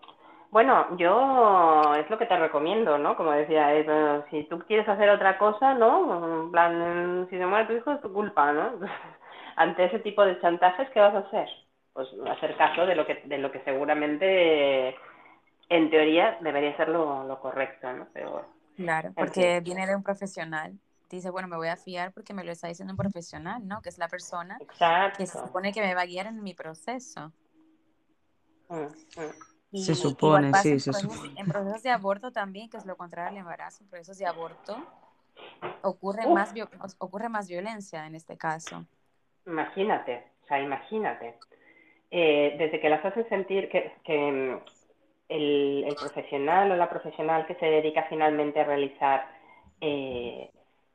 [0.51, 3.15] bueno, yo es lo que te recomiendo, ¿no?
[3.15, 6.43] Como decía, bueno, si tú quieres hacer otra cosa, ¿no?
[6.43, 8.73] En plan, si se muere tu hijo es tu culpa, ¿no?
[9.55, 11.47] Ante ese tipo de chantajes, ¿qué vas a hacer?
[11.93, 14.95] Pues hacer caso de lo que, de lo que seguramente,
[15.69, 18.07] en teoría, debería ser lo, lo correcto, ¿no?
[18.13, 19.63] Pero bueno, Claro, porque fin.
[19.63, 20.73] viene de un profesional.
[21.09, 23.81] Dice, bueno, me voy a fiar porque me lo está diciendo un profesional, ¿no?
[23.81, 24.57] Que es la persona
[25.17, 27.31] que se supone que me va a guiar en mi proceso.
[28.69, 29.50] Mm, mm.
[29.71, 31.39] Y Se igual supone, pasa sí, en se procesos, supone.
[31.39, 33.83] en procesos de aborto también, que es lo contrario al embarazo.
[33.83, 34.77] En procesos de aborto
[35.81, 36.53] ocurre más,
[36.99, 38.85] ocurre más violencia en este caso.
[39.45, 41.35] Imagínate, o sea, imagínate.
[42.11, 44.59] Eh, desde que las hacen sentir que, que, mm,
[45.29, 49.25] el, el profesional o la profesional que se dedica finalmente a realizar
[49.79, 50.51] eh,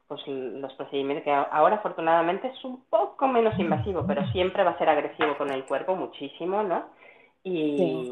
[0.06, 4.78] pues los procedimientos, que ahora afortunadamente es un poco menos invasivo, pero siempre va a
[4.78, 6.84] ser agresivo con el cuerpo, muchísimo, ¿no?
[7.42, 8.10] Y, Sí.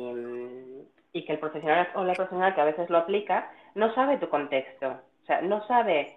[1.14, 4.18] Mm, y que el profesional o la profesional que a veces lo aplica no sabe
[4.18, 4.88] tu contexto,
[5.22, 6.16] o sea, no sabe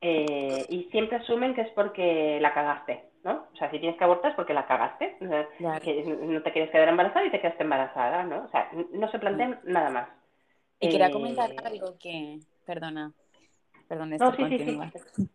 [0.00, 3.46] eh, y siempre asumen que es porque la cagaste, ¿no?
[3.52, 5.80] O sea, si tienes que abortar es porque la cagaste, o sea, Claro.
[5.84, 8.44] que no te quieres quedar embarazada y te quedaste embarazada, ¿no?
[8.44, 10.08] O sea, no se plantean nada más.
[10.80, 13.12] Y quería comentar Eh, algo que, perdona,
[13.88, 14.92] perdón, no, Néstor, sí, sí, continúa.
[15.16, 15.28] sí.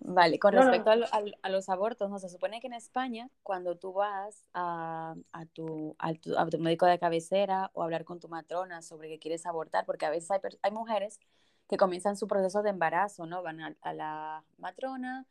[0.00, 2.18] Vale, con No, respecto al- a, los abortos, ¿no?
[2.18, 6.58] Se supone que en España, cuando tú vas a, a tu, a, tu, a tu
[6.58, 10.30] médico de cabecera o hablar con tu matrona sobre que quieres abortar, porque a veces
[10.30, 11.20] hay, hay mujeres
[11.68, 13.42] que comienzan su proceso de embarazo, ¿no?
[13.42, 15.26] Van a, a la matrona,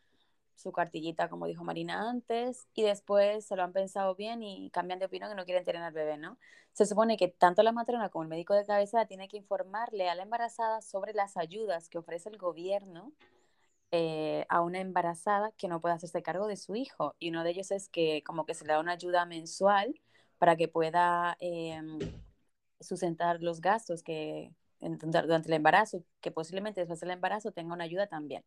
[0.59, 4.99] su cartillita, como dijo Marina antes, y después se lo han pensado bien y cambian
[4.99, 6.37] de opinión y no quieren tener al bebé, ¿no?
[6.73, 10.15] Se supone que tanto la matrona como el médico de cabecera tiene que informarle a
[10.15, 13.13] la embarazada sobre las ayudas que ofrece el gobierno
[13.91, 17.15] eh, a una embarazada que no puede hacerse cargo de su hijo.
[17.19, 19.99] Y uno de ellos es que como que se le da una ayuda mensual
[20.37, 21.81] para que pueda eh,
[22.79, 28.07] sustentar los gastos que durante el embarazo, que posiblemente después del embarazo tenga una ayuda
[28.07, 28.43] también.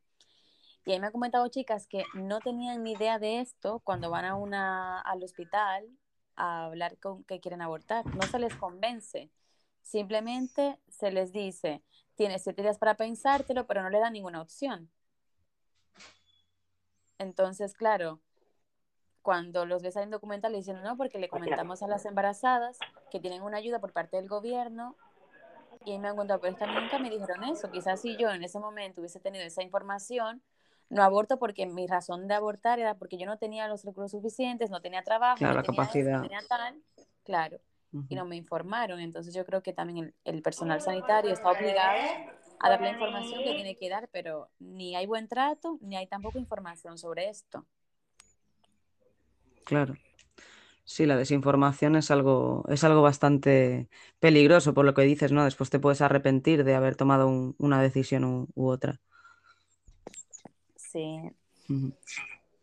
[0.84, 4.24] Y ahí me han comentado chicas que no tenían ni idea de esto cuando van
[4.24, 5.88] a una, al hospital
[6.36, 8.06] a hablar con que quieren abortar.
[8.06, 9.30] No se les convence.
[9.82, 11.82] Simplemente se les dice,
[12.16, 14.90] tienes siete días para pensártelo, pero no le dan ninguna opción.
[17.18, 18.20] Entonces, claro,
[19.22, 22.78] cuando los ves ahí en documental, le dicen no, porque le comentamos a las embarazadas
[23.10, 24.96] que tienen una ayuda por parte del gobierno
[25.84, 27.70] Y me han contado, pero nunca me dijeron eso.
[27.70, 30.42] Quizás si yo en ese momento hubiese tenido esa información,
[30.92, 34.70] no aborto porque mi razón de abortar era porque yo no tenía los recursos suficientes,
[34.70, 36.12] no tenía trabajo, Claro, no tenía capacidad.
[36.12, 36.82] esto, no tenía tal.
[37.24, 37.60] Claro.
[38.08, 39.00] Y no me informaron.
[39.00, 42.00] Entonces yo creo que también el, el personal sanitario está obligado
[42.60, 46.06] a dar la información que tiene que dar, pero ni hay buen trato, ni hay
[46.06, 47.66] tampoco información sobre esto.
[49.64, 49.94] Claro.
[50.84, 53.88] Sí, la desinformación es algo, es algo bastante
[54.20, 55.44] peligroso por lo que dices, ¿no?
[55.44, 59.00] Después te puedes arrepentir de haber tomado un- una decisión u, u otra.
[60.92, 61.18] Sí.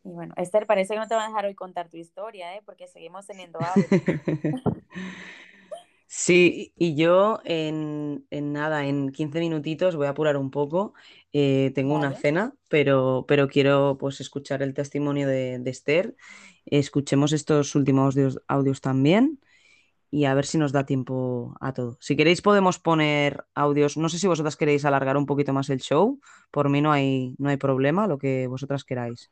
[0.03, 2.61] Y bueno, Esther, parece que no te van a dejar hoy contar tu historia, ¿eh?
[2.65, 3.85] Porque seguimos teniendo audio.
[6.11, 10.95] Sí, y yo en, en nada, en 15 minutitos voy a apurar un poco.
[11.33, 16.15] eh, tengo una cena, pero, pero quiero pues escuchar el testimonio de, de Esther.
[16.65, 19.39] Escuchemos estos últimos audios, audios también
[20.11, 21.97] y a ver si nos da tiempo a todo.
[21.99, 23.97] Si queréis podemos poner audios.
[23.97, 26.19] No sé si vosotras queréis alargar un poquito más el show.
[26.51, 29.31] Por mí no hay, no hay problema, lo que vosotras queráis.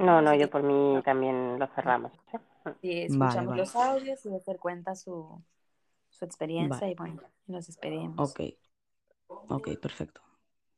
[0.00, 2.12] No, no, yo por mí también lo cerramos.
[2.32, 2.38] ¿eh?
[2.80, 3.60] sí, escuchamos vale.
[3.60, 5.42] los audios y Esther cuenta su,
[6.10, 6.92] su experiencia Vale.
[6.92, 8.18] y bueno, nos despedimos.
[8.18, 8.40] Ok,
[9.28, 10.22] ok, perfecto.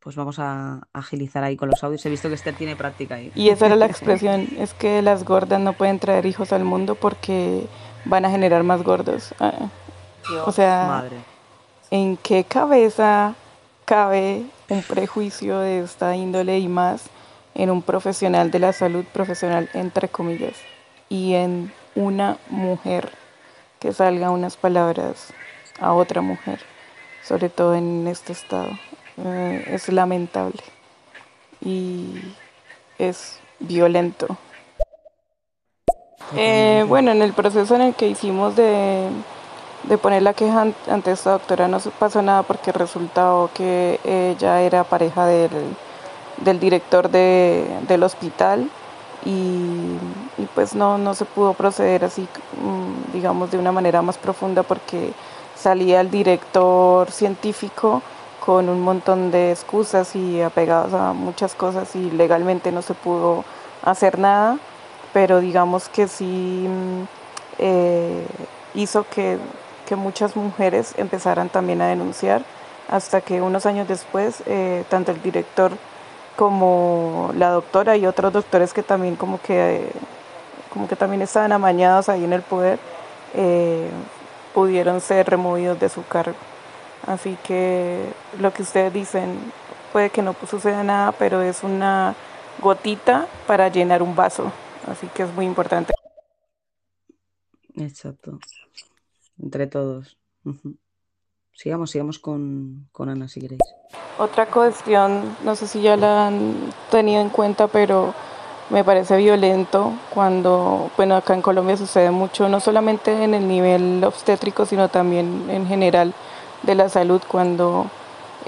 [0.05, 2.05] Pues vamos a agilizar ahí con los audios.
[2.05, 3.33] He visto que Esther tiene práctica ahí.
[3.35, 6.95] Y esa era la expresión, es que las gordas no pueden traer hijos al mundo
[6.95, 7.67] porque
[8.05, 9.35] van a generar más gordos.
[9.41, 9.71] Ah,
[10.27, 10.55] O Dios.
[10.55, 11.17] sea, Madre.
[11.91, 13.35] ¿en qué cabeza
[13.87, 17.05] cabe un prejuicio de esta índole y más
[17.55, 20.57] en un profesional de la salud, profesional entre comillas,
[21.09, 23.11] y en una mujer
[23.79, 25.33] que salga unas palabras
[25.81, 26.61] a otra mujer,
[27.23, 28.69] sobre todo en este estado?
[29.17, 30.61] Eh, es lamentable
[31.61, 32.21] y
[32.99, 34.27] es violento.
[36.37, 39.09] Eh, bueno, en el proceso en el que hicimos de,
[39.85, 44.61] de poner la queja an- ante esta doctora no pasó nada porque resultó que ella
[44.63, 45.51] era pareja del,
[46.39, 48.69] del director de, del hospital
[49.25, 49.31] y,
[50.39, 52.23] y pues no, no se pudo proceder así,
[52.61, 55.13] mm, digamos, de una manera más profunda porque
[55.55, 58.03] salía el director científico
[58.45, 63.43] con un montón de excusas y apegados a muchas cosas y legalmente no se pudo
[63.83, 64.59] hacer nada,
[65.15, 67.05] pero digamos que sí mm,
[67.59, 68.27] eh,
[68.75, 69.39] hizo que,
[69.89, 72.43] que muchas mujeres empezaran también a denunciar
[72.91, 75.73] hasta que unos años después eh, tanto el director
[76.37, 79.91] como la doctora y otros doctores que también como que
[80.71, 82.79] como que también estaban amañados ahí en el poder
[83.35, 83.89] eh,
[84.53, 86.37] pudieron ser removidos de su cargo.
[87.07, 89.39] Así que lo que ustedes dicen
[89.93, 92.15] puede que no suceda nada, pero es una
[92.61, 94.51] gotita para llenar un vaso.
[94.87, 95.93] Así que es muy importante.
[97.77, 98.39] Exacto.
[99.39, 100.17] Entre todos.
[101.53, 103.61] Sigamos, sigamos con, con Ana si queréis.
[104.19, 108.15] Otra cuestión, no sé si ya la han tenido en cuenta, pero
[108.71, 114.03] me parece violento cuando, bueno, acá en Colombia sucede mucho, no solamente en el nivel
[114.05, 116.15] obstétrico, sino también en general
[116.65, 117.87] de la salud, cuando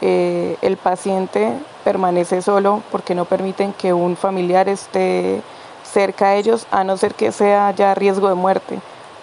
[0.01, 1.53] eh, el paciente
[1.85, 5.43] permanece solo porque no permiten que un familiar esté
[5.85, 8.79] cerca a ellos, a no ser que sea ya riesgo de muerte.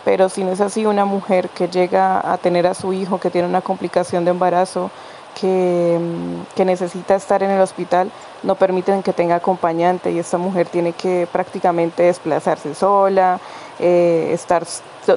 [0.06, 3.30] Pero si no es así, una mujer que llega a tener a su hijo, que
[3.30, 4.92] tiene una complicación de embarazo,
[5.40, 8.12] que, mm, que necesita estar en el hospital,
[8.44, 13.40] no permiten que tenga acompañante y esta mujer tiene que prácticamente desplazarse sola,
[13.80, 14.64] eh, estar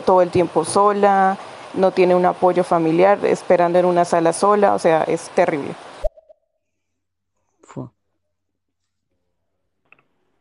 [0.05, 1.36] todo el tiempo sola,
[1.77, 5.74] no tiene un apoyo familiar, esperando en una sala sola, o sea, es terrible.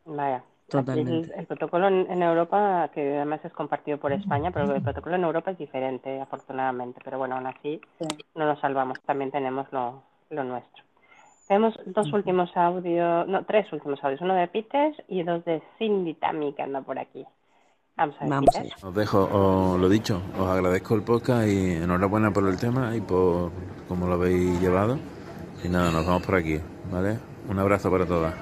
[0.05, 0.43] Vaya.
[0.67, 1.39] El, totalmente.
[1.39, 5.23] el protocolo en, en Europa, que además es compartido por España, pero el protocolo en
[5.23, 7.01] Europa es diferente, afortunadamente.
[7.03, 8.07] Pero bueno, aún así Sí.
[8.35, 10.83] no nos salvamos, también tenemos lo, lo nuestro.
[11.47, 16.15] Tenemos dos últimos audios, no, tres últimos audios, uno de Peter y dos de Cindy
[16.15, 17.25] Tami, que anda por aquí.
[17.97, 18.61] Vamos a ver, Vamos Peter.
[18.61, 18.77] allá.
[18.81, 23.01] Os dejo, os lo dicho, os agradezco el podcast y enhorabuena por el tema y
[23.01, 23.53] por
[23.87, 24.99] cómo lo habéis llevado.
[25.63, 27.19] Y nada, nos vamos por aquí, ¿vale?
[27.45, 28.35] Un abrazo para todas.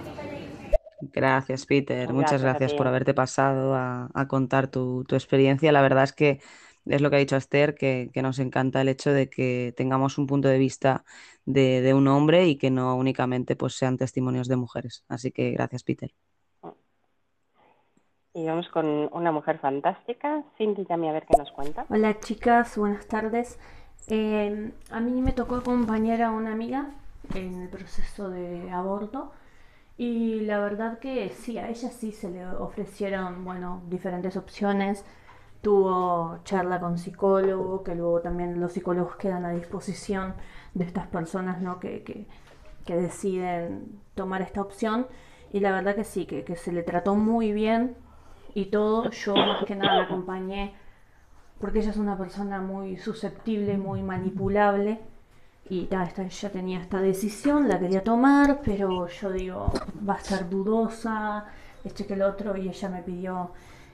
[0.99, 2.13] Gracias, Peter.
[2.13, 5.71] Muchas Gracias a gracias por haberte pasado a, a contar tu, tu experiencia.
[5.73, 6.39] La verdad es que
[6.85, 10.17] es lo que ha dicho Esther, que, que nos encanta el hecho de que tengamos
[10.17, 11.03] un punto de vista
[11.45, 15.03] de, de un hombre y que no únicamente pues, sean testimonios de mujeres.
[15.09, 16.13] Así que gracias, Peter.
[18.35, 21.85] Y vamos con una mujer fantástica, Cindy Tami, a ver qué nos cuenta.
[21.89, 23.60] Hola chicas, buenas tardes.
[24.07, 26.89] Eh, a mí me tocó acompañar a una amiga
[27.35, 29.31] en el proceso de aborto
[29.99, 35.05] y la verdad que sí, a ella sí se le ofrecieron, bueno, diferentes opciones,
[35.61, 40.34] tuvo charla con psicólogo, que luego también los psicólogos quedan a disposición
[40.73, 41.80] de estas personas ¿no?
[41.80, 42.26] que, que,
[42.84, 45.05] que deciden tomar esta opción.
[45.51, 47.95] Y la verdad que sí, que, que se le trató muy bien
[48.53, 49.09] y todo.
[49.11, 50.73] Yo más que nada la acompañé
[51.59, 54.99] porque ella es una persona muy susceptible, muy manipulable.
[55.69, 59.71] Y ta, esta, ella tenía esta decisión, la quería tomar, pero yo digo,
[60.07, 61.45] va a ser dudosa,
[61.85, 63.51] este que el otro, y ella me pidió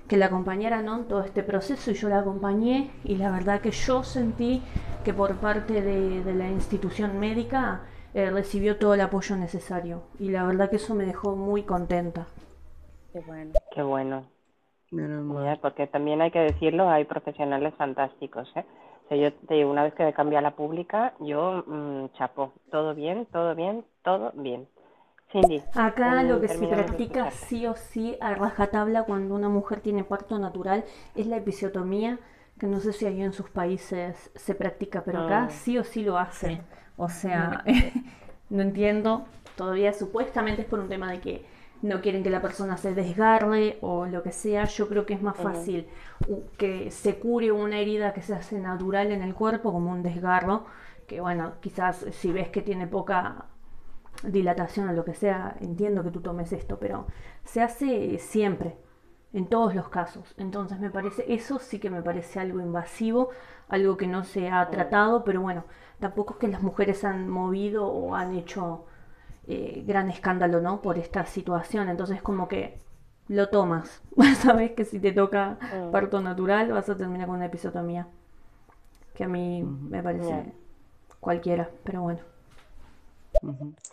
[0.07, 0.98] que la acompañara ¿no?
[0.98, 4.64] en todo este proceso y yo la acompañé y la verdad que yo sentí
[5.06, 7.81] que por parte de, de la institución médica
[8.15, 12.26] eh, recibió todo el apoyo necesario y la verdad que eso me dejó muy contenta.
[13.14, 13.53] Qué bueno.
[13.72, 14.39] Qué bueno.
[14.91, 18.66] Mira, porque también hay que decirlo, hay profesionales fantásticos, ¿eh?
[19.06, 22.06] O sea, yo te digo, una vez que me cambié a la pública, yo mm,
[22.18, 24.68] chapo, todo bien, todo bien, todo bien.
[25.32, 25.61] Cindy.
[25.76, 30.03] Acá mm, lo que se practica sí o sí a rajatabla cuando una mujer tiene
[30.03, 30.84] parto natural
[31.16, 32.20] es la episiotomía,
[32.60, 35.49] que no sé si ahí en sus países se practica, pero acá Ah.
[35.49, 36.61] sí o sí lo hacen.
[36.98, 37.64] O sea,
[38.49, 39.26] no entiendo,
[39.56, 41.45] todavía supuestamente es por un tema de que
[41.81, 44.65] no quieren que la persona se desgarre o lo que sea.
[44.65, 45.88] Yo creo que es más fácil
[46.27, 50.03] u- que se cure una herida que se hace natural en el cuerpo, como un
[50.03, 50.65] desgarro,
[51.07, 53.45] que bueno, quizás si ves que tiene poca
[54.23, 57.07] dilatación o lo que sea, entiendo que tú tomes esto, pero
[57.45, 58.77] se hace siempre,
[59.34, 60.34] en todos los casos.
[60.38, 63.30] Entonces me parece, eso sí que me parece algo invasivo,
[63.69, 65.64] algo que no se ha tratado, pero bueno,
[65.99, 68.85] tampoco es que las mujeres han movido o han hecho
[69.50, 70.82] eh, gran escándalo, ¿no?
[70.82, 71.90] Por esta situación.
[71.90, 72.80] Entonces como que
[73.30, 74.02] lo tomas.
[74.42, 75.92] Sabes que si te toca Mm.
[75.92, 78.08] parto natural vas a terminar con una episiotomía.
[79.16, 80.52] Que a mí me parece
[81.22, 82.22] cualquiera, pero bueno.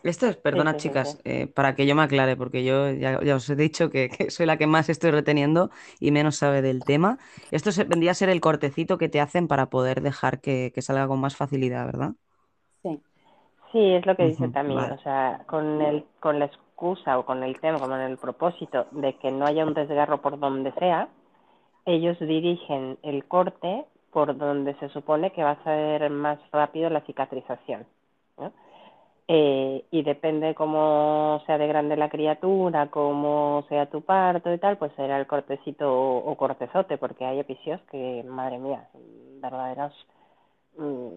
[0.02, 3.20] Esto es, perdona sí, sí, chicas, eh, para que yo me aclare, porque yo ya,
[3.22, 5.70] ya os he dicho que, que soy la que más estoy reteniendo
[6.00, 7.18] y menos sabe del tema.
[7.50, 10.82] Esto se- vendría a ser el cortecito que te hacen para poder dejar que, que
[10.82, 12.14] salga con más facilidad, ¿verdad?
[13.76, 13.92] Sí.
[13.92, 14.94] Es lo que dice también, vale.
[14.94, 19.14] o sea, con el, con la excusa o con el tema, con el propósito de
[19.18, 21.08] que no haya un desgarro por donde sea,
[21.84, 27.02] ellos dirigen el corte por donde se supone que va a ser más rápido la
[27.02, 27.84] cicatrización,
[28.38, 28.50] ¿no?
[29.28, 34.78] Eh, y depende cómo sea de grande la criatura, cómo sea tu parto y tal,
[34.78, 38.88] pues será el cortecito o, o cortezote, porque hay episodios que, madre mía,
[39.42, 39.92] verdaderos
[40.78, 41.08] mm,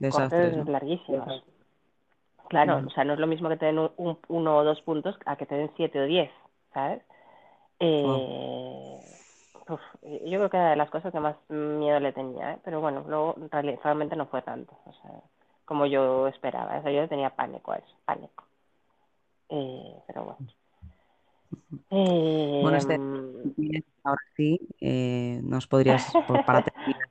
[0.00, 0.72] Desastres, cortes ¿no?
[0.72, 1.44] larguísimos.
[2.48, 4.80] Claro, o sea, no es lo mismo que te den un, un- uno o dos
[4.82, 6.30] puntos a que te den siete o diez,
[6.72, 7.02] ¿sabes?
[7.80, 8.98] Eh,
[9.68, 12.58] uf, yo creo que era de las cosas que más miedo le tenía, ¿eh?
[12.64, 13.36] Pero bueno, luego
[13.82, 15.10] realmente no fue tanto, o sea,
[15.64, 16.78] como yo esperaba.
[16.78, 18.44] O sea, yo tenía pánico a eso, pánico.
[19.48, 20.40] Eh, pero bueno.
[21.90, 27.08] Eh, Bueno, este, mm, ahora sí, eh, nos podrías, por- para terminar,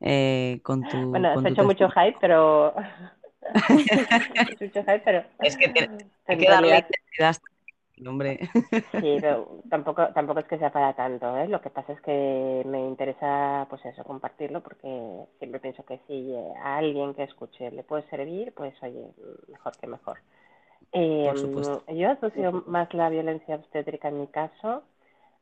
[0.00, 2.74] eh, con tu, bueno, con se ha hecho mucho hype, pero...
[5.04, 5.88] pero Es que tiene-
[6.26, 7.36] hay que darle intensidad
[8.06, 8.38] hombre.
[9.00, 11.46] Sí, pero tampoco, tampoco es que sea para tanto, ¿eh?
[11.46, 14.88] Lo que pasa es que me interesa, pues eso, compartirlo, porque
[15.38, 19.06] siempre pienso que si a alguien que escuche le puede servir, pues oye,
[19.48, 20.18] mejor que mejor.
[20.92, 21.92] Eh, Por supuesto.
[21.94, 24.82] yo asocio más la violencia obstétrica en mi caso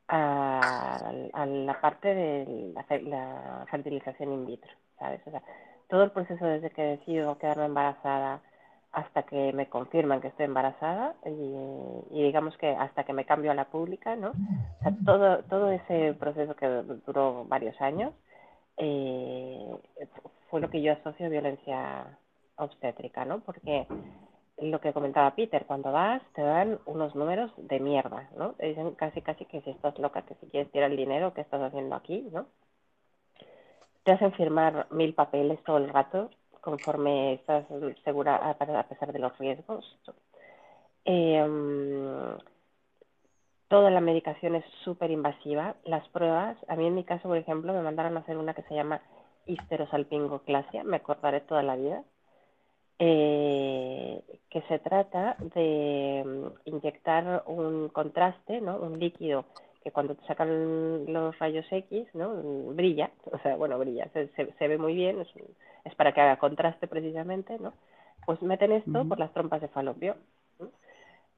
[0.09, 5.20] a, a la parte de la, la fertilización in vitro, ¿sabes?
[5.27, 5.43] O sea,
[5.88, 8.40] todo el proceso desde que decido quedarme embarazada
[8.92, 13.54] hasta que me confirman que estoy embarazada y, digamos que hasta que me cambio a
[13.54, 14.30] la pública, ¿no?
[14.30, 16.66] O sea, todo, todo ese proceso que
[17.06, 18.14] duró varios años
[18.78, 19.76] eh,
[20.48, 22.18] fue lo que yo asocio a violencia
[22.56, 23.40] obstétrica, ¿no?
[23.40, 23.86] Porque
[24.58, 28.52] lo que comentaba Peter, cuando vas te dan unos números de mierda, ¿no?
[28.52, 31.42] Te dicen casi casi que si estás loca, que si quieres tirar el dinero, ¿qué
[31.42, 32.46] estás haciendo aquí, no?
[34.07, 36.31] Te hacen firmar mil papeles todo el rato,
[36.61, 37.65] conforme estás
[38.05, 39.85] segura a pesar de los riesgos.
[41.05, 41.45] Eh,
[43.66, 45.74] toda la medicación es súper invasiva.
[45.83, 48.62] Las pruebas, a mí en mi caso, por ejemplo, me mandaron a hacer una que
[48.62, 49.01] se llama
[49.47, 52.05] histerosalpingoclasia, me acordaré toda la vida,
[53.01, 58.77] eh, que se trata de mm, inyectar un contraste, ¿no?
[58.77, 59.47] Un líquido
[59.86, 62.34] que cuando te sacan los rayos X, ¿no?
[62.74, 65.20] Brilla, o sea, bueno, brilla, se, se, se ve muy bien,
[65.84, 67.72] es, para que haga contraste precisamente, ¿no?
[68.24, 70.16] Pues meten esto por las trompas de falopio.
[70.58, 70.70] ¿no?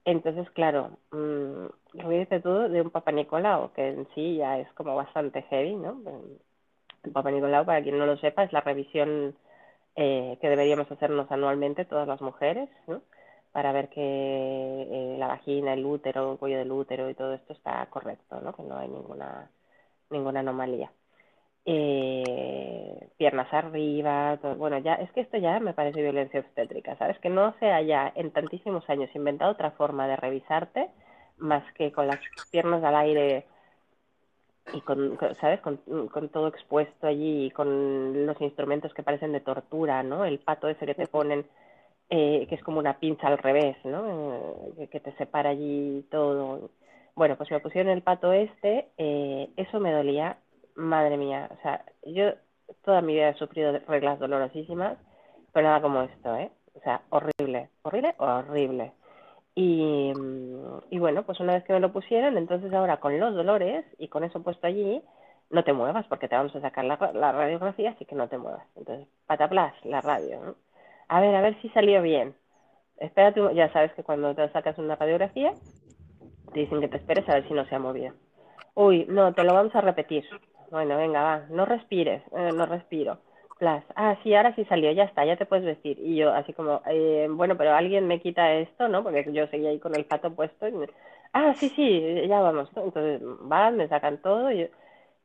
[0.06, 1.66] Entonces, claro, mm,
[1.98, 5.42] lo que dice tú de un Papa Nicolau, que en sí ya es como bastante
[5.42, 6.00] heavy, ¿no?
[7.04, 9.36] El Papa Nicolau, para quien no lo sepa, es la revisión
[9.94, 13.02] eh, que deberíamos hacernos anualmente todas las mujeres, ¿no?
[13.52, 17.52] Para ver que eh, la vagina, el útero, el cuello del útero y todo esto
[17.54, 18.54] está correcto, ¿no?
[18.54, 19.50] Que no hay ninguna,
[20.10, 20.92] ninguna anomalía.
[21.66, 27.18] eh, piernas arriba, todo- bueno, ya es que esto ya me parece violencia obstétrica, ¿sabes?
[27.20, 30.90] Que no se haya en tantísimos años inventado otra forma de revisarte
[31.38, 32.20] más que con las
[32.50, 33.46] piernas al aire
[34.72, 35.60] y con, con- ¿sabes?
[35.60, 40.24] Con, con todo expuesto allí y con los instrumentos que parecen de tortura, ¿no?
[40.24, 41.46] El pato ese que te ponen,
[42.10, 44.64] eh, que es como una pinza al revés, ¿no?
[44.78, 46.70] Eh, que, te separa allí todo.
[47.14, 50.38] Bueno, pues me pusieron el pato este, eh, eso me dolía,
[50.74, 52.32] madre mía, o sea, yo
[52.84, 54.96] toda mi vida he sufrido reglas dolorosísimas,
[55.52, 56.50] pero nada como esto, ¿eh?
[56.74, 58.92] O sea, horrible, horrible, horrible.
[59.54, 63.34] Y, mm, y bueno, pues una vez que me lo pusieron, entonces ahora con los
[63.34, 65.02] dolores y con eso puesto allí,
[65.50, 68.66] no te muevas porque te vamos a sacar la radiografía, así que no te muevas.
[68.76, 70.67] Entonces, pataplas, la radio, ¿no?
[71.08, 72.34] A ver, a ver si salió bien.
[72.98, 75.54] Espérate, ya sabes que cuando te sacas una radiografía,
[76.52, 78.14] te dicen que te esperes a ver si no se ha movido.
[78.74, 80.24] Uy, no, te lo vamos a repetir.
[80.70, 83.18] Bueno, venga, va, no respires, eh, no respiro.
[83.58, 85.98] Plas, ah, sí, ahora sí salió, ya está, ya te puedes vestir.
[86.00, 89.02] Y yo así como, eh, bueno, pero alguien me quita esto, ¿no?
[89.04, 90.68] Porque yo seguía ahí con el pato puesto.
[90.68, 90.90] Y me-
[91.32, 92.70] ah, sí, sí, ya vamos.
[92.76, 94.50] Entonces van, me sacan todo.
[94.52, 94.66] Y yo-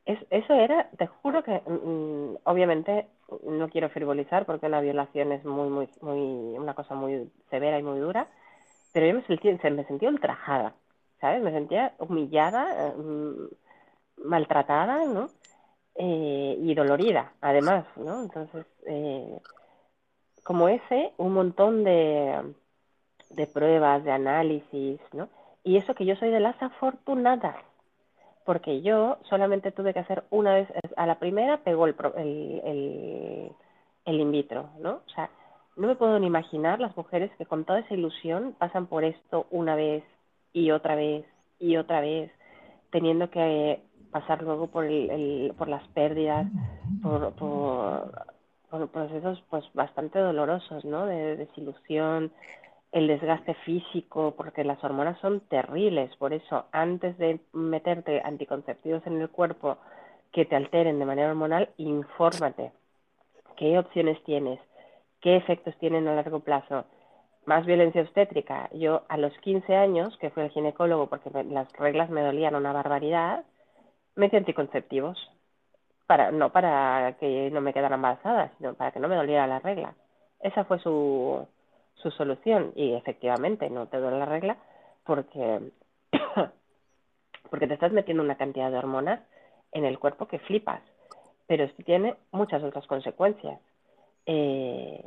[0.05, 3.07] es, eso era, te juro que, mm, obviamente,
[3.45, 7.83] no quiero frivolizar porque una violación es muy, muy, muy, una cosa muy severa y
[7.83, 8.27] muy dura,
[8.93, 10.75] pero yo me sentí, se- me sentía ultrajada,
[11.21, 11.41] ¿sabes?
[11.43, 13.49] Me sentía humillada, mm,
[14.25, 15.31] maltratada, ¿no?
[15.95, 18.21] Eh, y dolorida, además, ¿no?
[18.23, 19.39] Entonces, eh,
[20.43, 22.53] como ese, un montón de,
[23.31, 25.29] de pruebas, de análisis, ¿no?
[25.63, 27.57] Y eso que yo soy de las afortunadas,
[28.45, 33.51] porque yo solamente tuve que hacer una vez, a la primera pegó el, el, el,
[34.05, 35.01] el in vitro, ¿no?
[35.05, 35.29] O sea,
[35.75, 39.47] no me puedo ni imaginar las mujeres que con toda esa ilusión pasan por esto
[39.51, 40.03] una vez
[40.51, 41.25] y otra vez
[41.59, 42.31] y otra vez,
[42.91, 46.45] teniendo que pasar luego por, el, el- por las pérdidas,
[47.01, 48.11] por, por,
[48.69, 51.05] por procesos pues bastante dolorosos, ¿no?
[51.05, 52.31] De desilusión,
[52.93, 59.21] el desgaste físico, porque las hormonas son terribles, por eso antes de meterte anticonceptivos en
[59.21, 59.77] el cuerpo
[60.31, 62.71] que te alteren de manera hormonal, infórmate
[63.57, 64.59] qué opciones tienes,
[65.21, 66.85] qué efectos tienen a largo plazo.
[67.45, 68.69] Más violencia obstétrica.
[68.73, 72.55] Yo a los 15 años, que fui al ginecólogo porque me- las reglas me dolían
[72.55, 73.43] una barbaridad,
[74.15, 75.17] metí anticonceptivos.
[76.07, 79.59] Para, no para que no me quedara embarazada, sino para que no me doliera la
[79.59, 79.95] regla.
[80.41, 81.47] Esa fue su,
[81.95, 82.71] su solución.
[82.75, 84.57] Y efectivamente no te duele la regla
[85.05, 85.71] porque,
[87.49, 89.19] porque te estás metiendo una cantidad de hormonas
[89.71, 90.81] en el cuerpo que flipas.
[91.47, 93.59] Pero esto tiene muchas otras consecuencias.
[94.25, 95.03] Eh,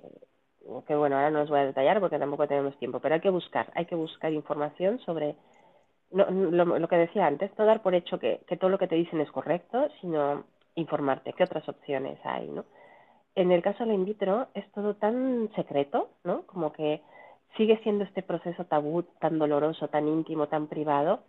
[0.87, 3.31] que bueno, ahora no os voy a detallar porque tampoco tenemos tiempo, pero hay que
[3.31, 5.37] buscar, hay que buscar información sobre
[6.11, 8.89] no, lo, lo que decía antes, no dar por hecho que, que todo lo que
[8.89, 10.45] te dicen es correcto, sino
[10.75, 12.65] informarte qué otras opciones hay, ¿no?
[13.37, 16.43] En el caso de la in vitro es todo tan secreto, ¿no?
[16.47, 17.03] Como que
[17.57, 21.21] sigue siendo este proceso tabú tan doloroso, tan íntimo, tan privado,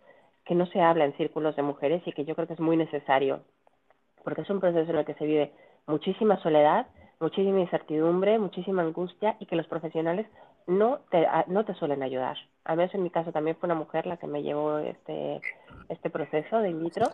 [0.44, 2.76] que no se habla en círculos de mujeres y que yo creo que es muy
[2.76, 3.40] necesario,
[4.24, 5.52] porque es un proceso en el que se vive
[5.86, 6.86] muchísima soledad,
[7.20, 10.26] muchísima incertidumbre, muchísima angustia y que los profesionales
[10.66, 12.36] no te, a- no te suelen ayudar.
[12.64, 15.40] A menos en mi caso también fue una mujer la que me llevó este,
[15.88, 17.12] este proceso de in vitro.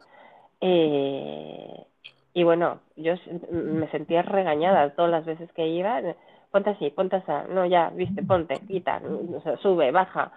[0.60, 1.86] Eh,
[2.34, 3.14] y bueno, yo
[3.50, 6.00] me sentía regañada todas las veces que iba.
[6.50, 7.30] Ponte así, ponte así.
[7.50, 9.00] No, ya, viste, ponte, quita,
[9.36, 10.32] o sea, sube, baja.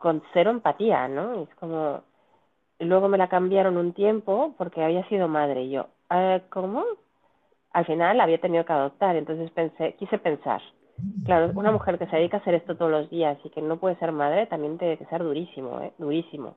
[0.00, 1.42] Con, cero empatía, ¿no?
[1.42, 2.02] Es como...
[2.78, 5.64] Luego me la cambiaron un tiempo porque había sido madre.
[5.64, 6.84] Y yo, "Eh, ¿cómo?
[7.72, 9.16] Al final la había tenido que adoptar.
[9.16, 10.62] Entonces pensé, quise pensar.
[11.26, 13.76] Claro, una mujer que se dedica a hacer esto todos los días y que no
[13.78, 15.92] puede ser madre también tiene que ser durísimo, ¿eh?
[15.98, 16.56] Durísimo.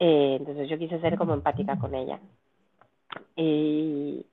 [0.00, 2.18] Eh, entonces yo quise ser como empática con ella.
[3.36, 4.26] Y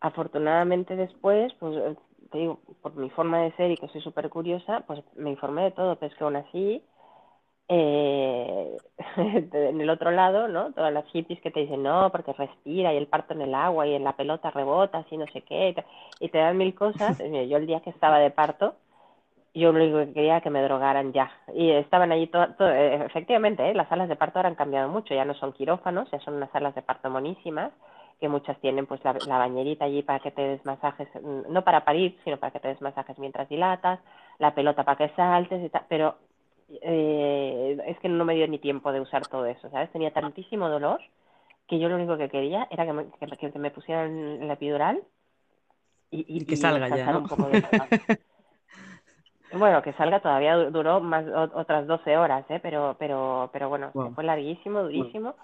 [0.00, 1.96] afortunadamente después, pues eh,
[2.32, 5.64] te digo, por mi forma de ser y que soy súper curiosa, pues me informé
[5.64, 6.84] de todo, pero es que aún así,
[7.68, 8.80] eh,
[9.52, 10.72] en el otro lado, ¿no?
[10.72, 13.86] Todas las hippies que te dicen, no, porque respira y el parto en el agua
[13.86, 15.84] y en la pelota rebota, así no sé qué, y te,
[16.20, 17.18] y te dan mil cosas.
[17.20, 18.76] Mira, yo el día que estaba de parto,
[19.54, 21.30] yo lo único que quería era que me drogaran ya.
[21.54, 23.74] Y estaban allí, todo, todo- eh, efectivamente, ¿eh?
[23.74, 26.50] las salas de parto ahora han cambiado mucho, ya no son quirófanos, ya son unas
[26.52, 27.72] salas de parto monísimas,
[28.20, 31.64] que muchas tienen pues la, la bañerita allí para que te des masajes, mm, no
[31.64, 34.00] para parir, sino para que te des masajes mientras dilatas,
[34.38, 36.16] la pelota para que saltes y tal, pero
[36.82, 39.90] eh, es que no me dio ni tiempo de usar todo eso, ¿sabes?
[39.92, 41.00] Tenía tantísimo dolor
[41.68, 43.06] que yo lo único que quería era que me,
[43.38, 45.02] que, que me pusieran la epidural
[46.10, 47.60] y, y, Y que y salga ya, un poco de.
[49.52, 52.60] Bueno, que salga todavía du- duró más o- otras 12 horas, ¿eh?
[52.62, 54.14] Pero, pero, pero bueno, Wow.
[54.14, 55.34] fue larguísimo, durísimo.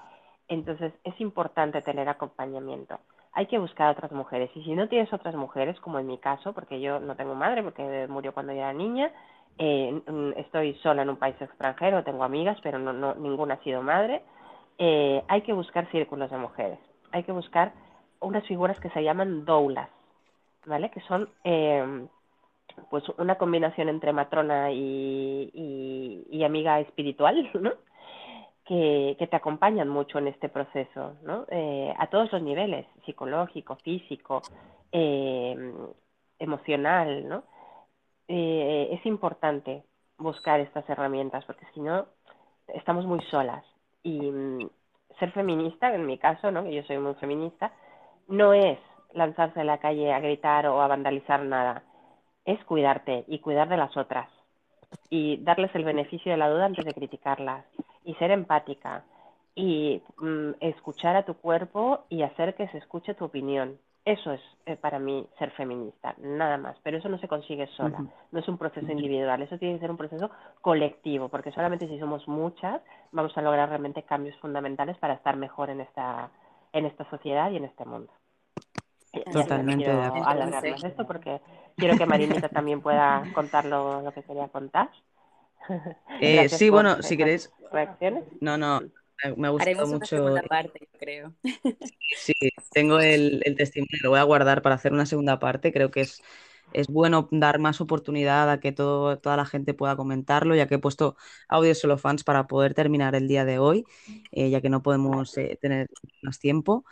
[0.49, 2.99] Entonces es importante tener acompañamiento.
[3.33, 4.51] hay que buscar a otras mujeres.
[4.55, 7.63] Y si no tienes otras mujeres, como en mi caso, porque yo no tengo madre,
[7.63, 9.13] porque murió cuando yo era niña,
[9.59, 10.03] eh,
[10.37, 14.23] estoy sola en un país extranjero, tengo amigas, pero no, no ninguna ha sido madre,
[14.79, 16.79] eh, hay que buscar círculos de mujeres.
[17.13, 17.73] Hay que buscar
[18.21, 19.91] unas figuras que se llaman doulas,
[20.65, 20.91] ¿vale?
[20.91, 22.07] Que son eh,
[22.91, 27.73] pues una combinación entre matrona y, amiga espiritual, ¿no?
[28.67, 31.47] Que, que, te acompañan mucho en este proceso, ¿no?
[31.51, 34.43] Eh, a todos los niveles, psicológico, físico,
[34.91, 35.73] eh,
[36.41, 37.45] emocional, ¿no?
[38.29, 39.85] Eh, es importante
[40.19, 42.07] buscar estas herramientas porque si no
[42.69, 43.65] estamos muy solas
[44.03, 44.69] y mm,
[45.19, 46.65] ser feminista, en mi caso, ¿no?
[46.65, 47.73] que yo soy muy feminista,
[48.29, 48.79] no es
[49.13, 51.85] lanzarse a la calle a gritar o a vandalizar nada,
[52.45, 54.29] es cuidarte y cuidar de las otras
[55.09, 57.65] y darles el beneficio de la duda antes de criticarlas
[58.07, 59.05] y ser empática
[59.55, 63.79] y mm, escuchar a tu cuerpo y hacer que se escuche tu opinión.
[64.05, 66.77] Eso es eh, para mí ser feminista, nada más.
[66.83, 69.91] Pero eso no se consigue sola, no es un proceso individual, eso tiene que ser
[69.91, 70.31] un proceso
[70.61, 72.81] colectivo, porque solamente si somos muchas
[73.11, 76.31] vamos a lograr realmente cambios fundamentales para estar mejor en esta,
[76.73, 78.13] en esta sociedad y en este mundo.
[79.33, 81.41] Totalmente de más esto porque
[81.77, 84.91] quiero que Marinita también pueda contar lo, que quería contar.
[86.21, 87.51] Eh, sí, bueno, si queréis.
[87.71, 88.25] Reacciones.
[88.41, 88.81] No, no,
[89.37, 89.97] me ha gustado mucho.
[89.97, 91.35] Una segunda parte, creo.
[92.17, 92.33] Sí,
[92.73, 95.73] tengo el, testimonio, lo voy a guardar para hacer una segunda parte.
[95.73, 96.23] Creo que es,
[96.73, 100.77] es bueno dar más oportunidad a que todo, toda la gente pueda comentarlo, ya que
[100.77, 101.17] he puesto
[101.49, 103.85] audios solo fans para poder terminar el día de hoy,
[104.33, 105.89] eh, ya que no podemos eh, tener
[106.23, 106.85] más tiempo.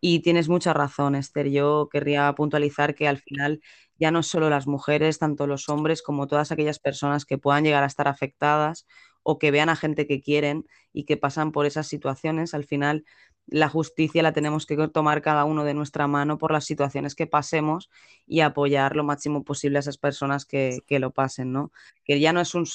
[0.00, 1.48] Y tienes mucha razón, Esther.
[1.50, 3.60] Yo querría puntualizar que al final
[3.98, 7.82] ya no solo las mujeres, tanto los hombres como todas aquellas personas que puedan llegar
[7.82, 8.86] a estar afectadas
[9.22, 13.04] o que vean a gente que quieren y que pasan por esas situaciones, al final
[13.46, 17.26] la justicia la tenemos que tomar cada uno de nuestra mano por las situaciones que
[17.26, 17.90] pasemos
[18.26, 21.72] y apoyar lo máximo posible a esas personas que, que lo pasen, ¿no?
[22.04, 22.66] Que ya no es un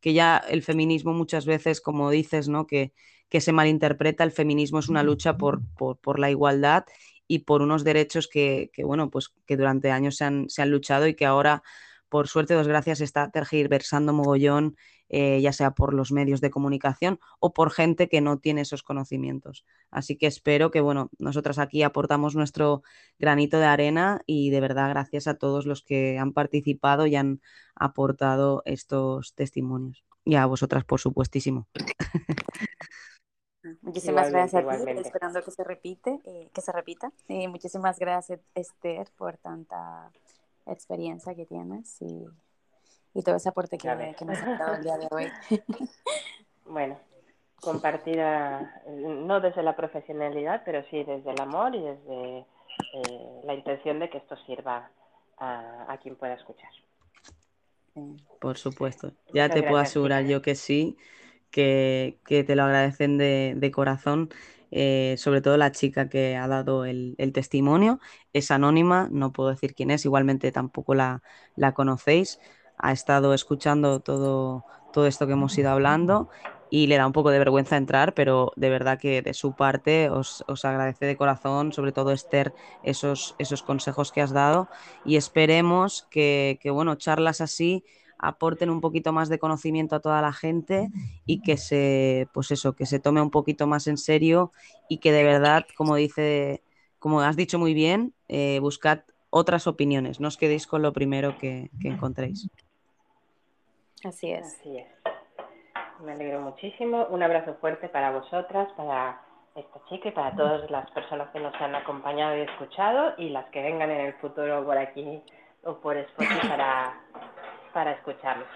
[0.00, 2.66] que ya el feminismo muchas veces, como dices, ¿no?
[2.66, 2.92] Que,
[3.28, 6.84] que se malinterpreta, el feminismo es una lucha por, por, la igualdad
[7.30, 11.06] y por unos derechos que, bueno, pues que durante años se han, se han, luchado
[11.06, 11.62] y que ahora,
[12.08, 14.76] por suerte, dos gracias, está tergiversando mogollón,
[15.08, 18.82] eh, ya sea por los medios de comunicación o por gente que no tiene esos
[18.82, 19.64] conocimientos.
[19.92, 22.82] Así que espero que, bueno, nosotras aquí aportamos nuestro
[23.20, 27.40] granito de arena y de verdad gracias a todos los que han participado y han
[27.76, 30.02] aportado estos testimonios.
[30.24, 31.68] Y a vosotras, por supuestísimo.
[33.82, 37.12] Muchísimas gracias a ti, esperando que se repite, eh, que se repita.
[37.28, 40.10] Y muchísimas gracias, Esther, por tanta
[40.66, 42.26] experiencia que tienes y,
[43.14, 45.30] y todo ese aporte que, que, nos has dado el día de hoy.
[46.64, 46.98] bueno,
[47.60, 52.38] compartida, no desde la profesionalidad, pero sí desde el amor y desde
[52.94, 54.90] eh, la intención de que esto sirva
[55.36, 56.70] a, a quien pueda escuchar.
[58.40, 60.96] Por supuesto, ya te puedo asegurar yo que sí
[61.50, 64.30] que, te lo agradecen de, corazón.
[64.72, 68.00] Eh, sobre todo la chica que ha dado el, testimonio.
[68.32, 71.22] Es anónima, no puedo decir quién es, igualmente tampoco la,
[71.56, 72.38] la conocéis.
[72.78, 76.30] Ha estado escuchando todo, todo esto que hemos ido hablando
[76.70, 80.08] y le da un poco de vergüenza entrar, pero de verdad que de su parte
[80.08, 82.54] os, os, agradece de corazón, sobre todo Esther,
[82.84, 84.68] esos, esos consejos que has dado
[85.04, 87.84] y esperemos que, que bueno, charlas así
[88.22, 90.88] aporten un poquito más de conocimiento a toda la gente
[91.26, 94.52] y que se, pues eso, que se tome un poquito más en serio
[94.88, 96.62] y que de verdad, como dice,
[96.98, 101.38] como has dicho muy bien, eh, buscad otras opiniones, no os quedéis con lo primero
[101.38, 102.48] que, encontréis.
[104.04, 104.46] Así es.
[104.46, 104.86] Así es.
[106.02, 107.06] Me alegro muchísimo.
[107.10, 109.20] Un abrazo fuerte para vosotras, para
[109.54, 113.46] esta chica y para todas las personas que nos han acompañado y escuchado y las
[113.50, 115.22] que vengan en el futuro por aquí
[115.64, 116.94] o por Spotify para
[117.72, 118.48] para escucharlos.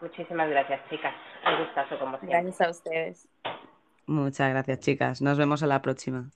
[0.00, 1.14] Muchísimas gracias, chicas.
[1.46, 2.42] Un gustazo como siempre.
[2.42, 3.28] Gracias a ustedes.
[4.06, 5.22] Muchas gracias, chicas.
[5.22, 6.30] Nos vemos a la próxima.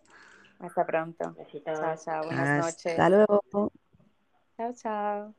[0.60, 1.34] Hasta pronto.
[1.34, 1.78] Besitos.
[1.78, 2.24] Chao, chao.
[2.24, 2.86] Buenas noches.
[2.86, 3.72] Hasta luego.
[4.56, 5.34] Chao, chao.